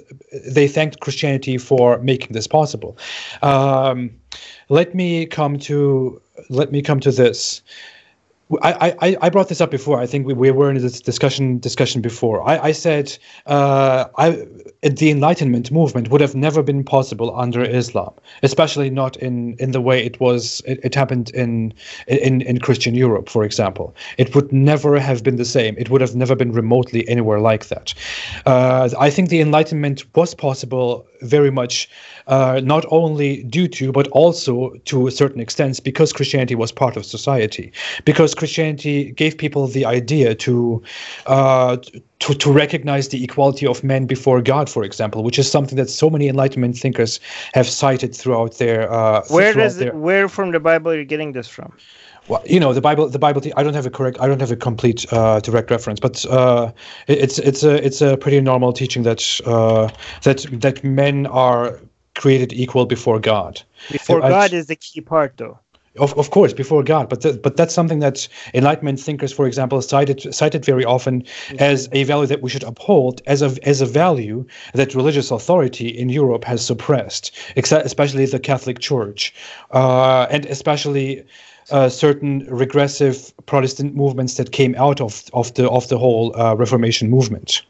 [0.49, 2.97] they thanked Christianity for making this possible.
[3.43, 4.11] Um,
[4.71, 7.61] let me come to let me come to this.
[8.63, 10.01] I, I, I brought this up before.
[10.01, 12.47] I think we, we were in this discussion discussion before.
[12.47, 13.17] I, I said
[13.47, 14.45] uh, I,
[14.83, 18.13] the Enlightenment movement would have never been possible under Islam,
[18.43, 20.63] especially not in, in the way it was.
[20.67, 21.73] It, it happened in,
[22.09, 23.95] in in Christian Europe, for example.
[24.19, 25.77] It would never have been the same.
[25.79, 27.95] It would have never been remotely anywhere like that.
[28.47, 31.89] Uh, I think the Enlightenment was possible very much
[32.27, 36.97] uh, not only due to, but also to a certain extent because Christianity was part
[36.97, 37.73] of society,
[38.05, 40.83] because Christianity gave people the idea to,
[41.27, 41.77] uh,
[42.21, 45.91] to, to recognize the equality of men before God, for example, which is something that
[45.91, 47.21] so many Enlightenment thinkers
[47.55, 48.91] have cited throughout their.
[48.93, 49.95] Uh, where throughout does their...
[49.95, 51.73] where from the Bible are you getting this from?
[52.29, 53.43] Well, you know, the Bible, the Bible.
[53.57, 56.73] I don't have a correct, I don't have a complete uh, direct reference, but uh,
[57.09, 59.89] it's it's a it's a pretty normal teaching that uh,
[60.23, 61.81] that that men are
[62.15, 63.63] created equal before God.
[63.91, 65.59] Before God is the key part, though.
[65.99, 69.83] Of, of course, before God, but th- but that's something that Enlightenment thinkers, for example,
[69.83, 71.57] cited cited very often mm-hmm.
[71.59, 75.89] as a value that we should uphold as a as a value that religious authority
[75.89, 79.35] in Europe has suppressed, especially the Catholic Church,
[79.73, 81.25] uh, and especially
[81.71, 86.55] uh, certain regressive Protestant movements that came out of of the of the whole uh,
[86.55, 87.63] Reformation movement.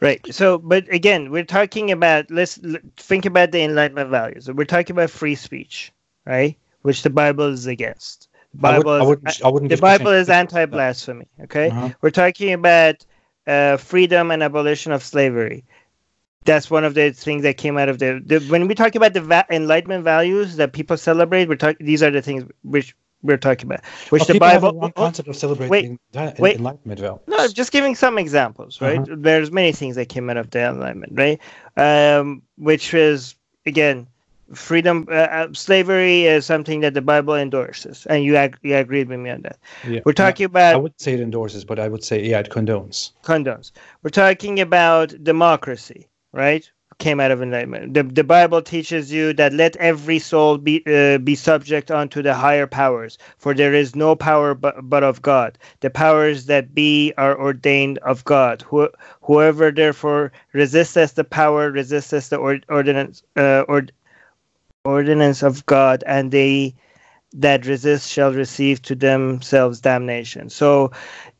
[0.00, 0.20] Right.
[0.32, 2.58] So, but again, we're talking about let's
[2.96, 4.48] think about the Enlightenment values.
[4.48, 5.92] We're talking about free speech,
[6.24, 6.56] right?
[6.82, 8.28] Which the Bible is against.
[8.54, 8.90] Bible.
[8.90, 11.26] I, would, is, I wouldn't the Bible is anti-blasphemy.
[11.42, 11.90] Okay, uh-huh.
[12.00, 13.04] we're talking about
[13.46, 15.64] uh, freedom and abolition of slavery.
[16.44, 19.12] That's one of the things that came out of the, the when we talk about
[19.12, 21.48] the va- enlightenment values that people celebrate.
[21.48, 23.84] We're talking; these are the things which we're talking about.
[24.10, 24.80] Which well, the Bible.
[24.80, 27.20] Have concept of celebrating wait, wait, enlightenment values.
[27.26, 28.80] No, just giving some examples.
[28.80, 29.16] Right, uh-huh.
[29.18, 31.12] there's many things that came out of the enlightenment.
[31.16, 31.40] Right,
[31.76, 33.34] um, which is
[33.66, 34.06] again
[34.54, 39.08] freedom uh, uh, slavery is something that the bible endorses and you, ag- you agreed
[39.08, 40.00] with me on that yeah.
[40.06, 43.12] we're talking about i would say it endorses but i would say yeah it condones
[43.22, 43.72] condones
[44.02, 49.52] we're talking about democracy right came out of enlightenment the, the bible teaches you that
[49.52, 54.14] let every soul be uh, be subject unto the higher powers for there is no
[54.16, 55.58] power but, but of god.
[55.80, 58.62] The powers that be are ordained of god.
[58.62, 58.88] Who,
[59.22, 63.86] whoever therefore resisteth the power resisteth the or, ordinance uh, or
[64.84, 66.74] ordinance of God, and they
[67.34, 70.48] that resist shall receive to themselves damnation.
[70.50, 70.90] So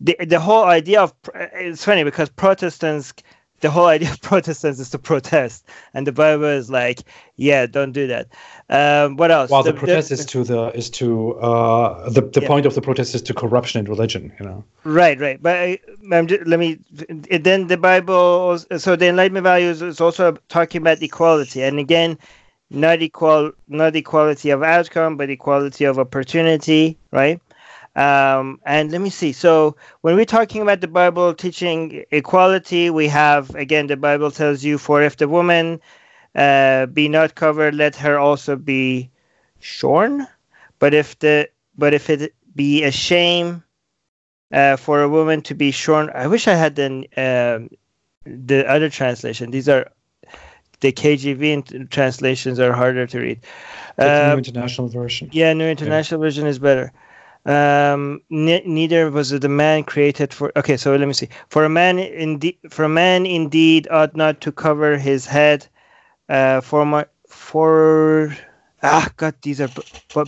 [0.01, 3.13] the the whole idea of it's funny because Protestants
[3.61, 7.01] the whole idea of Protestants is to protest, and the Bible is like,
[7.37, 8.29] yeah, don't do that.
[8.71, 9.51] Um, what else?
[9.51, 12.49] Well, the, the protest the, is to the is to uh, the the yeah.
[12.49, 14.65] point of the protest is to corruption in religion, you know.
[14.85, 15.43] Right, right.
[15.43, 15.79] But I,
[16.25, 16.79] just, let me.
[16.91, 18.59] Then the Bible.
[18.79, 22.19] So the Enlightenment values is also talking about equality, and again,
[22.71, 27.41] not equal not equality of outcome but equality of opportunity right
[27.99, 33.09] um, and let me see so when we're talking about the bible teaching equality we
[33.09, 35.81] have again the bible tells you for if the woman
[36.37, 39.11] uh, be not covered let her also be
[39.59, 40.27] shorn
[40.79, 43.65] but if the but if it be a shame
[44.53, 47.59] uh, for a woman to be shorn i wish i had the uh,
[48.25, 49.91] the other translation these are
[50.81, 53.41] the KJV translations are harder to read.
[53.99, 55.29] Um, new international version.
[55.33, 56.27] Yeah, new international yeah.
[56.27, 56.93] version is better.
[57.49, 60.53] Um, ne- neither was the man created for.
[60.57, 61.31] Okay, so let me see.
[61.51, 65.67] For a man indeed, for a man indeed ought not to cover his head.
[66.29, 68.37] Uh, for my for
[68.83, 69.83] ah God, these are b-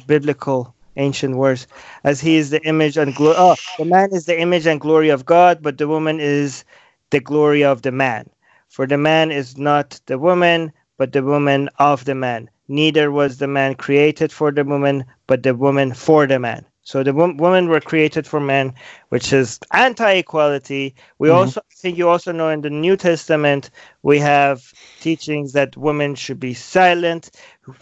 [0.06, 1.66] biblical ancient words.
[2.04, 3.36] As he is the image and glory.
[3.38, 6.64] Oh, the man is the image and glory of God, but the woman is
[7.10, 8.30] the glory of the man.
[8.70, 12.50] For the man is not the woman, but the woman of the man.
[12.68, 16.66] Neither was the man created for the woman, but the woman for the man.
[16.90, 18.74] So the w- women were created for men,
[19.10, 20.96] which is anti-equality.
[21.18, 21.38] We mm-hmm.
[21.38, 23.70] also I think you also know in the New Testament
[24.02, 27.30] we have teachings that women should be silent.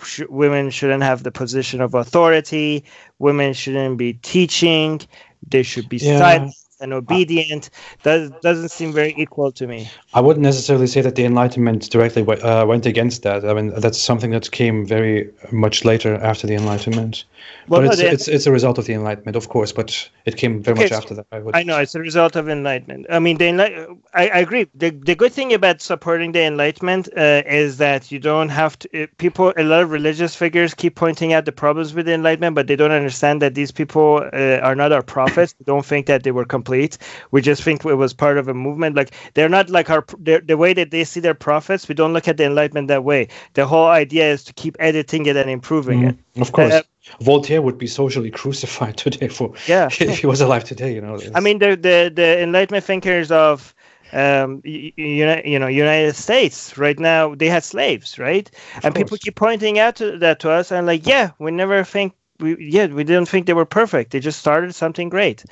[0.05, 2.85] Sh- women shouldn't have the position of authority.
[3.19, 5.01] Women shouldn't be teaching.
[5.49, 6.19] They should be yeah.
[6.19, 7.71] silent and obedient
[8.03, 9.91] does doesn't seem very equal to me.
[10.15, 13.45] I wouldn't necessarily say that the Enlightenment directly uh, went against that.
[13.45, 17.25] I mean, that's something that came very much later after the Enlightenment.
[17.69, 20.09] Well, but no, it's, the, it's it's a result of the Enlightenment, of course, but
[20.25, 21.27] it came very much after that.
[21.33, 23.07] I, would I know it's a result of Enlightenment.
[23.11, 24.67] I mean, the Enlight- I, I agree.
[24.75, 29.03] The the good thing about supporting the Enlightenment uh, is that you don't have to.
[29.03, 32.55] Uh, people, a lot of religious figures keep pointing out the problems with the Enlightenment,
[32.55, 35.53] but they don't understand that these people uh, are not our prophets.
[35.55, 36.99] they don't think that they were complete.
[37.31, 38.97] We just think it was part of a movement.
[38.97, 41.89] Like they're not like our the way that they see their prophets.
[41.89, 43.29] We don't look at the Enlightenment that way.
[43.55, 46.41] The whole idea is to keep editing it and improving mm, it.
[46.41, 46.73] Of course.
[46.73, 46.83] Uh,
[47.21, 49.89] Voltaire would be socially crucified today for yeah.
[50.01, 50.95] if he was alive today.
[50.95, 51.19] You know.
[51.35, 53.75] I mean, the the the Enlightenment thinkers of
[54.13, 59.05] um you, you know united states right now they had slaves right of and course.
[59.05, 62.57] people keep pointing out to that to us and like yeah we never think we
[62.59, 64.13] yeah we didn't think they were perfect.
[64.13, 65.45] They just started something great.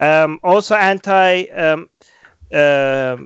[0.00, 1.88] Um also anti um
[2.52, 3.16] uh,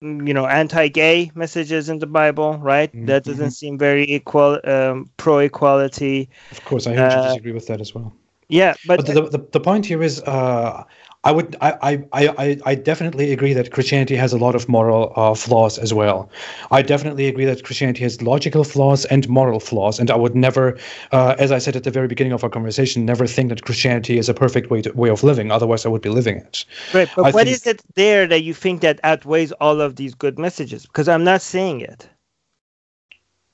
[0.00, 2.92] you know anti-gay messages in the bible right?
[2.92, 3.06] Mm-hmm.
[3.06, 6.30] that doesn't seem very equal um, pro-equality.
[6.52, 8.12] Of course i uh, disagree with that as well.
[8.48, 10.84] yeah but, but the, the, the point here is uh,
[11.28, 15.12] I would, I, I, I, I definitely agree that Christianity has a lot of moral
[15.14, 16.30] uh, flaws as well.
[16.70, 20.78] I definitely agree that Christianity has logical flaws and moral flaws, and I would never,
[21.12, 24.16] uh, as I said at the very beginning of our conversation, never think that Christianity
[24.16, 25.50] is a perfect way to, way of living.
[25.50, 26.64] Otherwise, I would be living it.
[26.94, 29.96] Right, but I what think, is it there that you think that outweighs all of
[29.96, 30.86] these good messages?
[30.86, 32.08] Because I'm not seeing it.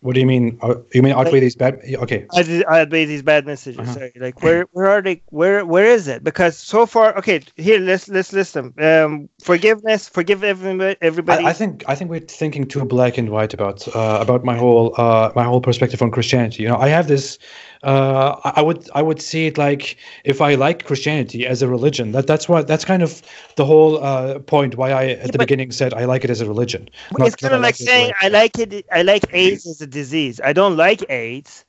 [0.04, 0.58] What do you mean?
[0.60, 1.80] Uh, you mean outweigh like, these bad?
[1.82, 2.26] Okay.
[2.68, 3.78] Outweigh these bad messages.
[3.80, 3.94] Uh-huh.
[3.94, 4.12] Sorry.
[4.16, 5.22] Like where where are they?
[5.30, 6.22] Where where is it?
[6.22, 7.40] Because so far, okay.
[7.56, 8.74] Here, let's let's list them.
[8.78, 10.98] Um, forgiveness, forgive everybody.
[11.00, 11.46] Everybody.
[11.46, 14.58] I, I, think I think we're thinking too black and white about uh, about my
[14.58, 16.64] whole uh, my whole perspective on Christianity.
[16.64, 17.38] You know, I have this
[17.84, 22.12] uh, I would I would see it like if I like Christianity as a religion.
[22.12, 23.22] That that's what that's kind of
[23.56, 26.40] the whole uh, point why I at yeah, the beginning said I like it as
[26.40, 26.88] a religion.
[27.18, 28.86] It's kind of like, like saying I like it.
[28.90, 30.40] I like AIDS as a disease.
[30.42, 31.64] I don't like AIDS,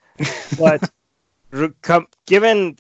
[0.57, 0.89] but
[2.25, 2.77] given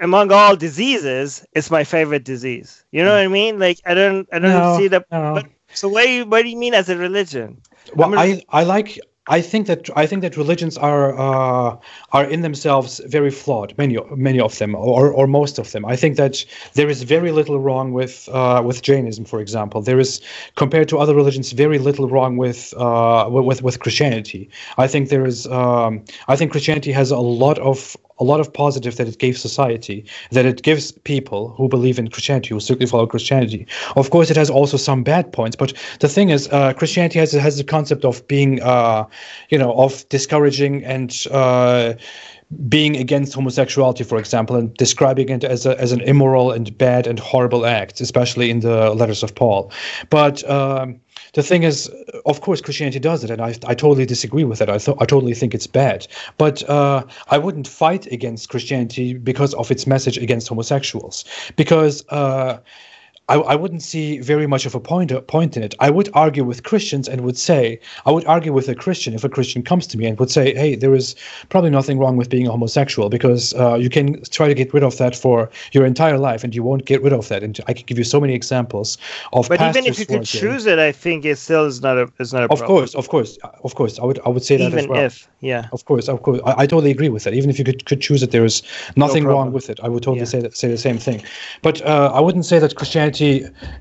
[0.00, 2.84] among all diseases, it's my favorite disease.
[2.92, 3.58] You know what I mean?
[3.58, 5.04] Like I don't I don't No, see the.
[5.10, 5.34] no.
[5.34, 7.60] But, so what do you what do you mean as a religion?
[7.94, 11.76] Well, I, I like I think that I think that religions are uh,
[12.12, 13.76] are in themselves very flawed.
[13.76, 15.84] Many many of them, or or most of them.
[15.84, 16.44] I think that
[16.74, 19.82] there is very little wrong with uh, with Jainism, for example.
[19.82, 20.20] There is
[20.54, 24.48] compared to other religions very little wrong with uh, with with Christianity.
[24.78, 25.46] I think there is.
[25.48, 29.36] Um, I think Christianity has a lot of a lot of positive that it gave
[29.38, 33.66] society, that it gives people who believe in Christianity, who strictly follow Christianity.
[33.96, 37.32] Of course, it has also some bad points, but the thing is, uh, Christianity has
[37.32, 39.04] has the concept of being, uh,
[39.50, 41.24] you know, of discouraging and.
[41.30, 41.94] Uh,
[42.68, 47.08] being against homosexuality, for example, and describing it as, a, as an immoral and bad
[47.08, 49.72] and horrible act, especially in the letters of Paul.
[50.10, 51.00] But um,
[51.36, 51.88] the thing is,
[52.24, 54.70] of course, Christianity does it, and I, I totally disagree with it.
[54.70, 56.08] I, th- I totally think it's bad.
[56.38, 62.04] But uh, I wouldn't fight against Christianity because of its message against homosexuals, because.
[62.08, 62.58] Uh,
[63.28, 65.74] I, I wouldn't see very much of a point point in it.
[65.80, 69.24] I would argue with Christians and would say I would argue with a Christian if
[69.24, 71.16] a Christian comes to me and would say, "Hey, there is
[71.48, 74.84] probably nothing wrong with being a homosexual because uh, you can try to get rid
[74.84, 77.72] of that for your entire life and you won't get rid of that." And I
[77.72, 78.96] could give you so many examples
[79.32, 82.12] of But even if you could choose it, I think it still is not a
[82.20, 82.76] is not a Of problem.
[82.78, 83.98] course, of course, of course.
[83.98, 85.04] I would I would say that as even well.
[85.06, 85.66] if yeah.
[85.72, 87.34] Of course, of course, I, I totally agree with that.
[87.34, 88.62] Even if you could, could choose it, there is
[88.94, 89.80] nothing wrong with it.
[89.82, 90.24] I would totally Yeah.
[90.26, 91.22] say that, say the same thing.
[91.62, 93.15] But uh, I wouldn't say that Christianity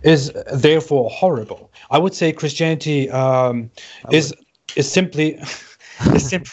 [0.04, 1.72] is therefore horrible.
[1.92, 3.70] I would say Christianity um,
[4.12, 4.34] is
[4.76, 5.36] is simply
[6.14, 6.44] is, sim-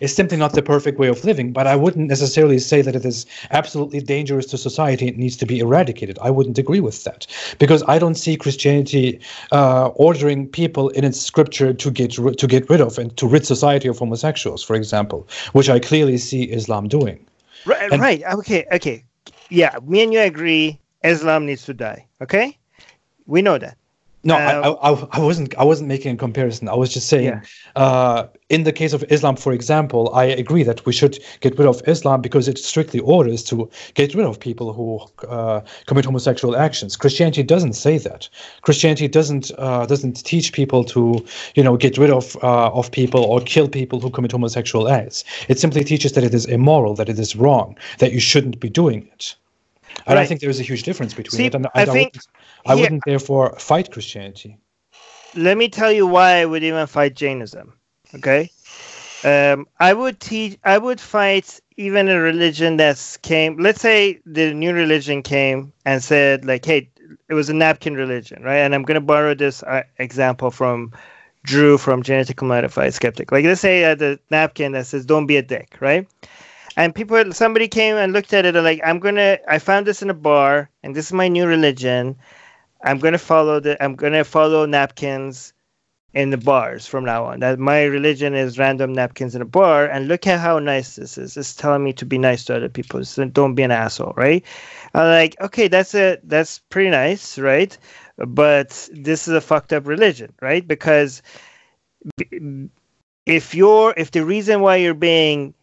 [0.00, 1.52] is simply not the perfect way of living.
[1.52, 5.46] But I wouldn't necessarily say that it is absolutely dangerous to society It needs to
[5.46, 6.18] be eradicated.
[6.22, 7.26] I wouldn't agree with that
[7.58, 9.20] because I don't see Christianity
[9.52, 13.46] uh, ordering people in its scripture to get to get rid of and to rid
[13.46, 17.18] society of homosexuals, for example, which I clearly see Islam doing.
[17.66, 18.22] Right, And- right.
[18.38, 19.04] Okay, okay.
[19.50, 20.78] Yeah, me and you agree.
[21.04, 22.06] Islam needs to die.
[22.22, 22.56] Okay,
[23.26, 23.76] we know that.
[24.24, 25.54] No, I, I, I- I wasn't.
[25.56, 26.68] I wasn't making a comparison.
[26.68, 27.40] I was just saying, Yeah.
[27.76, 31.68] uh, in the case of Islam, for example, I agree that we should get rid
[31.68, 34.98] of Islam because it strictly orders to get rid of people who
[35.28, 36.96] uh, commit homosexual actions.
[36.96, 38.28] Christianity doesn't say that.
[38.62, 43.22] Christianity doesn't uh, doesn't teach people to, you know, get rid of uh, of people
[43.24, 45.22] or kill people who commit homosexual acts.
[45.46, 48.68] It simply teaches that it is immoral, that it is wrong, that you shouldn't be
[48.68, 49.36] doing it.
[50.06, 50.28] And I Right.
[50.28, 52.26] think there is a huge difference between See, it, and, I I, think wouldn't,
[52.66, 54.58] I wouldn't therefore fight Christianity.
[55.34, 57.74] Let me tell you why I would even fight Jainism.
[58.16, 58.50] Okay,
[59.24, 60.58] um, I would teach.
[60.64, 63.58] I would fight even a religion that's came.
[63.58, 66.90] Let's say the new religion came and said like, "Hey,
[67.28, 70.92] it was a napkin religion, right?" And I'm going to borrow this uh, example from
[71.44, 73.30] Drew from Genetically Modified Skeptic.
[73.30, 76.06] Like, let's say uh, the napkin that says "Don't be a dick," right?
[76.78, 79.38] And people, somebody came and looked at it and like, I'm gonna.
[79.48, 82.16] I found this in a bar, and this is my new religion.
[82.84, 83.82] I'm gonna follow the.
[83.82, 85.52] I'm gonna follow napkins
[86.14, 87.40] in the bars from now on.
[87.40, 91.18] That my religion is random napkins in a bar, and look at how nice this
[91.18, 91.36] is.
[91.36, 93.04] It's telling me to be nice to other people.
[93.04, 94.44] So don't be an asshole, right?
[94.94, 97.76] I'm like, okay, that's a that's pretty nice, right?
[98.18, 100.66] But this is a fucked up religion, right?
[100.66, 101.22] Because
[103.26, 105.54] if you're if the reason why you're being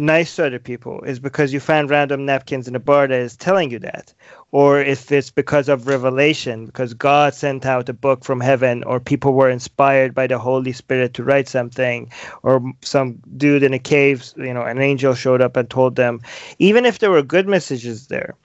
[0.00, 3.34] nice to other people is because you found random napkins in a bar that is
[3.34, 4.14] telling you that
[4.52, 9.00] or if it's because of revelation because god sent out a book from heaven or
[9.00, 12.08] people were inspired by the holy spirit to write something
[12.44, 16.20] or some dude in a cave you know an angel showed up and told them.
[16.60, 18.36] Even if there were good messages there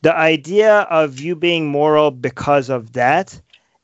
[0.00, 3.38] the idea of you being moral because of that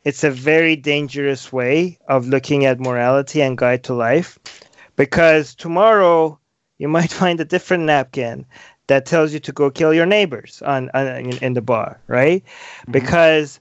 [0.04, 4.38] it's a very dangerous way of looking at morality and guide to life
[4.96, 6.39] because tomorrow
[6.80, 8.44] you might find a different napkin
[8.88, 12.42] that tells you to go kill your neighbors on, on in, in the bar, right?
[12.42, 12.92] Mm-hmm.
[12.92, 13.60] Because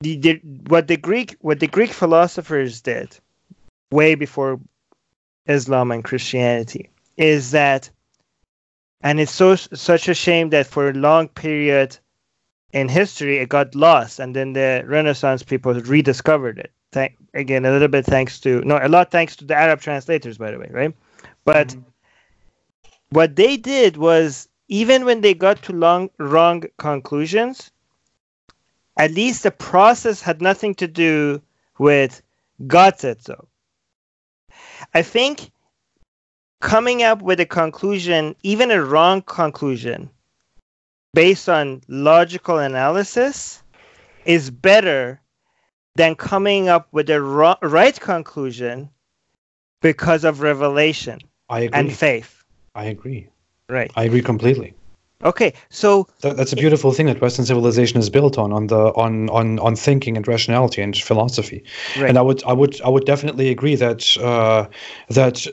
[0.00, 3.18] the, the what the Greek what the Greek philosophers did
[3.90, 4.60] way before
[5.46, 7.90] Islam and Christianity is that,
[9.02, 11.98] and it's so such a shame that for a long period
[12.72, 16.70] in history it got lost, and then the Renaissance people rediscovered it.
[16.92, 20.38] Thank again a little bit thanks to no a lot thanks to the Arab translators,
[20.38, 20.94] by the way, right?
[21.48, 21.80] But mm-hmm.
[23.08, 27.70] what they did was even when they got to long wrong conclusions,
[28.98, 31.40] at least the process had nothing to do
[31.78, 32.20] with
[32.66, 33.48] God said so.
[34.92, 35.50] I think
[36.60, 40.10] coming up with a conclusion, even a wrong conclusion,
[41.14, 43.62] based on logical analysis,
[44.26, 45.18] is better
[45.94, 48.90] than coming up with a ro- right conclusion
[49.80, 51.80] because of revelation I agree.
[51.80, 52.44] and faith.
[52.74, 53.28] I agree.
[53.68, 53.90] Right.
[53.96, 54.74] I agree completely.
[55.24, 58.92] Okay, so That, that's a beautiful thing that Western civilization is built on, on the
[58.94, 61.64] on on on thinking and rationality and philosophy.
[61.98, 62.08] Right.
[62.08, 64.68] And I would I would I would definitely agree that uh,
[65.08, 65.44] that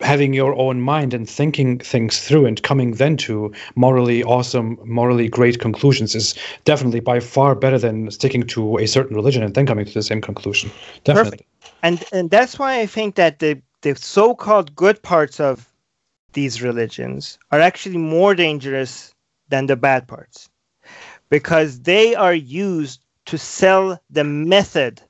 [0.00, 5.28] having your own mind and thinking things through and coming then to morally awesome, morally
[5.28, 9.64] great conclusions is definitely by far better than sticking to a certain religion and then
[9.64, 10.70] coming to the same conclusion.
[11.04, 11.46] Definitely.
[11.82, 15.70] and and that's why I think that the the so-called good parts of
[16.32, 19.12] these religions are actually more dangerous
[19.50, 20.48] than the bad parts
[21.28, 25.02] because they are used to sell the method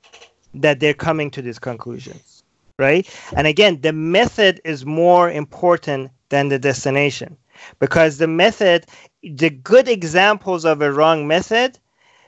[0.53, 2.43] that they're coming to these conclusions
[2.77, 3.09] right?
[3.33, 7.37] And again the method is more important than the destination
[7.79, 8.85] because the method
[9.23, 11.79] the good examples of a wrong method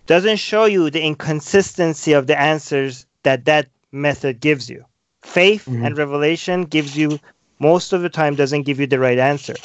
[0.06, 4.86] doesn't show you the inconsistency of the answers that that method gives you
[5.34, 5.84] faith Mhm.
[5.84, 7.20] and revelation gives you
[7.60, 9.60] most of the time doesn't give you the right answer.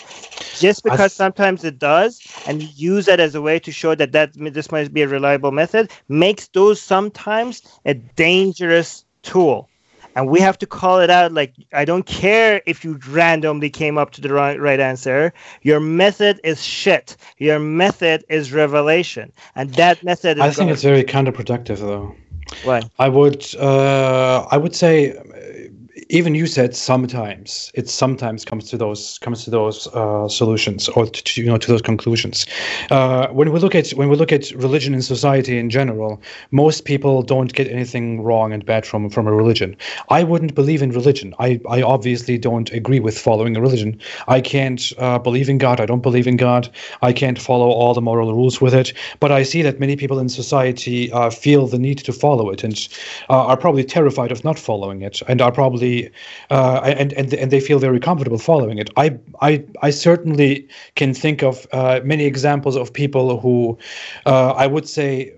[0.58, 3.94] Just because th- sometimes it does and you use that as a way to show
[3.94, 9.70] that that this might be a reliable method makes those sometimes a dangerous tool.
[10.14, 13.98] And we have to call it out like i don't care if you randomly came
[13.98, 15.32] up to the right, right answer.
[15.62, 17.16] Your method is shit.
[17.38, 19.32] Your method is revelation.
[19.54, 22.14] And that method is I think it's very counterproductive though.
[22.62, 22.90] why?
[22.98, 25.14] I would uh, I would say
[26.12, 31.06] even you said sometimes it sometimes comes to those comes to those uh, solutions or
[31.06, 32.46] to, you know to those conclusions.
[32.90, 36.20] Uh, when we look at when we look at religion in society in general,
[36.50, 39.74] most people don't get anything wrong and bad from from a religion.
[40.10, 41.34] I wouldn't believe in religion.
[41.38, 43.98] I I obviously don't agree with following a religion.
[44.28, 45.80] I can't uh, believe in God.
[45.80, 46.68] I don't believe in God.
[47.00, 48.92] I can't follow all the moral rules with it.
[49.18, 52.62] But I see that many people in society uh, feel the need to follow it
[52.62, 52.76] and
[53.30, 56.01] uh, are probably terrified of not following it, and are probably
[56.50, 58.90] uh, and and and they feel very comfortable following it.
[58.96, 63.78] I I I certainly can think of uh, many examples of people who
[64.26, 65.32] uh, I would say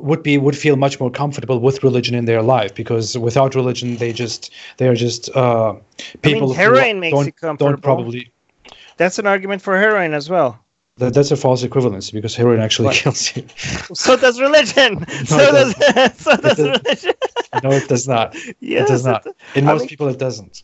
[0.00, 3.96] would be would feel much more comfortable with religion in their life because without religion
[3.96, 5.74] they just they are just uh,
[6.22, 8.30] people who heroin makes don't, you don't probably
[8.96, 10.58] that's an argument for heroin as well
[10.98, 12.96] that, that's a false equivalence because heroin actually What?
[12.96, 13.44] kills you.
[13.94, 15.74] so does religion so does
[16.18, 17.14] so does religion
[17.62, 18.34] no, it does not.
[18.60, 19.26] yes it does not.
[19.54, 20.62] In I most mean- people, it doesn't.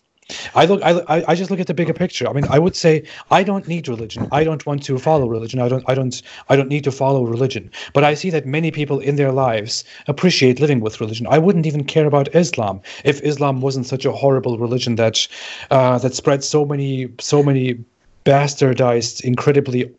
[0.55, 0.81] I look.
[0.83, 2.27] I, I I just look at the bigger picture.
[2.27, 4.29] I mean, I would say I don't need religion.
[4.33, 5.61] I don't want to follow religion.
[5.61, 5.85] I don't.
[5.89, 6.23] I don't.
[6.49, 7.71] I don't need to follow religion.
[7.93, 11.27] But I see that many people in their lives appreciate living with religion.
[11.29, 15.29] I wouldn't even care about Islam if Islam wasn't such a horrible religion that
[15.71, 17.85] uh, that spread so many so many
[18.25, 19.91] bastardized, incredibly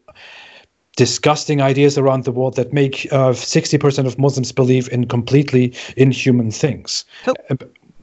[0.95, 6.51] disgusting ideas around the world that make uh, 60% of Muslims believe in completely inhuman
[6.51, 7.05] things.
[7.27, 7.55] Uh,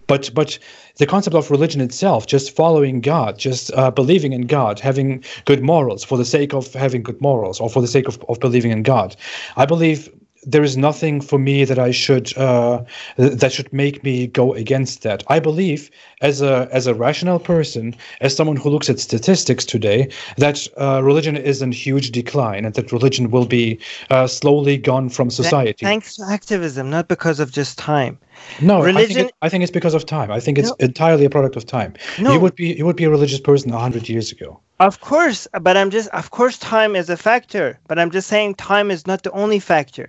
[0.07, 0.59] But but
[0.97, 5.63] the concept of religion itself, just following God, just uh, believing in God, having good
[5.63, 8.73] morals for the sake of having good morals or for the sake of, of believing
[8.73, 9.15] in God,
[9.57, 10.09] I believe
[10.43, 12.83] there is nothing for me that I should uh,
[13.17, 15.23] that should make me go against that.
[15.29, 15.91] I believe
[16.23, 20.09] as a as a rational person, as someone who looks at statistics today,
[20.39, 23.79] that uh, religion is in huge decline and that religion will be
[24.11, 25.85] uh, slowly gone from society.
[25.85, 28.19] thanks to activism not because of just time
[28.61, 30.31] no, I think, religion- it, I think it's because of time.
[30.31, 30.77] I think it's No.
[30.81, 31.93] entirely a product of time.
[32.19, 32.33] No.
[32.33, 34.61] You would be you would be a religious person hundred years ago.
[34.79, 38.55] Of course, but I'm just, of course, time is a factor, but I'm just saying
[38.55, 40.09] time is not the only factor.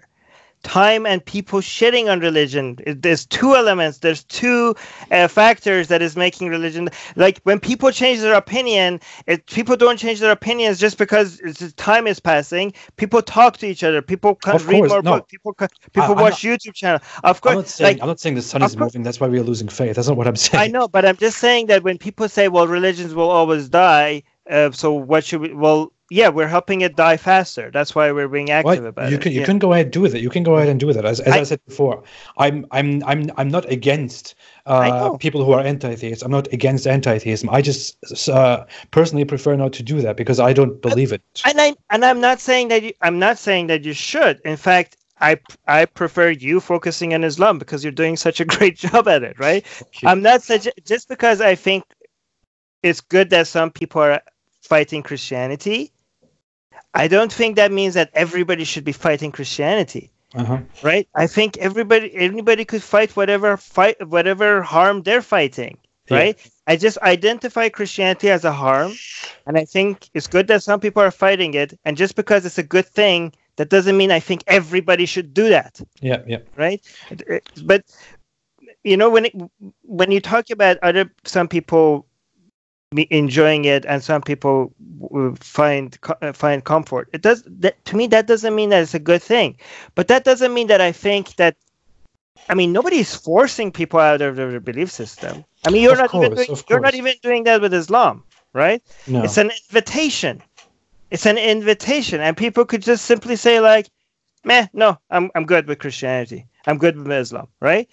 [0.64, 2.78] Time and people shitting on religion.
[2.86, 3.98] There's two elements.
[4.00, 4.76] There's two
[5.12, 6.90] uh, factors that is making religion.
[7.16, 11.74] Like when people change their opinion, it, people don't change their opinions just because it's,
[11.74, 12.74] time is passing.
[12.98, 14.02] People talk to each other.
[14.02, 15.12] People can Of read course, more no.
[15.18, 15.32] books.
[15.32, 17.00] People co- people I'm watch YouTube channel.
[17.24, 19.04] Of I'm course, not saying like I'm not saying the sun is course- moving.
[19.04, 19.96] That's why we are losing faith.
[19.96, 20.62] That's not what I'm saying.
[20.62, 24.24] I know, but I'm just saying that when people say, "Well, religions will always die,"
[24.50, 25.54] uh, so what should we?
[25.54, 27.72] Well, yeah, we're helping it die faster.
[27.72, 29.22] That's why we're being active Well, about you it.
[29.24, 29.46] can you Yeah.
[29.46, 30.22] can go ahead and do with it.
[30.22, 31.06] You can go ahead and do that.
[31.06, 32.04] As, as I, I- said before,
[32.38, 34.36] I'm I'm I'm I'm not against
[34.66, 36.22] uh, people who are anti-theists.
[36.24, 37.50] I'm not against anti-theism.
[37.50, 37.98] I just
[38.30, 41.22] uh, personally prefer not to do that because I don't believe it.
[41.46, 44.42] and I and I'm not saying that you, I'm not saying that you should.
[44.44, 48.76] In fact, I I prefer you focusing on Islam because you're doing such a great
[48.76, 49.66] job at it, right?
[50.04, 51.86] I'm not such just because I think
[52.84, 54.22] it's good that some people are
[54.62, 55.92] fighting Christianity.
[56.94, 60.12] I don't think that means that everybody should be fighting Christianity.
[60.34, 60.60] Uh-huh.
[60.82, 65.78] right i think everybody anybody could fight whatever fight whatever harm they're fighting
[66.10, 66.18] Yeah.
[66.20, 68.94] right i just identify christianity as a harm
[69.46, 72.58] and i think it's good that some people are fighting it and just because it's
[72.58, 76.40] a good thing that doesn't mean i think everybody should do that Yeah, yeah.
[76.56, 76.80] right
[77.66, 77.84] but
[78.86, 79.34] you know when it,
[79.84, 82.06] when you talk about other some people
[82.98, 84.74] enjoying it and some people
[85.40, 87.10] find uh, find comfort.
[87.14, 89.58] It does that to me that doesn't mean that it's a good thing
[89.96, 91.56] but that doesn't mean that i think that
[92.50, 95.46] i mean nobody's forcing people out of their belief system.
[95.66, 98.24] I mean you're of not course, even doing, you're not even doing that with islam
[98.54, 98.84] right?
[99.08, 99.24] No.
[99.24, 100.44] it's an invitation.
[101.10, 103.88] It's an invitation and people could just simply say like
[104.44, 106.46] meh no i'm, I'm good with christianity.
[106.68, 107.88] I'm good with islam right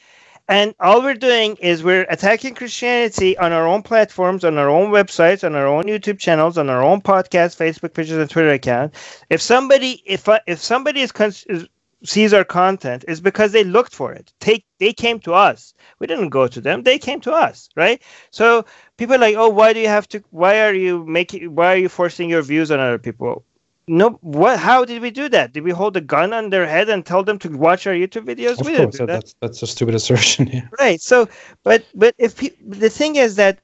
[0.49, 4.91] and all we're doing is we're attacking Christianity on our own platforms, on our own
[4.91, 8.95] websites, on our own YouTube channels, on our own podcast, Facebook pages, and Twitter account.
[9.31, 11.13] If somebody, if uh, if somebody is,
[11.49, 11.69] is
[12.05, 14.33] sees our content, is because they looked for it.
[14.41, 15.75] Take they came to us.
[15.99, 16.83] We didn't go to them.
[16.83, 18.03] They came to us, right?
[18.31, 18.65] So
[18.97, 20.23] people are like, oh, why do you have to?
[20.31, 21.55] Why are you making?
[21.55, 23.45] Why are you forcing your views on other people?
[23.89, 26.89] No what how did we do that did we hold a gun on their head
[26.89, 29.07] and tell them to watch our youtube videos of we course, that.
[29.07, 30.69] that's that's a stupid assertion yeah.
[30.79, 31.29] right so
[31.65, 32.37] but but if
[32.67, 33.59] the thing is that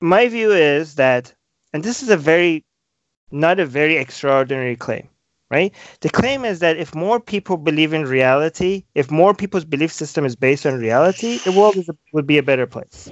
[0.00, 1.32] my view is that
[1.72, 2.64] and this is a very
[3.30, 5.08] not a very extraordinary claim
[5.50, 5.72] right?
[6.00, 10.24] The claim is that if more people believe in reality, if more people's belief system
[10.24, 13.10] is based on reality, the world is a, would be a better place.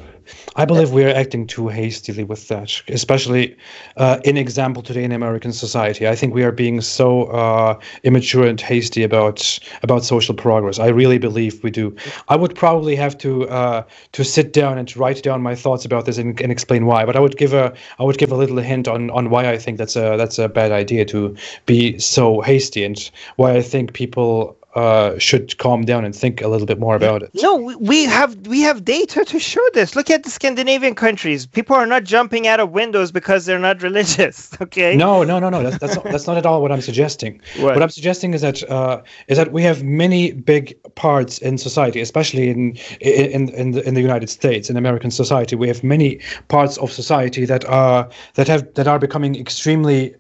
[0.57, 3.57] I believe we are acting too hastily with that, especially
[3.97, 6.09] uh, in example today in American society.
[6.09, 10.79] I think we are being so uh, immature and hasty about about social progress.
[10.79, 11.95] I really believe we do.
[12.29, 16.07] I would probably have to uh, to sit down and write down my thoughts about
[16.07, 17.05] this and, and explain why.
[17.05, 19.59] But I would give a I would give a little hint on on why I
[19.59, 21.37] think that's a that's a bad idea to
[21.67, 26.43] be so so hasty and why I think people uh, should calm down and think
[26.43, 27.31] a little bit more about it.
[27.35, 29.95] No, we have we have data to show this.
[29.95, 31.47] Look at the Scandinavian countries.
[31.47, 34.51] People are not jumping out of windows because they're not religious.
[34.61, 34.97] Okay.
[34.97, 35.63] No, no, no, no.
[35.63, 37.41] That's that's not, that's not at all what I'm suggesting.
[37.65, 41.57] What, what I'm suggesting is that uh, is that we have many big parts in
[41.57, 45.55] society, especially in in in the, in the United States, in American society.
[45.57, 50.15] We have many parts of society that are that have that are becoming extremely.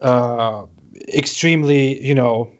[0.00, 0.64] Uh,
[1.08, 2.50] extremely, you know,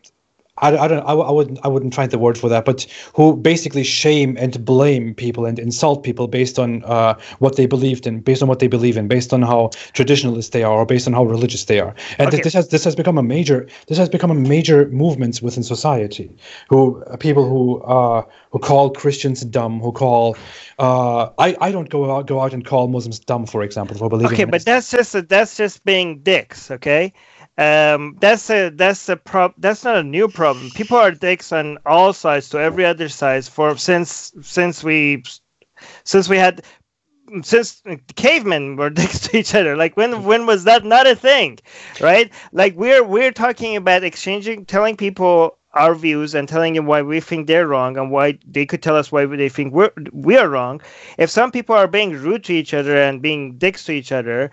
[0.61, 3.37] I, I don't I, I wouldn't I wouldn't find the word for that, but who
[3.37, 8.21] basically shame and blame people and insult people based on uh, what they believed in,
[8.21, 11.13] based on what they believe in, based on how traditionalist they are, or based on
[11.13, 11.95] how religious they are.
[12.19, 12.41] And okay.
[12.41, 16.31] this has this has become a major this has become a major movement within society.
[16.69, 20.37] Who people who uh, who call Christians dumb, who call
[20.79, 24.09] uh, I I don't go out go out and call Muslims dumb, for example, for
[24.09, 24.35] believing.
[24.35, 26.71] Okay, but that's just a, that's just being dicks.
[26.71, 27.13] Okay
[27.59, 30.71] um, that's a that's a prob that's not a new problem.
[30.71, 35.25] People are dicks on all sides to every other side for since since we
[36.05, 36.65] since we had
[37.43, 37.83] since
[38.15, 39.77] cavemen were dicks to each other.
[39.77, 41.59] Like when when was that not a thing,
[42.01, 42.33] right?
[42.53, 47.21] Like we're we're talking about exchanging, telling people our views and telling them why we
[47.21, 50.49] think they're wrong and why they could tell us why they think we're we are
[50.49, 50.81] wrong.
[51.19, 54.51] If some people are being rude to each other and being dicks to each other,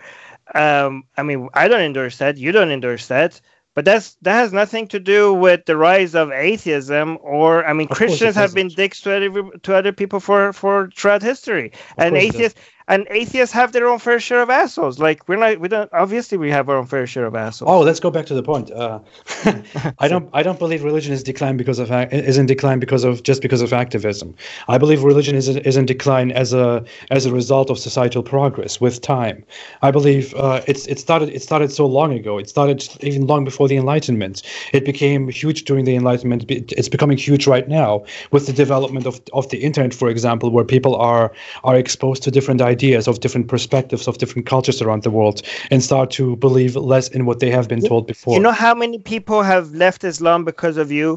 [0.54, 2.36] um, I mean, I don't endorse that.
[2.38, 3.40] You don't endorse that.
[3.74, 7.88] But that's that has nothing to do with the rise of atheism, or I mean,
[7.90, 12.06] of Christians have been dicks to other, to other people for for throughout history, of
[12.06, 15.00] and atheists and atheists have their own fair share of assholes.
[15.00, 15.92] Like we're not, we don't.
[15.92, 17.68] Obviously, we have our own fair share of assholes.
[17.68, 18.70] Oh, let's go back to the point.
[18.70, 19.00] Uh,
[19.98, 23.24] I don't, I don't believe religion is decline because of is in decline because of
[23.24, 24.34] just because of activism.
[24.68, 28.80] I believe religion is is in decline as a as a result of societal progress
[28.80, 29.44] with time.
[29.82, 32.38] I believe uh, it's it started it started so long ago.
[32.38, 34.42] It started even long before the Enlightenment.
[34.72, 36.44] It became huge during the Enlightenment.
[36.50, 40.64] It's becoming huge right now with the development of of the internet, for example, where
[40.64, 41.32] people are
[41.64, 45.36] are exposed to different ideas ideas of different perspectives of different cultures around the world
[45.72, 48.34] and start to believe less in what they have been told before.
[48.36, 51.08] You know how many people have left Islam because of you?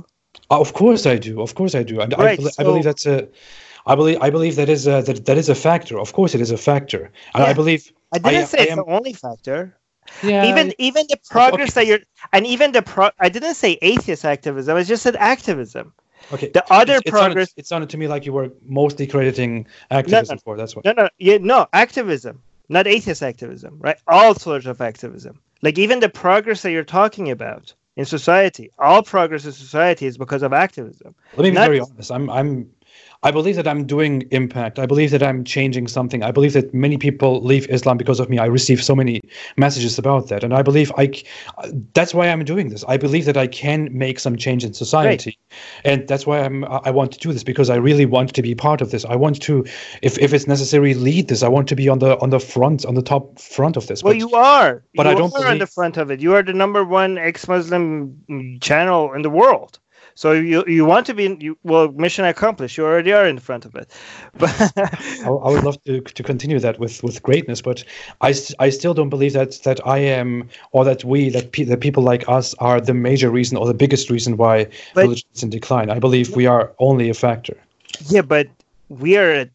[0.52, 1.34] Uh, of course I do.
[1.48, 1.96] Of course I do.
[2.04, 2.62] And right, I, so...
[2.62, 3.18] I believe that's a
[3.92, 5.96] I believe I believe that is a, that that is a factor.
[6.06, 7.04] Of course, it is a factor,
[7.34, 7.52] and yeah.
[7.52, 7.82] I believe
[8.16, 9.58] I didn't I, say I it's am, the only factor.
[10.24, 11.78] Yeah, even even the progress okay.
[11.78, 12.04] that you're
[12.36, 14.78] and even the pro I didn't say atheist activism.
[14.78, 15.94] I just said activism.
[16.32, 16.50] Okay.
[16.50, 17.50] The other it, it progress.
[17.50, 20.58] Sounded, it sounded to me like you were mostly crediting activism no, for.
[20.58, 20.86] That's what.
[20.86, 23.98] No, no, yeah, no, activism, not atheist activism, right?
[24.08, 25.40] All sorts of activism.
[25.62, 30.18] Like even the progress that you're talking about in society, all progress in society is
[30.18, 31.16] because of activism.
[31.36, 32.12] Let me be not, very honest.
[32.12, 32.70] I'm, I'm
[33.22, 34.80] I believe that I'm doing impact.
[34.80, 36.24] I believe that I'm changing something.
[36.24, 38.38] I believe that many people leave Islam because of me.
[38.38, 39.20] I receive so many
[39.58, 41.12] messages about that, and I believe I.
[41.94, 42.86] That's why I'm doing this.
[42.88, 45.92] I believe that I can make some change in society, right.
[45.92, 46.64] and that's why I'm.
[46.64, 49.04] I want to do this because I really want to be part of this.
[49.04, 49.66] I want to,
[50.02, 51.44] if if it's necessary, lead this.
[51.44, 54.02] I want to be on the on the front, on the top front of this.
[54.02, 54.84] Well, but, you are.
[54.96, 55.34] But you I don't.
[55.34, 55.52] Are believe...
[55.52, 56.22] on the front of it.
[56.22, 59.78] You are the number one ex-Muslim channel in the world.
[60.20, 62.78] So you you want to be in, you, well mission accomplished.
[62.78, 63.90] You already are in front of it.
[64.38, 67.86] But I, I would love to to continue that with with greatness, but
[68.20, 71.80] I, I still don't believe that that I am or that we that pe- that
[71.80, 75.44] people like us are the major reason or the biggest reason why But- religion is
[75.44, 75.90] in decline.
[75.90, 77.56] I believe we are only a factor.
[78.10, 78.48] yeah, but
[78.90, 79.50] we are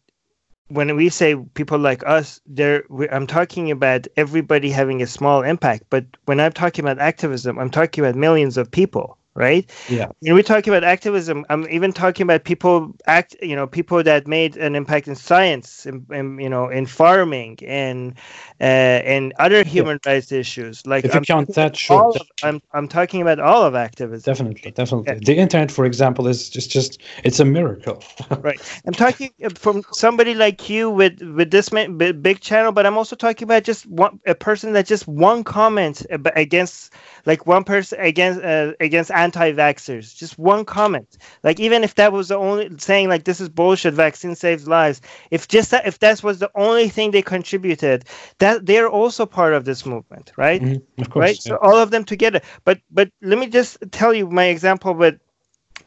[0.69, 5.83] when we say people like us, there I'm talking about everybody having a small impact.
[5.91, 9.69] But when I'm talking about activism, I'm talking about millions of people, right?
[9.87, 10.11] Yeah.
[10.21, 14.27] When we're talking about activism, I'm even talking about people act, you know, people that
[14.27, 18.13] made an impact in science, in, in you know, in farming, and
[18.61, 20.85] uh, and other human rights issues.
[20.87, 24.33] Like If you I'm count that, sure, of, I'm I'm talking about all of activism.
[24.33, 25.19] definitely, definitely.
[25.19, 28.03] The internet, for example, is just just it's a miracle.
[28.41, 28.61] Right.
[28.85, 33.15] I'm talking uh, from somebody like you with with this big channel, but I'm also
[33.15, 36.05] talking about just one a person that just one comment
[36.35, 36.93] against
[37.25, 41.17] like one person against uh, against anti-vaxxers, just one comment.
[41.43, 45.01] Like even if that was the only saying like this is bullshit, vaccine saves lives.
[45.31, 48.05] If just that if that was the only thing they contributed,
[48.39, 50.61] that they're also part of this movement, right?
[50.61, 51.25] Mhm, Of course.
[51.25, 51.35] right?
[51.35, 51.41] yeah.
[51.49, 52.41] So all of them together.
[52.63, 54.93] But but let me just tell you my example.
[54.93, 55.17] But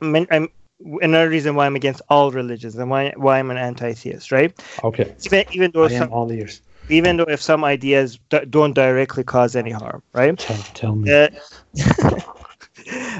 [0.02, 0.48] I'm, I'm
[1.02, 4.52] another reason why I'm against all religions and why why I'm an anti-theist, right?
[4.84, 5.14] okay.
[5.26, 6.62] Even even though I am some, all ears.
[6.88, 10.38] even though if some ideas d- don't directly cause any harm, right?
[10.38, 11.10] Tell, tell me.
[11.12, 11.28] Uh,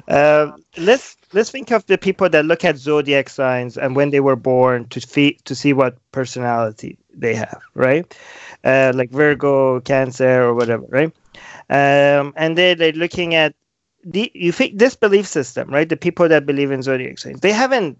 [0.08, 4.20] uh, let's let's think of the people that look at zodiac signs and when they
[4.20, 8.16] were born to see to see what personality they have, right?
[8.64, 11.12] Uh, like Virgo, Cancer, or whatever, right?
[11.70, 13.54] Um, and they they're looking at
[14.04, 15.88] the you think this belief system, right?
[15.88, 17.98] The people that believe in zodiac signs, they haven't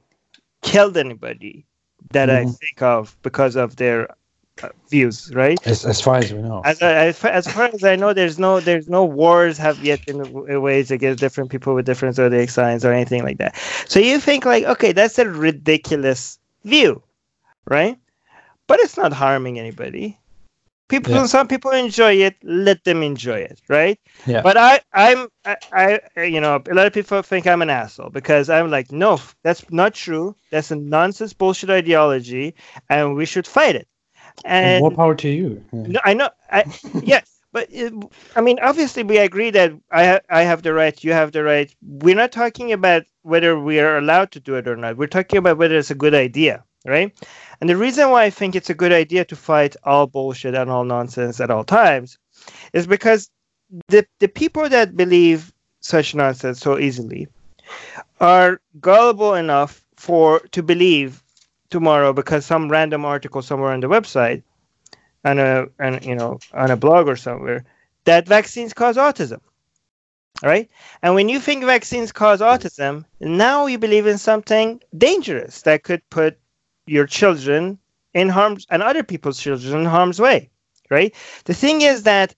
[0.63, 1.67] killed anybody
[2.13, 2.59] that I Mhm.
[2.61, 4.09] think of because of their
[4.91, 5.59] views, right?
[5.67, 6.63] As, as far as we know.
[6.65, 10.05] As, as, far, as far as I know, there's no there's no wars have yet
[10.07, 10.23] been
[10.63, 13.57] waged against different people with different zodiac signs or anything like that.
[13.87, 17.03] So you think like, okay, that's a ridiculous view,
[17.67, 17.97] right?
[18.67, 20.19] But it's not harming anybody.
[20.89, 21.27] People, Yeah.
[21.27, 22.37] some people enjoy it.
[22.43, 23.99] Let them enjoy it, right?
[24.27, 24.41] Yeah.
[24.41, 25.57] But I, I'm, I,
[26.17, 29.21] I, you know, a lot of people think I'm an asshole because I'm like, no,
[29.43, 30.35] that's not true.
[30.51, 32.55] That's a nonsense bullshit ideology,
[32.89, 33.88] and we should fight it.
[34.45, 35.65] And more power to you.
[35.73, 35.83] Yeah.
[35.87, 36.31] no, I know.
[36.51, 36.65] I,
[37.03, 37.93] yes, but it,
[38.37, 41.43] I mean, obviously, we agree that I ha- I have the right, you have the
[41.43, 41.75] right.
[41.83, 44.97] We're not talking about whether we are allowed to do it or not.
[44.97, 47.13] We're talking about whether it's a good idea, right?
[47.61, 50.71] And the reason why I think it's a good idea to fight all bullshit and
[50.71, 52.19] all nonsense at all times
[52.73, 53.31] is because
[53.89, 57.29] the the people that believe such nonsense so easily
[58.21, 61.23] are gullible enough for to believe
[61.71, 64.43] tomorrow because some random article somewhere on the website
[65.25, 67.65] on a and you know on a blog or somewhere
[68.05, 69.41] that vaccines cause autism
[70.41, 70.71] right?
[71.03, 76.09] And when you think vaccines cause autism now you believe in something dangerous that could
[76.11, 76.39] put
[76.87, 77.79] your children
[78.15, 80.49] in harm's and other people's children in harm's way
[80.91, 81.15] right?
[81.45, 82.35] The thing is that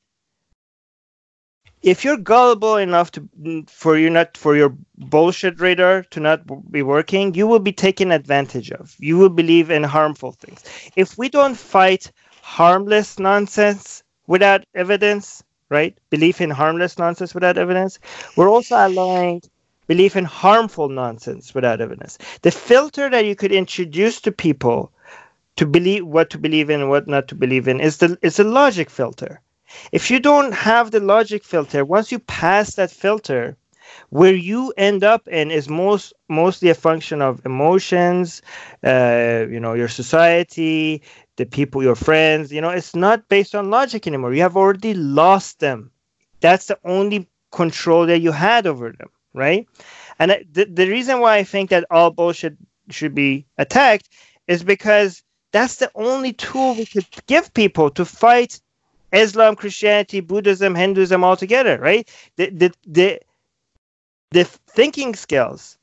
[1.82, 3.28] if you're gullible enough to
[3.68, 6.40] for you not for your bullshit radar to not
[6.70, 8.94] be working you will be taken advantage of.
[8.98, 10.62] You will believe in harmful things.
[10.96, 12.12] If we don't fight
[12.42, 15.96] harmless nonsense without evidence right?
[16.10, 17.98] Belief in harmless nonsense without evidence.
[18.36, 19.40] We're also allowing
[19.86, 22.18] belief in harmful nonsense without evidence.
[22.42, 24.92] The filter that you could introduce to people
[25.56, 28.38] to believe what to believe in and what not to believe in is the is
[28.38, 29.40] a logic filter
[29.92, 33.56] if you don't have the logic filter once you pass that filter
[34.10, 38.42] where you end up in is most mostly a function of emotions
[38.84, 41.02] uh, you know your society
[41.36, 44.34] the people your friends you know it's not based on logic anymore.
[44.34, 45.90] You have already lost them.
[46.40, 49.66] That's the only control that you had over them right?
[50.18, 52.56] And the, the reason why i think that all bullshit
[52.90, 54.08] should be attacked
[54.48, 55.22] is because
[55.52, 58.60] that's the only tool we could give people to fight
[59.12, 62.08] Islam, Christianity, Buddhism, Hinduism all together, right?
[62.36, 63.20] The the the
[64.32, 65.78] the thinking skills,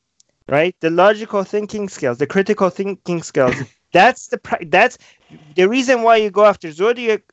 [0.49, 0.76] right?
[0.82, 3.64] The logical thinking skills, the critical thinking skills.
[3.94, 4.40] that's the
[4.70, 4.98] that's
[5.56, 7.24] the reason why you go after zodiac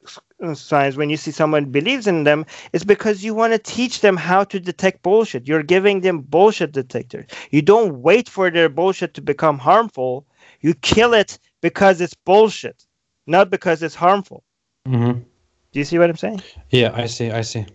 [0.54, 4.16] signs when you see someone believes in them is because you want to teach them
[4.16, 5.48] how to detect bullshit.
[5.48, 7.26] You're giving them bullshit detectors.
[7.50, 10.26] You don't wait for their bullshit to become harmful.
[10.60, 12.86] You kill it because it's bullshit,
[13.26, 14.44] not because it's harmful.
[14.86, 15.24] hmm
[15.74, 16.40] Do you see what I'm saying?
[16.70, 17.32] Yeah, I see.
[17.32, 17.66] I see.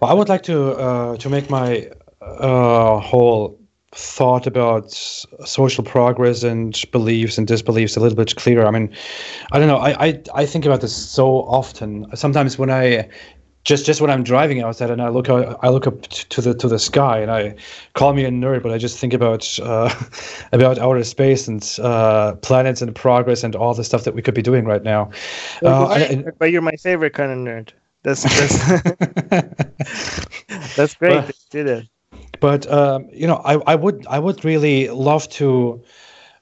[0.00, 1.88] Well, I would like to uh, to make my
[2.20, 3.60] uh, whole
[3.92, 4.90] thought about
[5.44, 8.66] social progress and beliefs and disbeliefs a little bit clearer.
[8.66, 8.92] I mean,
[9.52, 9.76] I don't know.
[9.76, 12.08] I, I I think about this so often.
[12.16, 13.08] Sometimes when I
[13.64, 16.54] just just when I'm driving outside and I look out, I look up to the
[16.54, 17.54] to the sky and I
[17.94, 19.92] call me a nerd, but I just think about uh,
[20.52, 24.34] about outer space and uh, planets and progress and all the stuff that we could
[24.34, 25.10] be doing right now.
[25.62, 27.70] Uh, I, but you're my favorite kind of nerd.
[28.02, 28.22] That's
[29.30, 31.26] that's, that's great.
[31.26, 31.88] But, do that.
[32.40, 35.82] But um, you know, I, I would I would really love to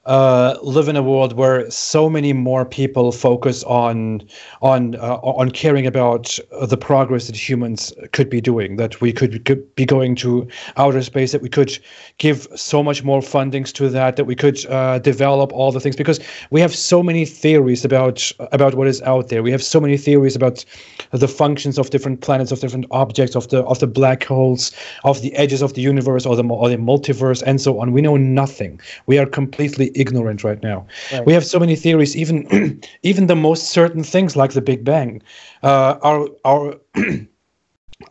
[0.05, 4.21] uh, live in a world where so many more people focus on
[4.61, 8.75] on uh, on caring about the progress that humans could be doing.
[8.75, 11.31] That we could, could, be going to outer space.
[11.31, 11.79] That we could
[12.17, 14.17] give so much more fundings to that.
[14.17, 16.19] That we could uh, develop all the things because
[16.49, 19.41] we have so many theories about about what is out there.
[19.41, 20.65] We have so many theories about
[21.11, 24.73] the functions of different planets, of different objects, of the of the black holes,
[25.05, 27.93] of the edges of the universe, or the or the multiverse, and so on.
[27.93, 28.81] We know nothing.
[29.05, 30.85] We are completely ignorant right now.
[31.11, 31.25] Right.
[31.25, 35.21] We have so many theories, even even the most certain things like the Big Bang.
[35.61, 36.75] Uh, our our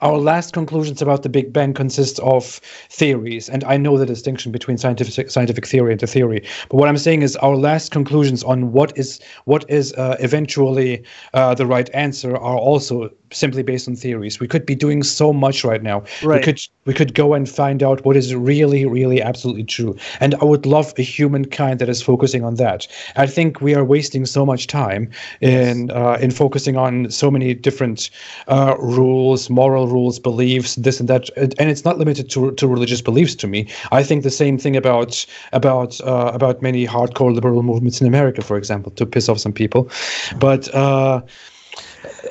[0.01, 2.61] our last conclusions about the Big Bang consist of
[2.91, 6.43] theories, and I know the distinction between scientific scientific theory and a theory.
[6.71, 11.05] But what I'm saying is our last conclusions on what is what is uh, eventually
[11.35, 14.41] uh, the right answer are also simply based on theories.
[14.41, 16.05] We could be doing so much right now.
[16.23, 16.39] Right.
[16.39, 19.97] We could we could go and find out what is really, really, absolutely true.
[20.21, 22.89] And I would love a humankind that is focusing on that.
[23.17, 25.11] I think we are wasting so much time
[25.41, 28.11] in uh, in focusing on so many different
[28.49, 31.31] uh, rules, moral rules, beliefs, this and that.
[31.37, 33.35] And it's not limited to, to religious beliefs.
[33.37, 38.01] To me, I think the same thing about about uh, about many hardcore liberal movements
[38.01, 39.91] in America, for example, to piss off some people.
[40.39, 41.23] But uh,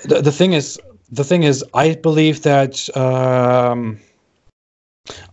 [0.05, 0.79] the, the thing is
[1.11, 3.99] the thing is, I believe that um,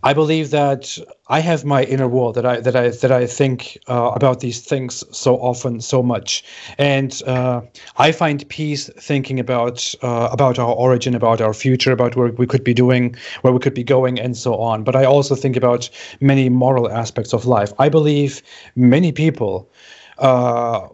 [0.03, 0.97] I believe that
[1.27, 4.61] I have my inner world that I that I that I think uh, about these
[4.61, 6.43] things so often, so much,
[6.77, 7.61] and uh,
[7.97, 12.47] I find peace thinking about uh, about our origin, about our future, about where we
[12.47, 14.83] could be doing, where we could be going, and so on.
[14.83, 15.89] But I also think about
[16.19, 17.71] many moral aspects of life.
[17.79, 18.41] I believe
[18.75, 19.69] many people
[20.17, 20.87] uh,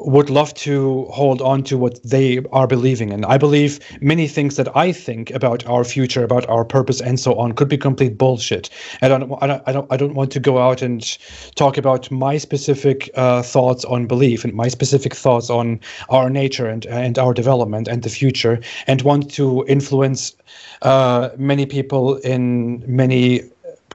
[0.00, 3.24] would love to hold on to what they are believing in.
[3.24, 7.34] I believe many things that I think about our future, about our purpose, and so
[7.36, 8.70] on, could be complete bullshit.
[9.00, 11.18] And I don't, I don't, I don't, I don't want to go out and
[11.54, 16.66] talk about my specific uh, thoughts on belief and my specific thoughts on our nature
[16.66, 20.34] and and our development and the future, and want to influence
[20.82, 23.42] uh, many people in many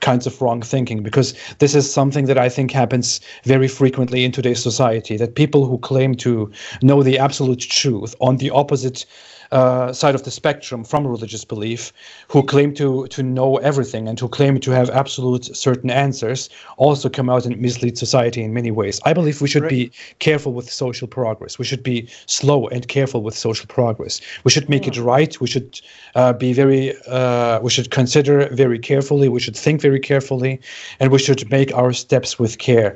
[0.02, 4.32] kinds of wrong thinking because this is something that I think happens very frequently in
[4.32, 6.52] today's society that people who claim to
[6.82, 9.06] know the absolute truth on the opposite
[9.52, 11.92] uh, side of the spectrum from religious belief
[12.28, 17.10] who claim to to know everything and who claim to have absolute certain answers also
[17.10, 19.00] come out and mislead society in many ways.
[19.06, 19.70] I believe we should right.
[19.70, 21.58] be careful with social progress.
[21.58, 24.22] We should be slow and careful with social progress.
[24.44, 24.94] We should make yeah.
[24.94, 25.40] it right.
[25.42, 25.82] We should
[26.16, 26.96] uh, be very.
[27.08, 29.30] Uh, we should consider very carefully.
[29.30, 30.60] We should think very carefully,
[31.00, 32.96] and we should make our steps with care.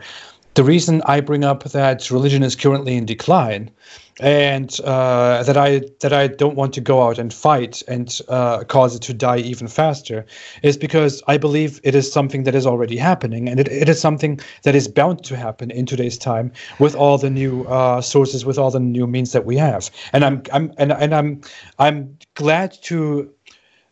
[0.55, 3.71] The reason I bring up that religion is currently in decline
[4.19, 8.63] and uh, that I that I don't want to go out and fight and uh,
[8.65, 10.25] cause it to die even faster
[10.61, 13.99] is because I believe it is something that is already happening, and it, it is
[13.99, 18.45] something that is bound to happen in today's time with all the new uh, sources,
[18.45, 19.89] with all the new means that we have.
[20.13, 21.41] And I'm I'm and, and I'm
[21.79, 23.33] I'm glad to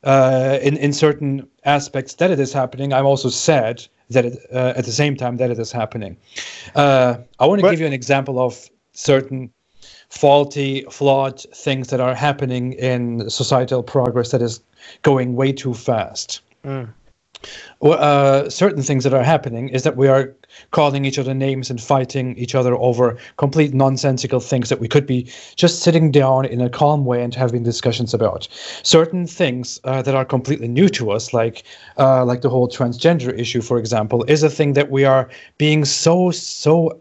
[0.04, 2.94] uh, in in certain aspects that it is happening.
[2.94, 6.18] I'm also sad that it, uh, at the same time that it is happening.
[6.76, 9.52] Uh, I want to give you an example of certain
[10.10, 14.62] faulty, flawed things that are happening in societal progress that is
[15.02, 16.42] going way too fast.
[16.66, 16.90] Mm.
[17.82, 20.36] Uh, certain things that are happening is that we are
[20.72, 25.08] calling each other names and fighting each other over complete nonsensical things that we could
[25.08, 28.48] be just sitting down in a calm way and having discussions about.
[28.84, 31.64] Certain things uh, that are completely new to us, like
[31.98, 35.86] uh, like the whole transgender issue, for example, is a thing that we are being
[35.86, 37.00] so so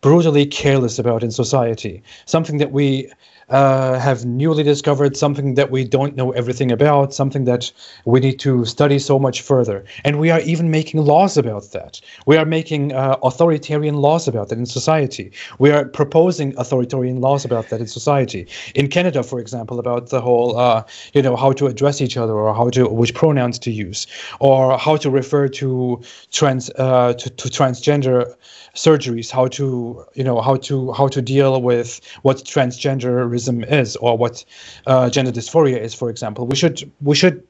[0.00, 2.02] brutally careless about in society.
[2.24, 3.10] Something that we
[3.50, 7.70] uh, have newly discovered, something that we don't know everything about, something that
[8.04, 9.84] we need to study so much further.
[10.04, 12.00] And we are even making laws about that.
[12.26, 15.32] We are making uh, authoritarian laws about that in society.
[15.58, 18.46] We are proposing authoritarian laws about that in society.
[18.74, 22.34] In Canada, for example, about the whole, uh, you know, how to address each other
[22.34, 24.06] or how to which pronouns to use
[24.38, 26.00] or how to refer to
[26.30, 28.34] trans uh, to, to transgender
[28.74, 34.16] surgeries, how to you know how to how to deal with what transgenderism is or
[34.16, 34.44] what
[34.86, 36.46] uh, gender dysphoria is, for example.
[36.46, 37.42] We should we should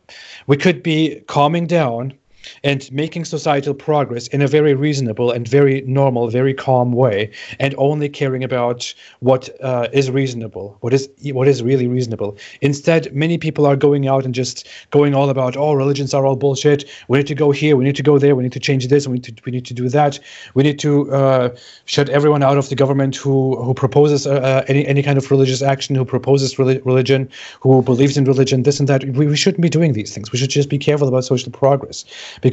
[0.47, 2.15] we could be calming down
[2.63, 7.75] and making societal progress in a very reasonable and very normal, very calm way, and
[7.79, 12.37] only caring about what uh, is reasonable, what is what is really reasonable.
[12.61, 16.37] Instead, many people are going out and just going all about, oh, religions are all
[16.37, 16.85] bullshit.
[17.09, 19.07] We need to go here, we need to go there, we need to change this,
[19.07, 20.19] we need to we need to do that.
[20.55, 21.57] We need to uh,
[21.87, 25.31] shut everyone out of the government who who proposes uh, uh any any kind of
[25.31, 27.29] religious action, who proposes religion,
[27.61, 29.05] who believes in religion, this and that.
[29.05, 30.31] We, we shouldn't be doing these things.
[30.33, 32.05] We should just be careful about social progress
[32.43, 32.50] because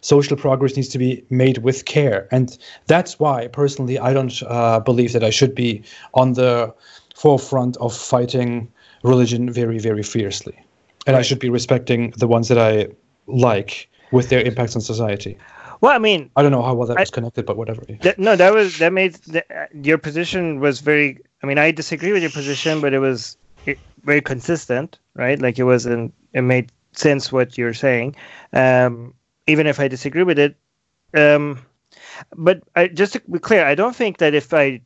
[0.00, 2.28] social progress needs to be made with care.
[2.30, 2.56] And
[2.86, 5.82] that's why, personally, I don't uh, believe that I should be
[6.14, 6.74] on the
[7.14, 8.70] forefront of fighting
[9.02, 10.56] religion very, very fiercely.
[11.06, 11.20] And right.
[11.20, 12.88] I should be respecting the ones that I
[13.26, 15.38] like with their impacts on society.
[15.80, 17.82] Well, I mean, I don't know how well that I, was connected, but whatever.
[18.02, 19.42] That, no, that was that made the,
[19.82, 21.18] your position was very.
[21.42, 23.38] I mean, I disagree with your position, but it was
[24.04, 25.40] very consistent, right?
[25.40, 26.12] Like it wasn't.
[26.34, 28.16] It made sense what you're saying,
[28.52, 29.14] um,
[29.50, 30.56] even if I disagree with it.
[31.14, 31.66] Um,
[32.36, 34.80] but I, just to be clear, I don't think that if I,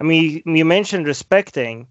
[0.00, 1.86] I mean, you mentioned respecting.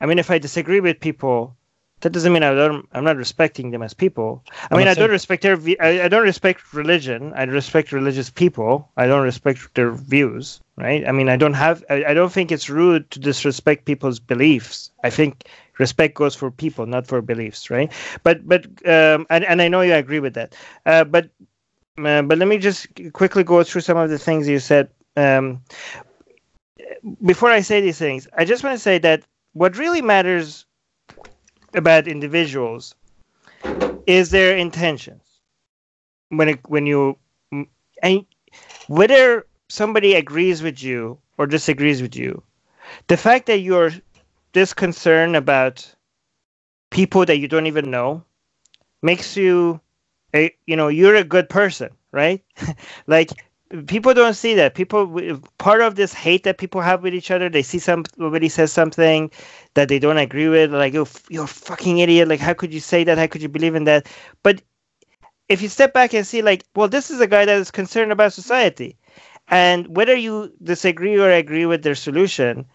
[0.00, 1.56] I mean, if I disagree with people,
[2.00, 2.88] that doesn't mean I don't.
[2.92, 4.42] I'm not respecting them as people.
[4.70, 5.58] I mean, I don't respect their.
[5.80, 7.32] I, I don't respect religion.
[7.34, 8.90] I respect religious people.
[8.96, 10.60] I don't respect their views.
[10.76, 11.06] Right.
[11.06, 11.84] I mean, I don't have.
[11.90, 14.90] I, I don't think it's rude to disrespect people's beliefs.
[15.04, 15.44] I think
[15.80, 17.70] respect goes for people, not for beliefs.
[17.70, 17.90] Right.
[18.22, 20.54] But but um, and and I know you agree with that.
[20.86, 21.30] Uh, but
[21.98, 24.90] uh, but let me just quickly go through some of the things you said.
[25.16, 25.62] Um,
[27.24, 29.24] before I say these things, I just want to say that
[29.54, 30.66] what really matters
[31.74, 32.94] about individuals
[34.06, 35.22] is their intentions
[36.28, 37.16] when it, when you
[38.02, 38.24] and
[38.86, 42.42] whether somebody agrees with you or disagrees with you
[43.06, 43.92] the fact that you're
[44.52, 45.94] this concern about
[46.90, 48.24] people that you don't even know
[49.02, 49.80] makes you
[50.34, 52.42] a you know you're a good person right?
[53.06, 53.30] Like
[53.86, 54.74] people don't see that.
[54.74, 58.72] People part of this hate that people have with each other they see somebody says
[58.72, 59.30] something
[59.74, 62.28] that they don't agree with like oh, you're a fucking idiot.
[62.28, 63.18] Like how could you say that?
[63.18, 64.06] How could you believe in that?
[64.42, 64.62] But
[65.48, 68.12] if you step back and see like well this is a guy that is concerned
[68.12, 68.96] about society.
[69.48, 72.66] And whether you disagree or agree with their solution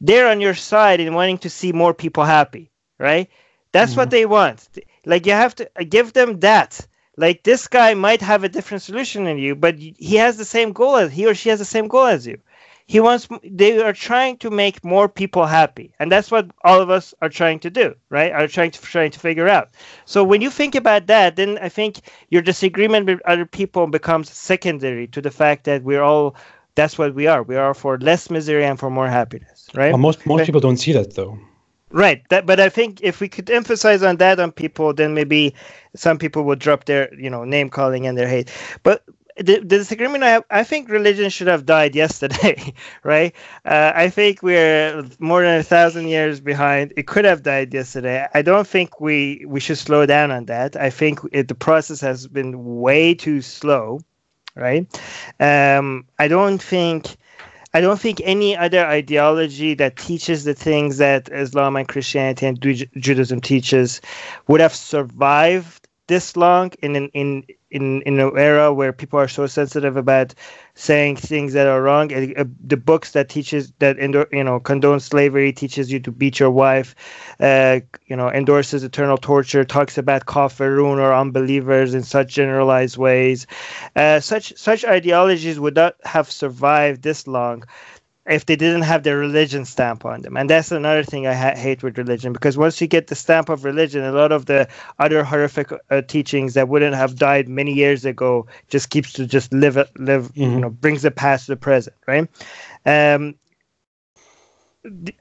[0.00, 3.28] they're on your side in wanting to see more people happy right
[3.72, 4.00] that's mm-hmm.
[4.00, 4.68] what they want
[5.06, 6.86] like you have to give them that
[7.20, 10.72] like this guy might have a different solution than you, but he has the same
[10.72, 12.38] goal as he or she has the same goal as you.
[12.86, 16.90] He wants they are trying to make more people happy, and that's what all of
[16.90, 18.32] us are trying to do, right?
[18.32, 19.68] Are trying to trying to figure out.
[20.06, 22.00] So when you think about that, then I think
[22.30, 26.34] your disagreement with other people becomes secondary to the fact that we're all
[26.74, 27.42] that's what we are.
[27.42, 29.92] We are for less misery and for more happiness, right?
[29.92, 31.38] Well, most most people don't see that though.
[31.92, 32.22] Right.
[32.28, 35.54] That, but I think if we could emphasize on that on people, then maybe
[35.96, 38.48] some people would drop their, you know, name calling and their hate.
[38.84, 39.02] But
[39.36, 43.34] the, the disagreement I have, I think religion should have died yesterday, right?
[43.64, 46.92] Uh, I think we're more than a thousand years behind.
[46.96, 48.26] It could have died yesterday.
[48.34, 50.76] I don't think we we should slow down on that.
[50.76, 54.00] I think it, the process has been way too slow,
[54.60, 54.86] right?
[55.40, 57.16] Um, I don't think
[57.72, 62.60] I don't think any other ideology that teaches the things that Islam and Christianity and
[62.60, 64.00] Judaism teaches
[64.48, 69.28] would have survived this long in in in in, in an era where people are
[69.28, 70.34] so sensitive about
[70.74, 72.12] saying things that are wrong.
[72.12, 73.98] Uh, the books that teaches that
[74.32, 76.94] you know condone slavery, teaches you to beat your wife,
[77.40, 83.46] uh, you know endorses eternal torture, talks about kafirun or unbelievers in such generalized ways.
[83.96, 87.64] Uh, such such ideologies would not have survived this long
[88.30, 90.36] if they didn't have their religion stamp on them.
[90.36, 93.48] And that's another thing I ha- hate with religion because once you get the stamp
[93.48, 94.68] of religion, a lot of the
[95.00, 99.52] other horrific uh, teachings that wouldn't have died many years ago just keeps to just
[99.52, 100.42] live, it, live, mm-hmm.
[100.42, 102.28] you know, brings the past to the present, right?
[102.86, 103.34] Um,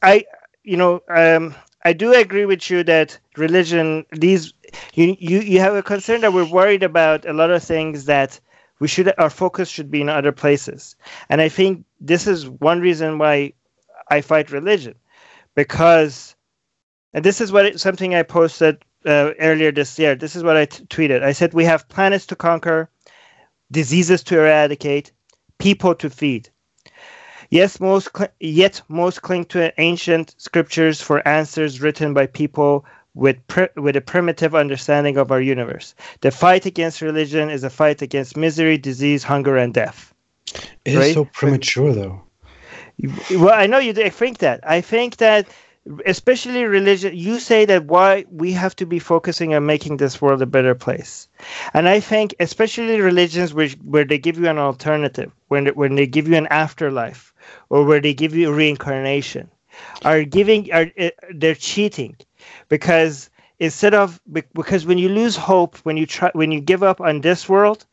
[0.04, 0.26] I,
[0.64, 4.54] you know, um, I do agree with you that religion, these,
[4.94, 8.40] you, you, you have a concern that we're worried about a lot of things that
[8.80, 10.96] we should our focus should be in other places
[11.28, 13.54] and i think this is one reason why
[14.10, 14.96] i fight religion
[15.56, 16.36] because
[17.14, 20.58] and this is what it, something i posted uh, earlier this year this is what
[20.58, 22.90] I t- tweeted i said we have planets to conquer
[23.72, 25.12] diseases to eradicate
[25.58, 26.50] people to feed
[27.50, 32.86] yes most cl- yet most cling to ancient scriptures for answers written by people
[33.16, 33.38] with
[33.76, 35.96] with a primitive understanding of our universe.
[36.22, 40.14] The fight against religion is a fight against misery, disease, hunger, and death.
[40.86, 41.08] It right?
[41.08, 42.22] is so premature, though.
[43.32, 44.60] Well, I know you think that.
[44.64, 45.48] I think that
[46.06, 50.42] especially religion you say that why we have to be focusing on making this world
[50.42, 51.28] a better place
[51.74, 55.96] and i think especially religions which where they give you an alternative when they, when
[55.96, 57.34] they give you an afterlife
[57.70, 59.50] or where they give you reincarnation
[60.04, 62.16] are giving are uh, they're cheating
[62.68, 64.20] because instead of
[64.54, 67.86] because when you lose hope when you try when you give up on this world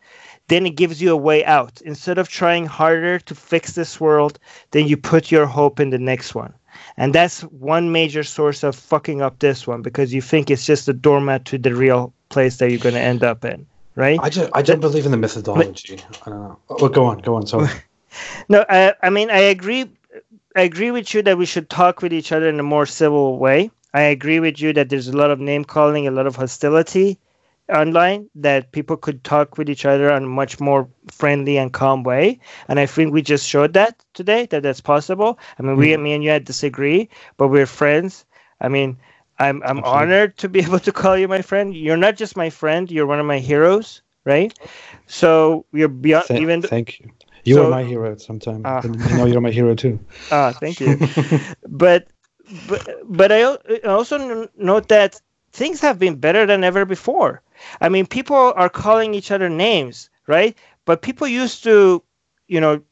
[0.49, 1.81] then it gives you a way out.
[1.83, 4.39] Instead of trying harder to fix this world
[4.71, 6.53] then you put your hope in the next one.
[6.97, 10.89] And that's one major source of fucking up this one because you think it's just
[10.89, 13.67] a doormat to the real place that you're going to end up in
[13.97, 14.21] right?
[14.23, 16.59] I just i don't believe in the methodology but, i don't know.
[16.69, 17.69] Well go on go on sorry.
[18.49, 19.91] No I, I mean i agree
[20.55, 23.39] i agree with you that we should talk with each other in a more civil
[23.39, 23.71] way.
[23.93, 27.19] I agree with you that there's a lot of name calling a lot of hostility
[27.73, 32.03] online that people could talk with each other in a much more friendly and calm
[32.03, 32.39] way.
[32.69, 35.39] And I think we just showed that today that that's possible.
[35.59, 36.03] I mean, we, mm-hmm.
[36.03, 38.25] me and you had disagree, but we're friends.
[38.61, 38.97] I mean,
[39.39, 40.01] I'm I'm Absolutely.
[40.01, 41.75] honored to be able to call you my friend.
[41.75, 44.57] You're not just my friend; you're one of my heroes, right?
[45.07, 46.63] So you're beyond Th- even.
[46.63, 47.11] Thank you.
[47.45, 48.63] You so, are my hero sometime.
[48.65, 50.01] Uh, you know you're my hero too.
[50.33, 50.99] Ah, thank you.
[51.69, 52.09] but
[52.69, 53.43] but but I
[53.85, 55.21] also note that
[55.57, 57.43] things have been better than ever before.
[57.81, 60.57] I mean, people are calling each other names, right?
[60.85, 62.03] But people used to,
[62.47, 62.83] you know,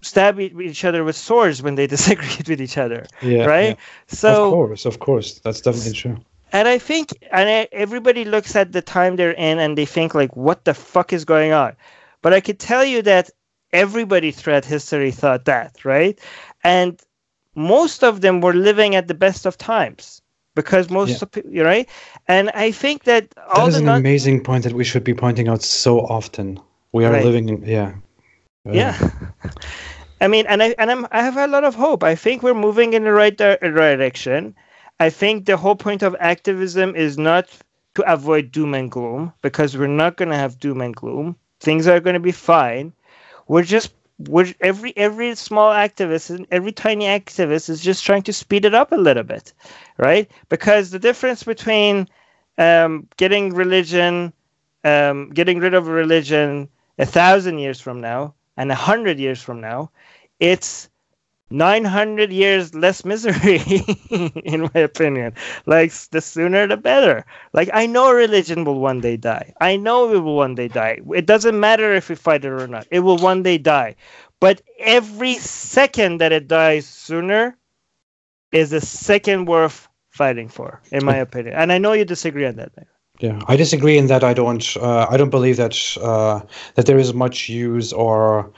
[0.00, 3.76] stab each other with swords when they disagreed with each other, yeah, right?
[3.76, 3.82] Yeah.
[4.08, 6.16] So of course, of course, that's definitely true.
[6.52, 10.34] And I think, and everybody looks at the time they're in and they think like,
[10.36, 11.76] what the fuck is going on?
[12.22, 13.30] But I could tell you that
[13.72, 16.18] everybody throughout history thought that, right?
[16.64, 17.00] And
[17.54, 20.22] most of them were living at the best of times
[20.56, 21.18] because most yeah.
[21.22, 21.88] of people, right?
[22.26, 25.14] And I think that all that is an non- amazing point that we should be
[25.14, 26.58] pointing out so often.
[26.92, 27.24] We are right.
[27.24, 27.94] living in, yeah,
[28.64, 28.98] yeah.
[30.20, 32.02] I mean, and I and I'm I have a lot of hope.
[32.02, 34.56] I think we're moving in the right di- direction.
[34.98, 37.46] I think the whole point of activism is not
[37.94, 41.36] to avoid doom and gloom because we're not going to have doom and gloom.
[41.60, 42.92] Things are going to be fine.
[43.46, 48.32] We're just we're every every small activist and every tiny activist is just trying to
[48.32, 49.52] speed it up a little bit,
[49.98, 50.30] right?
[50.48, 52.08] Because the difference between
[52.58, 54.32] um, getting religion,
[54.84, 56.68] um, getting rid of religion
[56.98, 59.90] a thousand years from now and a hundred years from now,
[60.40, 60.88] it's
[61.50, 63.60] 900 years less misery
[64.44, 65.34] in my opinion.
[65.66, 67.24] Like the sooner the better.
[67.52, 69.52] Like i know religion will one day die.
[69.60, 71.00] I know it will one day die.
[71.14, 72.86] It doesn't matter if we fight it or not.
[72.90, 73.96] It will one day die.
[74.40, 77.56] But every second that it dies sooner
[78.52, 81.54] is a second worth fighting for in my opinion.
[81.54, 82.72] And i know you disagree on that
[83.20, 86.40] yeah i disagree in that i don't uh, i don't believe that uh,
[86.74, 88.52] that there is much use or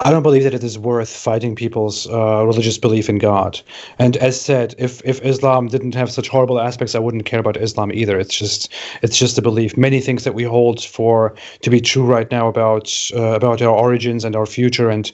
[0.00, 3.58] I don't believe that it is worth fighting people's uh, religious belief in God.
[3.98, 7.56] And as said, if if Islam didn't have such horrible aspects, I wouldn't care about
[7.56, 8.18] Islam either.
[8.18, 8.70] It's just
[9.00, 9.76] it's just a belief.
[9.78, 13.74] Many things that we hold for to be true right now about uh, about our
[13.74, 15.10] origins and our future and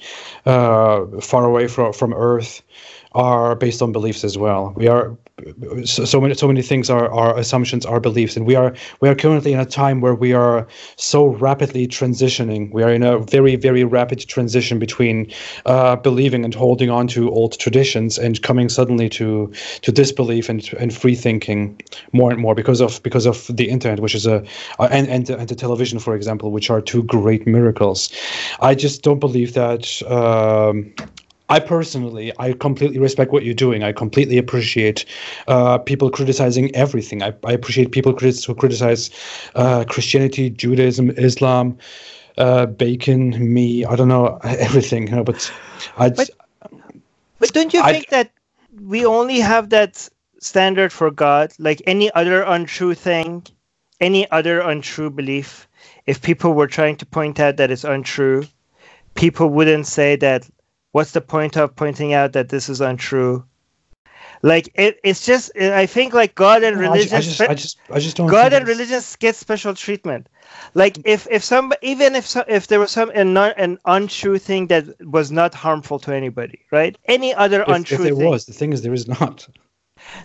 [0.47, 2.61] uh, far away from from Earth
[3.15, 4.73] are based on beliefs as well.
[4.77, 5.17] We are
[5.85, 9.09] so, so many so many things are our assumptions, our beliefs, and we are we
[9.09, 10.67] are currently in a time where we are
[10.97, 12.71] so rapidly transitioning.
[12.73, 15.33] We are in a very very rapid transition between
[15.67, 19.53] uh, believing and holding on to old traditions and coming suddenly to
[19.83, 21.81] to disbelief and and free thinking
[22.13, 24.45] more and more because of because of the internet, which is a
[24.79, 28.11] and and and the television, for example, which are two great miracles.
[28.61, 30.03] I just don't believe that.
[30.11, 30.93] Um,
[31.53, 33.83] I personally, I completely respect what you're doing.
[33.83, 35.05] I completely appreciate
[35.49, 37.23] uh, people criticizing everything.
[37.23, 39.11] I, I appreciate people who criticize
[39.55, 41.77] uh, Christianity, Judaism, Islam,
[42.39, 43.85] uh, bacon, me.
[43.85, 45.25] I don't know everything, you know.
[45.25, 45.53] But
[45.99, 46.09] I.
[46.09, 46.31] But,
[47.39, 48.31] but don't you I, think that
[48.81, 50.09] we only have that
[50.41, 53.47] standard for God, like any other untrue thing,
[54.01, 55.69] any other untrue belief?
[56.07, 58.45] If people were trying to point out that it's untrue,
[59.15, 60.49] people wouldn't say that
[60.93, 63.45] what's the point of pointing out that this is untrue?
[64.43, 67.17] Like it, it's just I think like God and religion.
[67.17, 68.29] I, just, I just, I just don't.
[68.29, 70.29] God and religion get special treatment.
[70.75, 74.67] Like if if some even if so, if there was some an, an untrue thing
[74.67, 76.99] that was not harmful to anybody, right?
[77.07, 77.97] Any other if, untrue.
[77.99, 78.31] If there thing.
[78.31, 79.47] was, the thing is, there is not.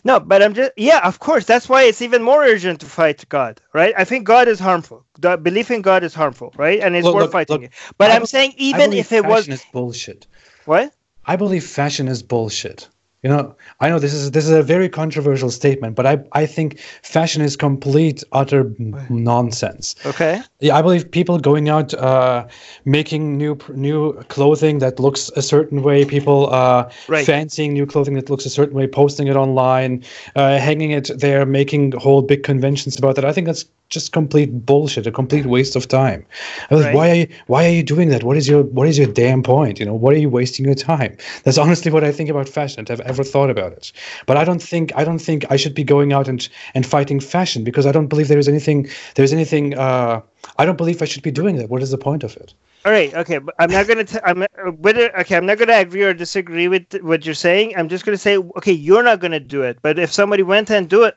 [0.03, 1.45] No, but I'm just yeah, of course.
[1.45, 3.93] That's why it's even more urgent to fight God, right?
[3.95, 5.05] I think God is harmful.
[5.19, 6.79] The belief in God is harmful, right?
[6.79, 7.71] And it's look, worth look, fighting look, it.
[7.99, 10.25] But I I'm saying even if it was bullshit.
[10.67, 10.93] What?
[11.25, 12.87] I believe fashion is bullshit.
[13.23, 16.45] You know, I know this is this is a very controversial statement, but I I
[16.45, 18.71] think fashion is complete utter
[19.09, 19.95] nonsense.
[20.05, 20.41] Okay.
[20.59, 22.47] Yeah, I believe people going out uh,
[22.85, 27.25] making new new clothing that looks a certain way, people uh, Right.
[27.25, 30.03] fancying new clothing that looks a certain way, posting it online,
[30.35, 33.25] uh, hanging it there, making whole big conventions about that.
[33.25, 36.25] I think that's just complete bullshit, a complete waste of time.
[36.69, 36.95] I was Right.
[36.95, 38.23] why are you why are you doing that?
[38.23, 39.79] What is your what is your damn point?
[39.79, 41.15] You know, what are you wasting your time?
[41.43, 42.85] That's honestly what I think about fashion.
[42.89, 43.91] I've ever thought about it,
[44.25, 47.19] but I don't think I don't think I should be going out and and fighting
[47.19, 49.77] fashion because I don't believe there is anything there's anything.
[49.77, 50.21] Uh,
[50.57, 51.69] I don't believe I should be doing that.
[51.69, 52.53] What is the point of it?
[52.85, 53.13] All right.
[53.13, 53.37] Okay.
[53.39, 54.05] But I'm not gonna.
[54.05, 54.45] T- I'm
[54.79, 55.11] whether.
[55.19, 55.35] Okay.
[55.35, 57.73] I'm not gonna agree or disagree with what you're saying.
[57.75, 59.79] I'm just gonna say, okay, you're not gonna do it.
[59.81, 61.15] But if somebody went and do it,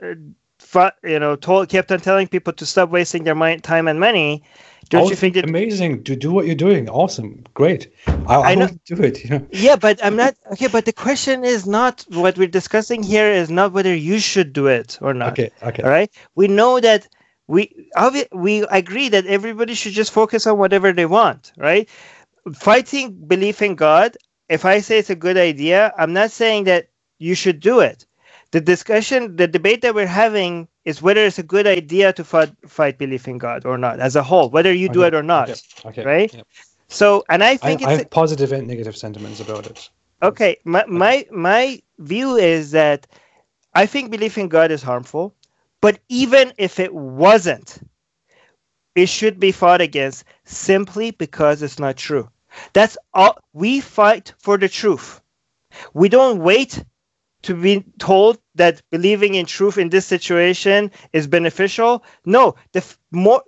[0.76, 4.00] uh, you know, told, kept on telling people to stop wasting their mind, time, and
[4.00, 4.42] money,
[4.90, 5.44] don't you think that?
[5.48, 6.88] amazing to do what you're doing?
[6.88, 7.92] Awesome, great.
[8.06, 9.24] I, I, I know- do it.
[9.24, 9.46] You know.
[9.52, 10.34] Yeah, but I'm not.
[10.52, 14.52] Okay, but the question is not what we're discussing here is not whether you should
[14.52, 15.32] do it or not.
[15.32, 15.50] Okay.
[15.62, 15.82] Okay.
[15.82, 16.10] All right.
[16.34, 17.06] We know that
[17.46, 17.88] we
[18.32, 21.88] we agree that everybody should just focus on whatever they want, right?
[22.54, 24.16] Fighting belief in God.
[24.48, 26.88] If I say it's a good idea, I'm not saying that
[27.18, 28.06] you should do it.
[28.52, 32.52] The discussion, the debate that we're having is whether it's a good idea to fight,
[32.66, 35.22] fight belief in God or not, as a whole, whether you do Okay, it or
[35.22, 35.50] not.
[35.84, 35.88] Okay.
[35.88, 36.04] okay.
[36.04, 36.34] right?
[36.34, 36.46] Yep.
[36.88, 39.90] So, and I I, think I it's have positive and negative sentiments about it.
[40.22, 43.06] Okay, my my my view is that
[43.74, 45.34] I think belief in God is harmful,
[45.80, 47.78] but even if it wasn't,
[48.94, 52.28] it should be fought against simply because it's not true.
[52.72, 55.20] That's all we fight for the truth.
[55.94, 56.84] We don't wait
[57.42, 62.04] to be told that believing in truth in this situation is beneficial.
[62.24, 63.42] No, the f- more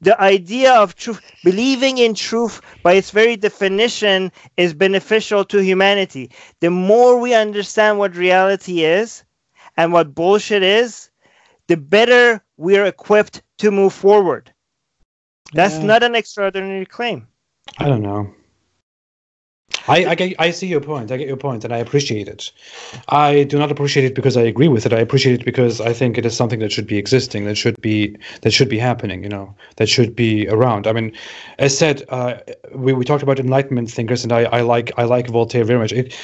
[0.00, 6.30] the idea of truth, believing in truth by its very definition is beneficial to humanity.
[6.60, 9.24] The more we understand what reality is
[9.76, 11.10] and what bullshit is,
[11.68, 14.52] the better we're equipped to move forward.
[15.52, 15.84] That's Yeah.
[15.84, 17.28] not an extraordinary claim.
[17.78, 18.34] I don't know.
[19.88, 21.12] I, I, get, I see your point.
[21.12, 22.50] I get your point, and I appreciate it.
[23.08, 24.92] I do not appreciate it because I agree with it.
[24.92, 27.80] I appreciate it because I think it is something that should be existing, that should
[27.80, 29.22] be that should be happening.
[29.22, 30.86] You know, that should be around.
[30.86, 31.12] I mean,
[31.58, 32.38] as said, uh,
[32.74, 35.92] we, we talked about Enlightenment thinkers, and I, I like I like Voltaire very much.
[35.92, 36.16] It,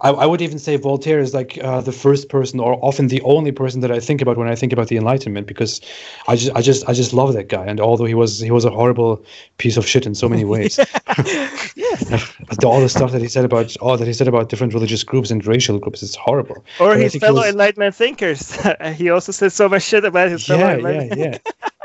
[0.00, 3.22] I, I would even say Voltaire is like uh, the first person, or often the
[3.22, 5.80] only person that I think about when I think about the Enlightenment, because
[6.28, 7.64] I just I just I just love that guy.
[7.66, 9.24] And although he was he was a horrible
[9.58, 10.78] piece of shit in so many ways.
[12.58, 15.02] The- all the stuff that he said about all that he said about different religious
[15.04, 16.64] groups and racial groups is horrible.
[16.80, 18.56] Or I his fellow was- Enlightenment thinkers.
[18.94, 21.38] he also said so much shit about his fellow yeah, yeah, yeah.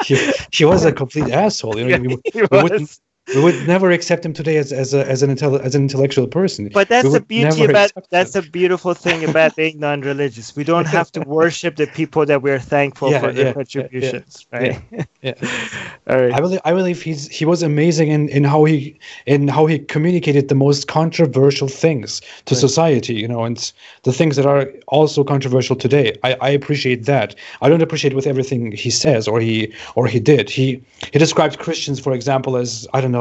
[0.04, 1.78] He, he was a complete asshole.
[1.78, 3.00] You know, Yeah, we, he we wouldn't.
[3.34, 6.28] We would never accept him today as as a, as an intelli- as an intellectual
[6.28, 6.70] person.
[6.74, 8.44] But that's the beauty about that's him.
[8.44, 10.56] the beautiful thing about being non-religious.
[10.56, 14.46] We don't have to worship the people that we're thankful Yeah, for their yeah, contributions,
[14.60, 15.08] yeah, right?
[15.22, 15.34] yeah.
[16.08, 16.34] All right.
[16.34, 19.80] I believe I believe he's he was amazing in, in how he in how he
[19.80, 22.60] communicated the most controversial things to Right.
[22.60, 23.72] society, you know, and
[24.04, 26.16] the things that are also controversial today.
[26.24, 27.36] I, I appreciate that.
[27.62, 30.50] I don't appreciate with everything he says or he or he did.
[30.50, 30.82] He
[31.12, 33.17] he described Christians, for example, as I don't know.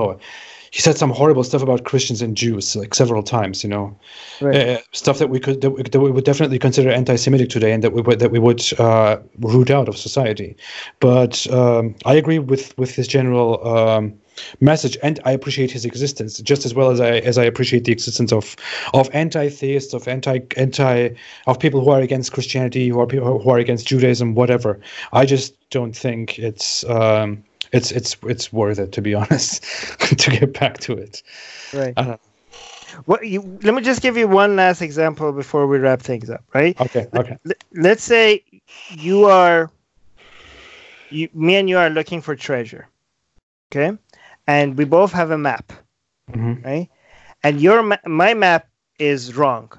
[0.76, 3.96] He said some horrible stuff about Christians and Jews like several times, you know,
[4.40, 4.68] Right.
[4.68, 7.82] uh, stuff that we could that we, that we would definitely consider anti-Semitic today, and
[7.82, 10.50] that we would that we would uh, root out of society.
[11.00, 14.12] But um, I agree with with his general um,
[14.60, 17.92] message, and I appreciate his existence just as well as I as I appreciate the
[17.92, 18.56] existence of
[18.92, 21.08] of anti-theists, of anti anti
[21.46, 24.78] of people who are against Christianity, who are people who are against Judaism, whatever.
[25.12, 26.84] I just don't think it's.
[26.84, 29.62] Um, it's it's it's worth it to be honest
[30.00, 31.22] to get back to it.
[31.72, 32.18] Right.
[33.04, 36.44] What you, let me just give you one last example before we wrap things up,
[36.54, 36.80] right?
[36.80, 37.36] Okay, okay.
[37.46, 38.44] L- let's say
[38.88, 39.70] you are
[41.10, 42.88] you me and you are looking for treasure.
[43.70, 43.96] Okay?
[44.46, 45.72] And we both have a map,
[46.30, 46.64] Mhm.
[46.64, 46.88] right?
[47.42, 48.68] And your ma- my map
[48.98, 49.72] is wrong.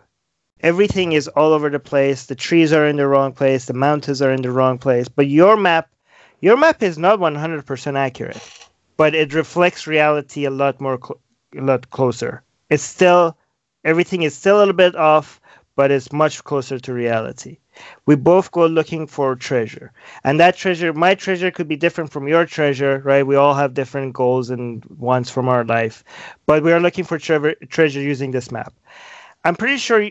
[0.62, 2.26] Everything is all over the place.
[2.26, 5.28] The trees are in the wrong place, the mountains are in the wrong place, but
[5.28, 5.90] your map
[6.40, 8.42] your map is not 100% accurate,
[8.98, 11.20] but it reflects reality a lot more cl-
[11.56, 12.44] a lot closer.
[12.70, 13.38] It's still
[13.84, 15.42] everything is still a little bit off,
[15.76, 17.58] but it's much closer to reality.
[18.06, 19.92] We both go looking for treasure,
[20.24, 23.26] and that treasure, my treasure, could be different from your treasure, right?
[23.26, 26.04] We all have different goals and wants from our life,
[26.48, 28.74] but we are looking for treasure, treasure using this map.
[29.44, 30.10] I'm pretty sure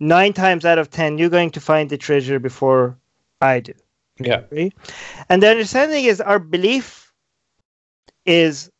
[0.00, 2.98] nine times out of ten, you're going to find the treasure before
[3.40, 3.74] I do.
[4.20, 4.42] Yeah.
[5.28, 7.12] And the understanding is our belief
[8.26, 8.70] is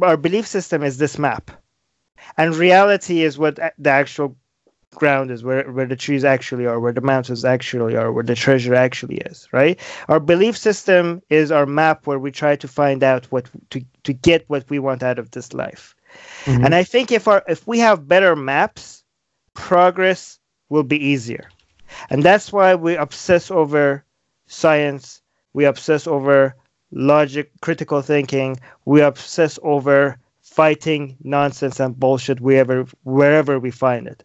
[0.00, 1.50] our belief system is this map,
[2.36, 4.36] and reality is what the actual
[4.94, 8.34] ground is, where where the trees actually are, where the mountains actually are, where the
[8.34, 9.78] treasure actually is, right?
[10.08, 14.12] Our belief system is our map where we try to find out what to to
[14.12, 15.94] get what we want out of this life.
[16.44, 16.64] Mm-hmm.
[16.64, 19.02] And I think if our if we have better maps,
[19.54, 20.38] progress
[20.68, 21.48] will be easier.
[22.10, 24.04] And that's why we obsess over
[24.46, 25.22] science,
[25.52, 26.54] we obsess over
[26.92, 34.24] logic, critical thinking, we obsess over fighting nonsense and bullshit wherever wherever we find it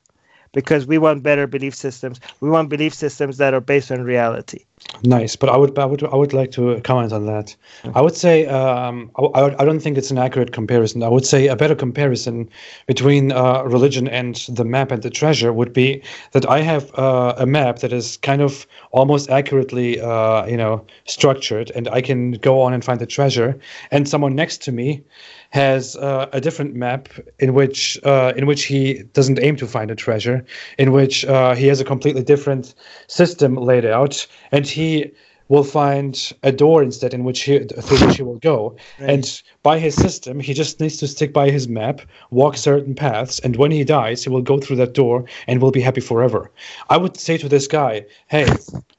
[0.54, 2.20] because we want better belief systems.
[2.42, 4.66] We want belief systems that are based on reality.
[5.04, 7.56] Nice, but I would, I would, I would like to comment on that.
[7.96, 11.04] I would say um, I, I don't think it's an accurate comparison.
[11.04, 12.50] I would say a better comparison
[12.88, 16.02] between uh, religion and the map and the treasure would be
[16.32, 20.86] that I have uh, a map that is kind of almost accurately, uh, you know,
[21.06, 23.60] structured, and I can go on and find the treasure,
[23.92, 25.04] and someone next to me
[25.50, 27.10] has uh, a different map
[27.40, 30.46] in which uh, in which he doesn't aim to find a treasure,
[30.78, 32.76] in which uh, he has a completely different
[33.08, 35.12] system laid out, and he
[35.48, 38.76] will find a door instead in which he through which he will go.
[39.00, 39.10] Right.
[39.10, 42.02] And by his system, he just needs to stick by his map,
[42.32, 45.70] walk certain paths, and when he dies, he will go through that door and will
[45.70, 46.50] be happy forever.
[46.90, 48.48] I would say to this guy, "Hey,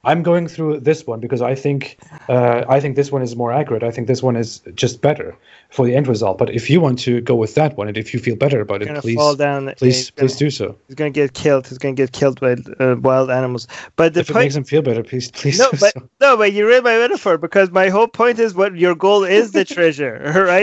[0.05, 1.99] I'm going through this one because I think
[2.29, 3.83] uh, I think this one is more accurate.
[3.83, 5.37] I think this one is just better
[5.71, 6.39] for the end result.
[6.39, 8.83] But if you want to go with that one, and if you feel better about
[8.83, 10.77] it, please, down, please, please do so.
[10.87, 11.67] He's going to get killed.
[11.67, 13.69] He's going to get killed by uh, wild animals.
[13.97, 15.59] But the if point, it makes him feel better, please, please.
[15.59, 16.09] No, but so.
[16.21, 19.53] no, but you read my metaphor because my whole point is what your goal is
[19.53, 20.60] the treasure, right?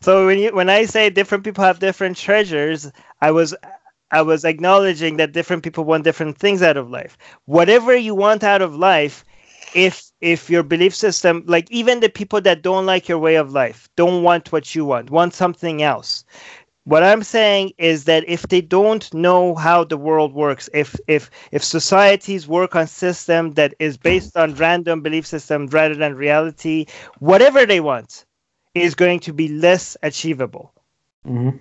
[0.00, 3.54] So when you when I say different people have different treasures, I was
[4.10, 7.16] I was acknowledging that different people want different things out of life.
[7.46, 9.24] Whatever you want out of life,
[9.74, 13.52] if if your belief system like even the people that don't like your way of
[13.52, 16.24] life don't want what you want want something else
[16.84, 21.30] what i'm saying is that if they don't know how the world works if if
[21.52, 26.86] if societies work on system that is based on random belief system rather than reality
[27.18, 28.24] whatever they want
[28.80, 30.72] is going to be less achievable
[31.26, 31.56] mm-hmm.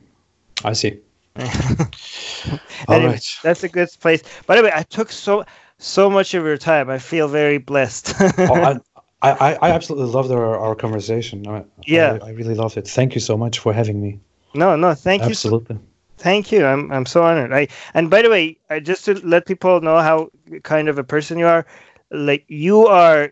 [0.65, 0.99] i see
[2.88, 3.23] All right.
[3.44, 4.23] That's a good place.
[4.45, 5.45] By the way, I took so
[5.77, 6.89] so much of your time.
[6.89, 8.14] I feel very blessed.
[8.39, 8.80] oh, I,
[9.22, 11.48] I, I absolutely loved our, our conversation.
[11.48, 12.88] I, yeah, I, I, really loved it.
[12.88, 14.19] Thank you so much for having me.
[14.53, 15.76] No, no, thank absolutely.
[15.76, 15.81] you.
[15.81, 15.88] Absolutely.
[16.18, 16.65] Thank you.
[16.65, 17.53] I'm I'm so honored.
[17.53, 20.30] I and by the way, I, just to let people know how
[20.64, 21.65] kind of a person you are,
[22.10, 23.31] like you are,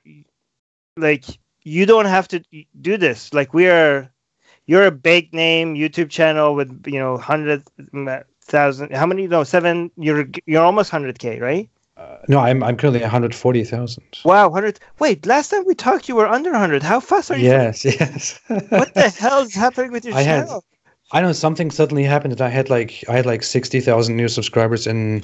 [0.97, 1.25] like
[1.65, 2.41] you don't have to
[2.79, 3.33] do this.
[3.33, 4.09] Like we are,
[4.67, 7.67] you're a big name YouTube channel with you know hundred
[8.41, 8.95] thousand.
[8.95, 9.27] How many?
[9.27, 9.91] No, seven.
[9.97, 11.69] You're you're almost hundred k, right?
[11.97, 14.03] Uh, no, I'm I'm currently 140,000.
[14.25, 14.79] Wow, 100.
[14.99, 16.83] Wait, last time we talked, you were under 100.
[16.83, 17.45] How fast are you?
[17.45, 18.39] Yes, yes.
[18.47, 20.65] what the hell is happening with your I channel?
[21.15, 24.85] I know something suddenly happened that I had like I had like 60,000 new subscribers
[24.85, 25.23] in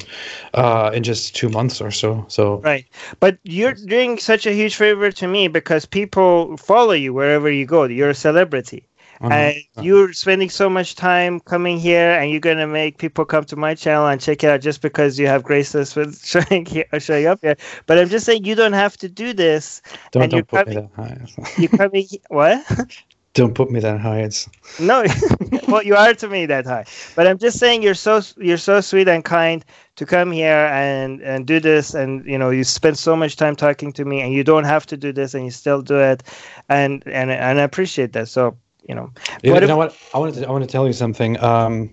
[0.53, 2.23] uh in just 2 months or so.
[2.30, 2.85] So Right.
[3.19, 7.65] But you're doing such a huge favor to me because people follow you wherever you
[7.65, 7.84] go.
[7.84, 8.88] You're a celebrity.
[9.19, 9.34] Uh-huh.
[9.34, 13.55] And you're spending so much time coming here, and you're gonna make people come to
[13.55, 17.27] my channel and check it out just because you have graceless with showing here, showing
[17.27, 17.57] up here.
[17.85, 19.81] But I'm just saying you don't have to do this.
[20.11, 21.51] Don't, don't put coming, me that high.
[21.61, 22.65] you coming what?
[23.34, 24.20] Don't put me that high.
[24.20, 24.49] It's
[24.80, 25.06] no,
[25.68, 26.86] well, you are to me that high.
[27.16, 29.64] But I'm just saying you're so you're so sweet and kind
[29.95, 33.56] to come here and and do this, and you know you spend so much time
[33.56, 36.24] talking to me, and you don't have to do this, and you still do it,
[36.68, 38.28] and and and I appreciate that.
[38.28, 38.58] So
[38.91, 39.09] you know.
[39.41, 39.95] You, you know what?
[40.13, 41.41] I wanted to, I want to tell you something.
[41.41, 41.89] Um,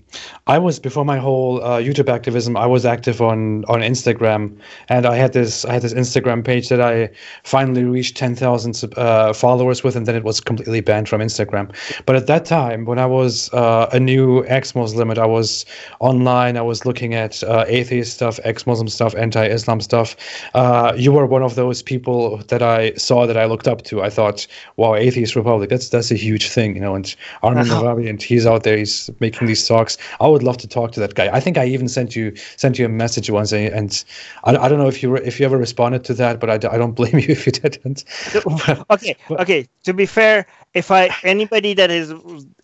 [0.48, 2.56] I was before my whole uh, YouTube activism.
[2.56, 4.58] I was active on on Instagram,
[4.88, 7.08] and I had this I had this Instagram page that I
[7.44, 11.66] finally reached ten thousand uh, followers with, and then it was completely banned from Instagram.
[12.04, 15.64] But at that time, when I was uh, a new ex-Muslim, I was
[16.00, 16.56] online.
[16.56, 20.16] I was looking at uh, atheist stuff, ex-Muslim stuff, anti-Islam stuff.
[20.54, 24.02] Uh, you were one of those people that I saw that I looked up to.
[24.02, 25.70] I thought, wow, atheist republic.
[25.70, 27.96] That's that's a huge thing you know, and Armin uh-huh.
[27.96, 29.98] and he's out there, he's making these talks.
[30.20, 31.34] I would love to talk to that guy.
[31.34, 34.04] I think I even sent you sent you a message once, and
[34.44, 36.78] I, I don't know if you if you ever responded to that, but I, I
[36.78, 38.04] don't blame you if you didn't.
[38.90, 39.68] okay, okay.
[39.84, 42.12] To be fair, if I anybody that is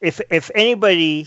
[0.00, 1.26] if if anybody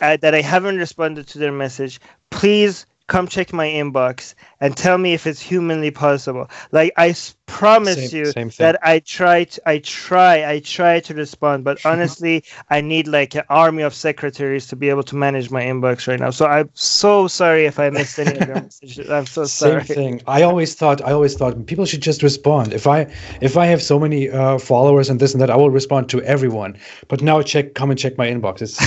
[0.00, 2.00] uh, that I haven't responded to their message,
[2.30, 6.48] please come check my inbox and tell me if it's humanly possible.
[6.72, 7.14] Like I
[7.46, 11.84] promise same, you same that I try to, I try, I try to respond, but
[11.84, 16.06] honestly, I need like an army of secretaries to be able to manage my inbox
[16.06, 16.30] right now.
[16.30, 19.10] So I'm so sorry if I missed any of your messages.
[19.10, 19.84] I'm so sorry.
[19.84, 20.22] Same thing.
[20.26, 22.72] I always thought, I always thought people should just respond.
[22.72, 25.70] If I, if I have so many uh, followers and this and that, I will
[25.70, 26.78] respond to everyone.
[27.08, 28.62] But now check, come and check my inbox.
[28.62, 28.78] It's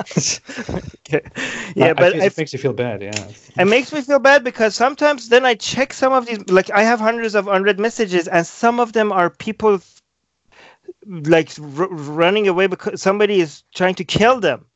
[1.74, 3.02] yeah, but it makes you feel bad.
[3.02, 3.28] Yeah,
[3.58, 6.48] it makes me feel bad because sometimes then I check some of these.
[6.50, 9.80] Like I have hundreds of unread messages, and some of them are people
[11.06, 14.66] like r- running away because somebody is trying to kill them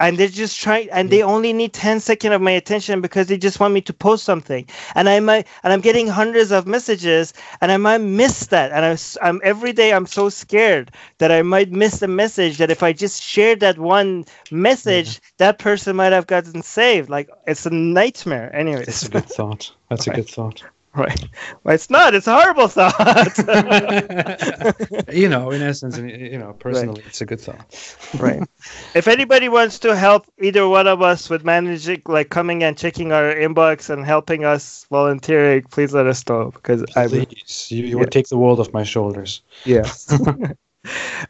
[0.00, 1.10] and they're just trying and mm.
[1.10, 4.24] they only need 10 seconds of my attention because they just want me to post
[4.24, 4.66] something.
[4.94, 8.72] And i might and i'm getting hundreds of messages and i might miss that.
[8.72, 12.70] And i'm, I'm every day i'm so scared that i might miss the message that
[12.70, 15.20] if i just share that one message yeah.
[15.38, 17.10] that person might have gotten saved.
[17.10, 18.54] Like it's a nightmare.
[18.54, 18.86] Anyways.
[18.86, 19.72] That's a good thought.
[19.88, 21.24] That's a good thought Right.
[21.62, 22.14] Well, it's not.
[22.14, 23.38] It's a horrible thought.
[25.12, 27.06] you know, in essence, you know, personally, right.
[27.06, 27.96] it's a good thought.
[28.18, 28.42] right.
[28.94, 33.12] If anybody wants to help either one of us with managing, like coming and checking
[33.12, 37.88] our inbox and helping us volunteering, please let us know because I please, you, you
[37.90, 37.94] yeah.
[37.94, 39.42] would take the world off my shoulders.
[39.64, 39.88] Yeah.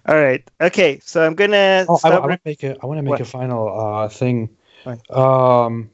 [0.06, 0.42] All right.
[0.62, 1.00] Okay.
[1.04, 1.84] So I'm gonna.
[1.86, 2.76] Oh, I, I want to make a.
[2.82, 3.20] I want to make what?
[3.20, 4.48] a final uh, thing.
[4.86, 5.10] Right.
[5.10, 5.90] Um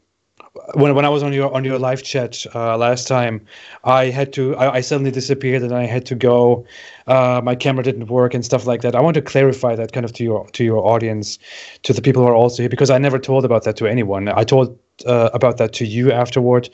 [0.74, 3.46] when when I was on your on your live chat uh, last time,
[3.84, 6.66] I had to I, I, suddenly disappeared and I had to go.
[7.06, 8.94] Uh, my camera didn't work and stuff like that.
[8.94, 11.38] I want to clarify that kind of to your to your audience,
[11.82, 14.28] to the people who are also here because I never told about that to anyone.
[14.28, 16.68] I told uh, about that to you afterward,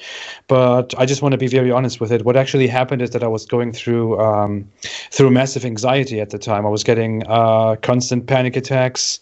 [0.47, 2.24] but I just want to be very honest with it.
[2.24, 4.70] What actually happened is that I was going through um,
[5.11, 6.65] through massive anxiety at the time.
[6.66, 9.20] I was getting uh, constant panic attacks.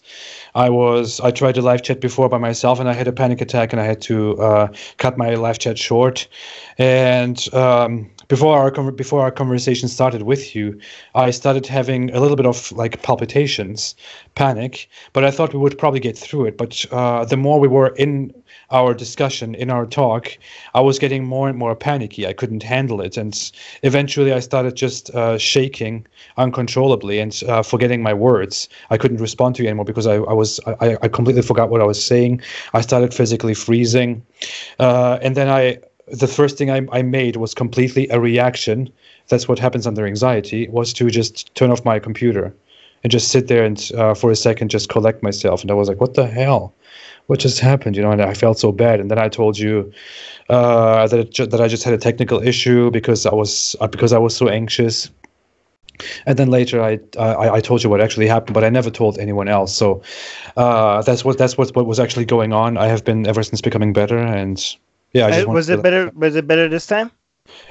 [0.53, 3.41] I was I tried a live chat before by myself, and I had a panic
[3.41, 4.67] attack, and I had to uh,
[4.97, 6.27] cut my live chat short.
[6.77, 10.79] And um, before our before our conversation started with you,
[11.15, 13.95] I started having a little bit of like palpitations,
[14.35, 14.89] panic.
[15.13, 16.57] But I thought we would probably get through it.
[16.57, 18.33] But uh, the more we were in
[18.71, 20.37] our discussion, in our talk,
[20.73, 22.25] I was getting more and more panicky.
[22.25, 23.51] I couldn't handle it, and
[23.83, 26.05] eventually I started just uh, shaking
[26.37, 28.69] uncontrollably and uh, forgetting my words.
[28.89, 31.81] I couldn't respond to you anymore because I, I was I, I completely forgot what
[31.81, 32.41] I was saying.
[32.73, 34.25] I started physically freezing,
[34.79, 38.91] uh, and then I the first thing I, I made was completely a reaction.
[39.29, 40.67] That's what happens under anxiety.
[40.69, 42.53] Was to just turn off my computer
[43.03, 45.61] and just sit there and uh, for a second just collect myself.
[45.61, 46.73] And I was like, what the hell?
[47.27, 47.95] What just happened?
[47.95, 48.99] You know, and I felt so bad.
[48.99, 49.91] And then I told you
[50.49, 54.13] uh, that ju- that I just had a technical issue because I was uh, because
[54.13, 55.09] I was so anxious.
[56.25, 59.19] And then later, I, I, I told you what actually happened, but I never told
[59.19, 59.75] anyone else.
[59.75, 60.01] So
[60.57, 62.77] uh, that's what that's what what was actually going on.
[62.77, 64.57] I have been ever since becoming better, and
[65.13, 65.27] yeah.
[65.27, 66.11] I was it better?
[66.15, 67.11] Was it better this time?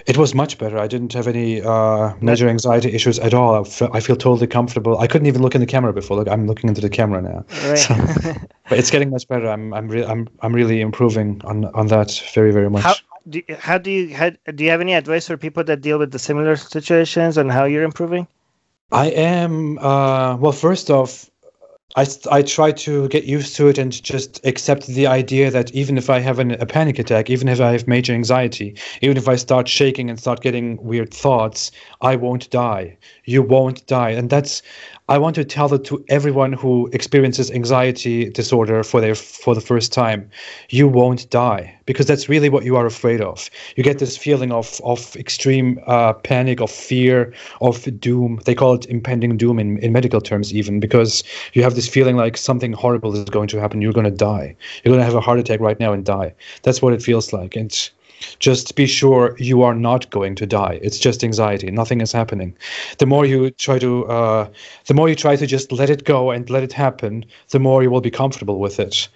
[0.07, 0.79] It was much better.
[0.79, 3.55] I didn't have any uh, major anxiety issues at all.
[3.93, 4.99] I feel, totally comfortable.
[4.99, 6.17] I couldn't even look in the camera before.
[6.17, 7.45] Look, I'm looking into the camera now.
[7.69, 7.79] Right.
[7.79, 7.95] So,
[8.69, 9.49] but it's getting much better.
[9.49, 12.83] I'm I'm re- I'm I'm really improving on on that very very much.
[12.83, 12.95] How
[13.29, 16.11] do, how do you how, do you have any advice for people that deal with
[16.11, 18.27] the similar situations and how you're improving?
[18.91, 20.53] I am uh, well.
[20.53, 21.30] First off,
[21.97, 25.99] I, I try to get used to it and just accept the idea that even
[25.99, 29.29] if I have an, a panic attack, even if I have major anxiety, even if
[29.29, 32.97] I start shaking and start getting weird thoughts, I won't die.
[33.25, 34.11] You won't die.
[34.11, 34.63] And that's,
[35.11, 39.61] I want to tell it to everyone who experiences anxiety disorder for their for the
[39.61, 40.31] first time.
[40.69, 43.51] You won't die because that's really what you are afraid of.
[43.75, 48.41] You get this feeling of of extreme uh, panic, of fear, of doom.
[48.45, 51.25] They call it impending doom in, in medical terms, even because
[51.55, 53.83] you have this feeling like something horrible is going to happen.
[53.83, 54.55] You're going to die.
[54.85, 56.33] You're going to have a heart attack right now and die.
[56.63, 57.57] That's what it feels like.
[57.57, 57.73] And
[58.39, 60.79] just be sure you are not going to die.
[60.83, 61.71] It's just anxiety.
[61.71, 62.55] Nothing is happening.
[62.99, 64.49] The more you try to, uh,
[64.87, 67.83] the more you try to just let it go and let it happen, the more
[67.83, 69.09] you will be comfortable with it.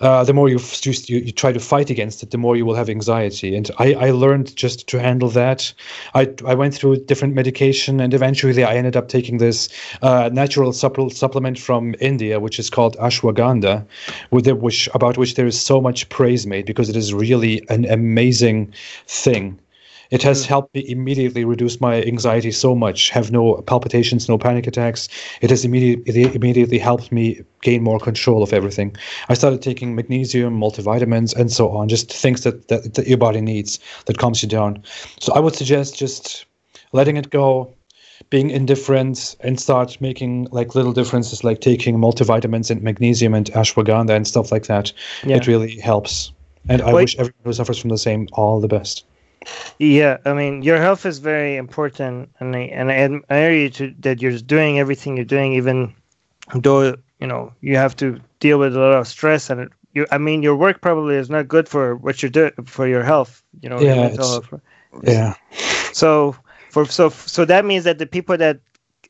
[0.00, 2.66] Uh, the more you, just, you, you try to fight against it, the more you
[2.66, 3.56] will have anxiety.
[3.56, 5.72] And I, I learned just to handle that.
[6.14, 9.68] I, I went through different medication, and eventually I ended up taking this
[10.02, 13.84] uh, natural supple, supplement from India, which is called ashwagandha,
[14.30, 17.64] with the, which about which there is so much praise made because it is really
[17.68, 18.74] an amazing amazing
[19.06, 19.58] thing.
[20.10, 20.48] It has hmm.
[20.48, 25.08] helped me immediately reduce my anxiety so much, have no palpitations, no panic attacks.
[25.40, 28.94] It has immediately immediately helped me gain more control of everything.
[29.30, 33.40] I started taking magnesium, multivitamins, and so on, just things that, that, that your body
[33.40, 34.82] needs that calms you down.
[35.18, 36.44] So I would suggest just
[36.92, 37.74] letting it go,
[38.28, 44.14] being indifferent and start making like little differences like taking multivitamins and magnesium and ashwagandha
[44.14, 44.92] and stuff like that
[45.24, 45.36] yeah.
[45.36, 46.32] it really helps
[46.68, 49.04] and I wish everyone who suffers from the same all the best.
[49.78, 53.94] Yeah, I mean, your health is very important, and I and I admire you to
[54.00, 55.94] that you're doing everything you're doing, even
[56.54, 60.06] though you know you have to deal with a lot of stress and you.
[60.12, 63.42] I mean, your work probably is not good for what you're doing for your health.
[63.60, 64.52] You know, yeah, health.
[65.02, 65.34] yeah.
[65.92, 66.36] So
[66.70, 68.60] for so so that means that the people that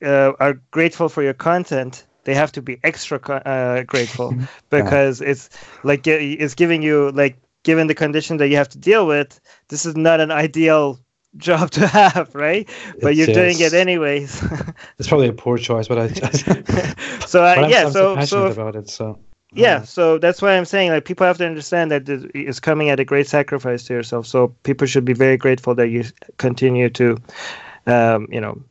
[0.02, 4.34] uh, are grateful for your content they have to be extra uh, grateful
[4.70, 5.28] because yeah.
[5.28, 5.50] it's
[5.82, 9.86] like it's giving you like given the condition that you have to deal with this
[9.86, 10.98] is not an ideal
[11.36, 12.68] job to have right?
[13.00, 14.42] But you're doing it anyways.
[14.98, 16.08] It's probably a poor choice but i
[17.26, 19.18] so uh, but yeah I'm, so so, so about it so
[19.54, 23.00] yeah so that's why i'm saying like people have to understand that it's coming at
[23.00, 26.04] a great sacrifice to yourself so people should be very grateful that you
[26.38, 27.18] continue to
[27.86, 28.62] um, you know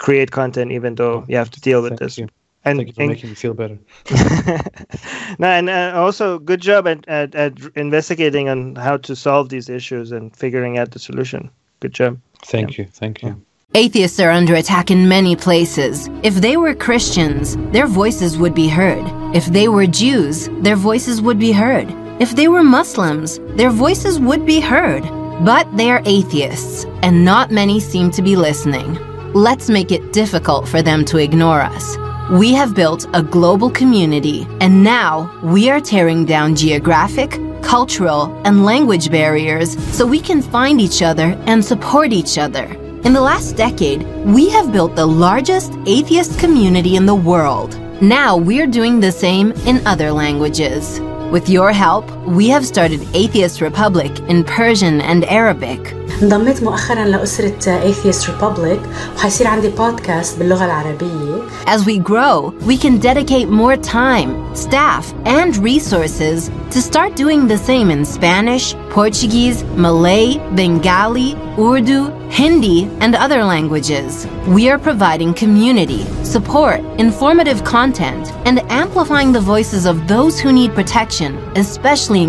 [0.00, 2.18] create content even though you have to deal with Thank this.
[2.18, 2.28] you.
[2.64, 3.78] And Thank you for and, making me feel better.
[5.38, 9.68] no, and uh, also good job at, at, at investigating on how to solve these
[9.68, 11.50] issues and figuring out the solution.
[11.80, 12.20] Good job.
[12.44, 12.84] Thank yeah.
[12.84, 12.90] you.
[12.90, 13.40] Thank you.
[13.74, 16.08] Atheists are under attack in many places.
[16.22, 19.04] If they were Christians, their voices would be heard.
[19.34, 21.86] If they were Jews, their voices would be heard.
[22.20, 25.04] If they were Muslims, their voices would be heard.
[25.44, 28.98] But they are atheists, and not many seem to be listening.
[29.32, 31.96] Let's make it difficult for them to ignore us.
[32.30, 38.64] We have built a global community, and now we are tearing down geographic, cultural, and
[38.64, 42.66] language barriers so we can find each other and support each other.
[43.02, 47.76] In the last decade, we have built the largest atheist community in the world.
[48.00, 51.00] Now we're doing the same in other languages.
[51.32, 55.95] With your help, we have started Atheist Republic in Persian and Arabic.
[56.21, 58.79] انضميت مؤخرا لأسرة Atheist Republic
[59.17, 61.41] وحيصير عندي بودكاست باللغة العربية.
[61.67, 67.57] As we grow, we can dedicate more time, staff, and resources to start doing the
[67.57, 74.27] same in Spanish, Portuguese, Malay, Bengali, Urdu, Hindi, and other languages.
[74.47, 80.73] We are providing community, support, informative content, and amplifying the voices of those who need
[80.73, 81.31] protection,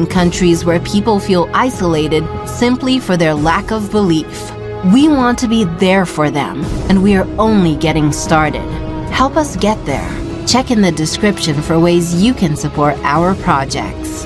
[0.08, 4.52] countries where people feel isolated simply for their lack of belief.
[4.94, 8.68] We want to be there for them, and we are only getting started.
[9.12, 10.10] Help us get there.
[10.48, 14.26] Check in the description for ways you can support our projects.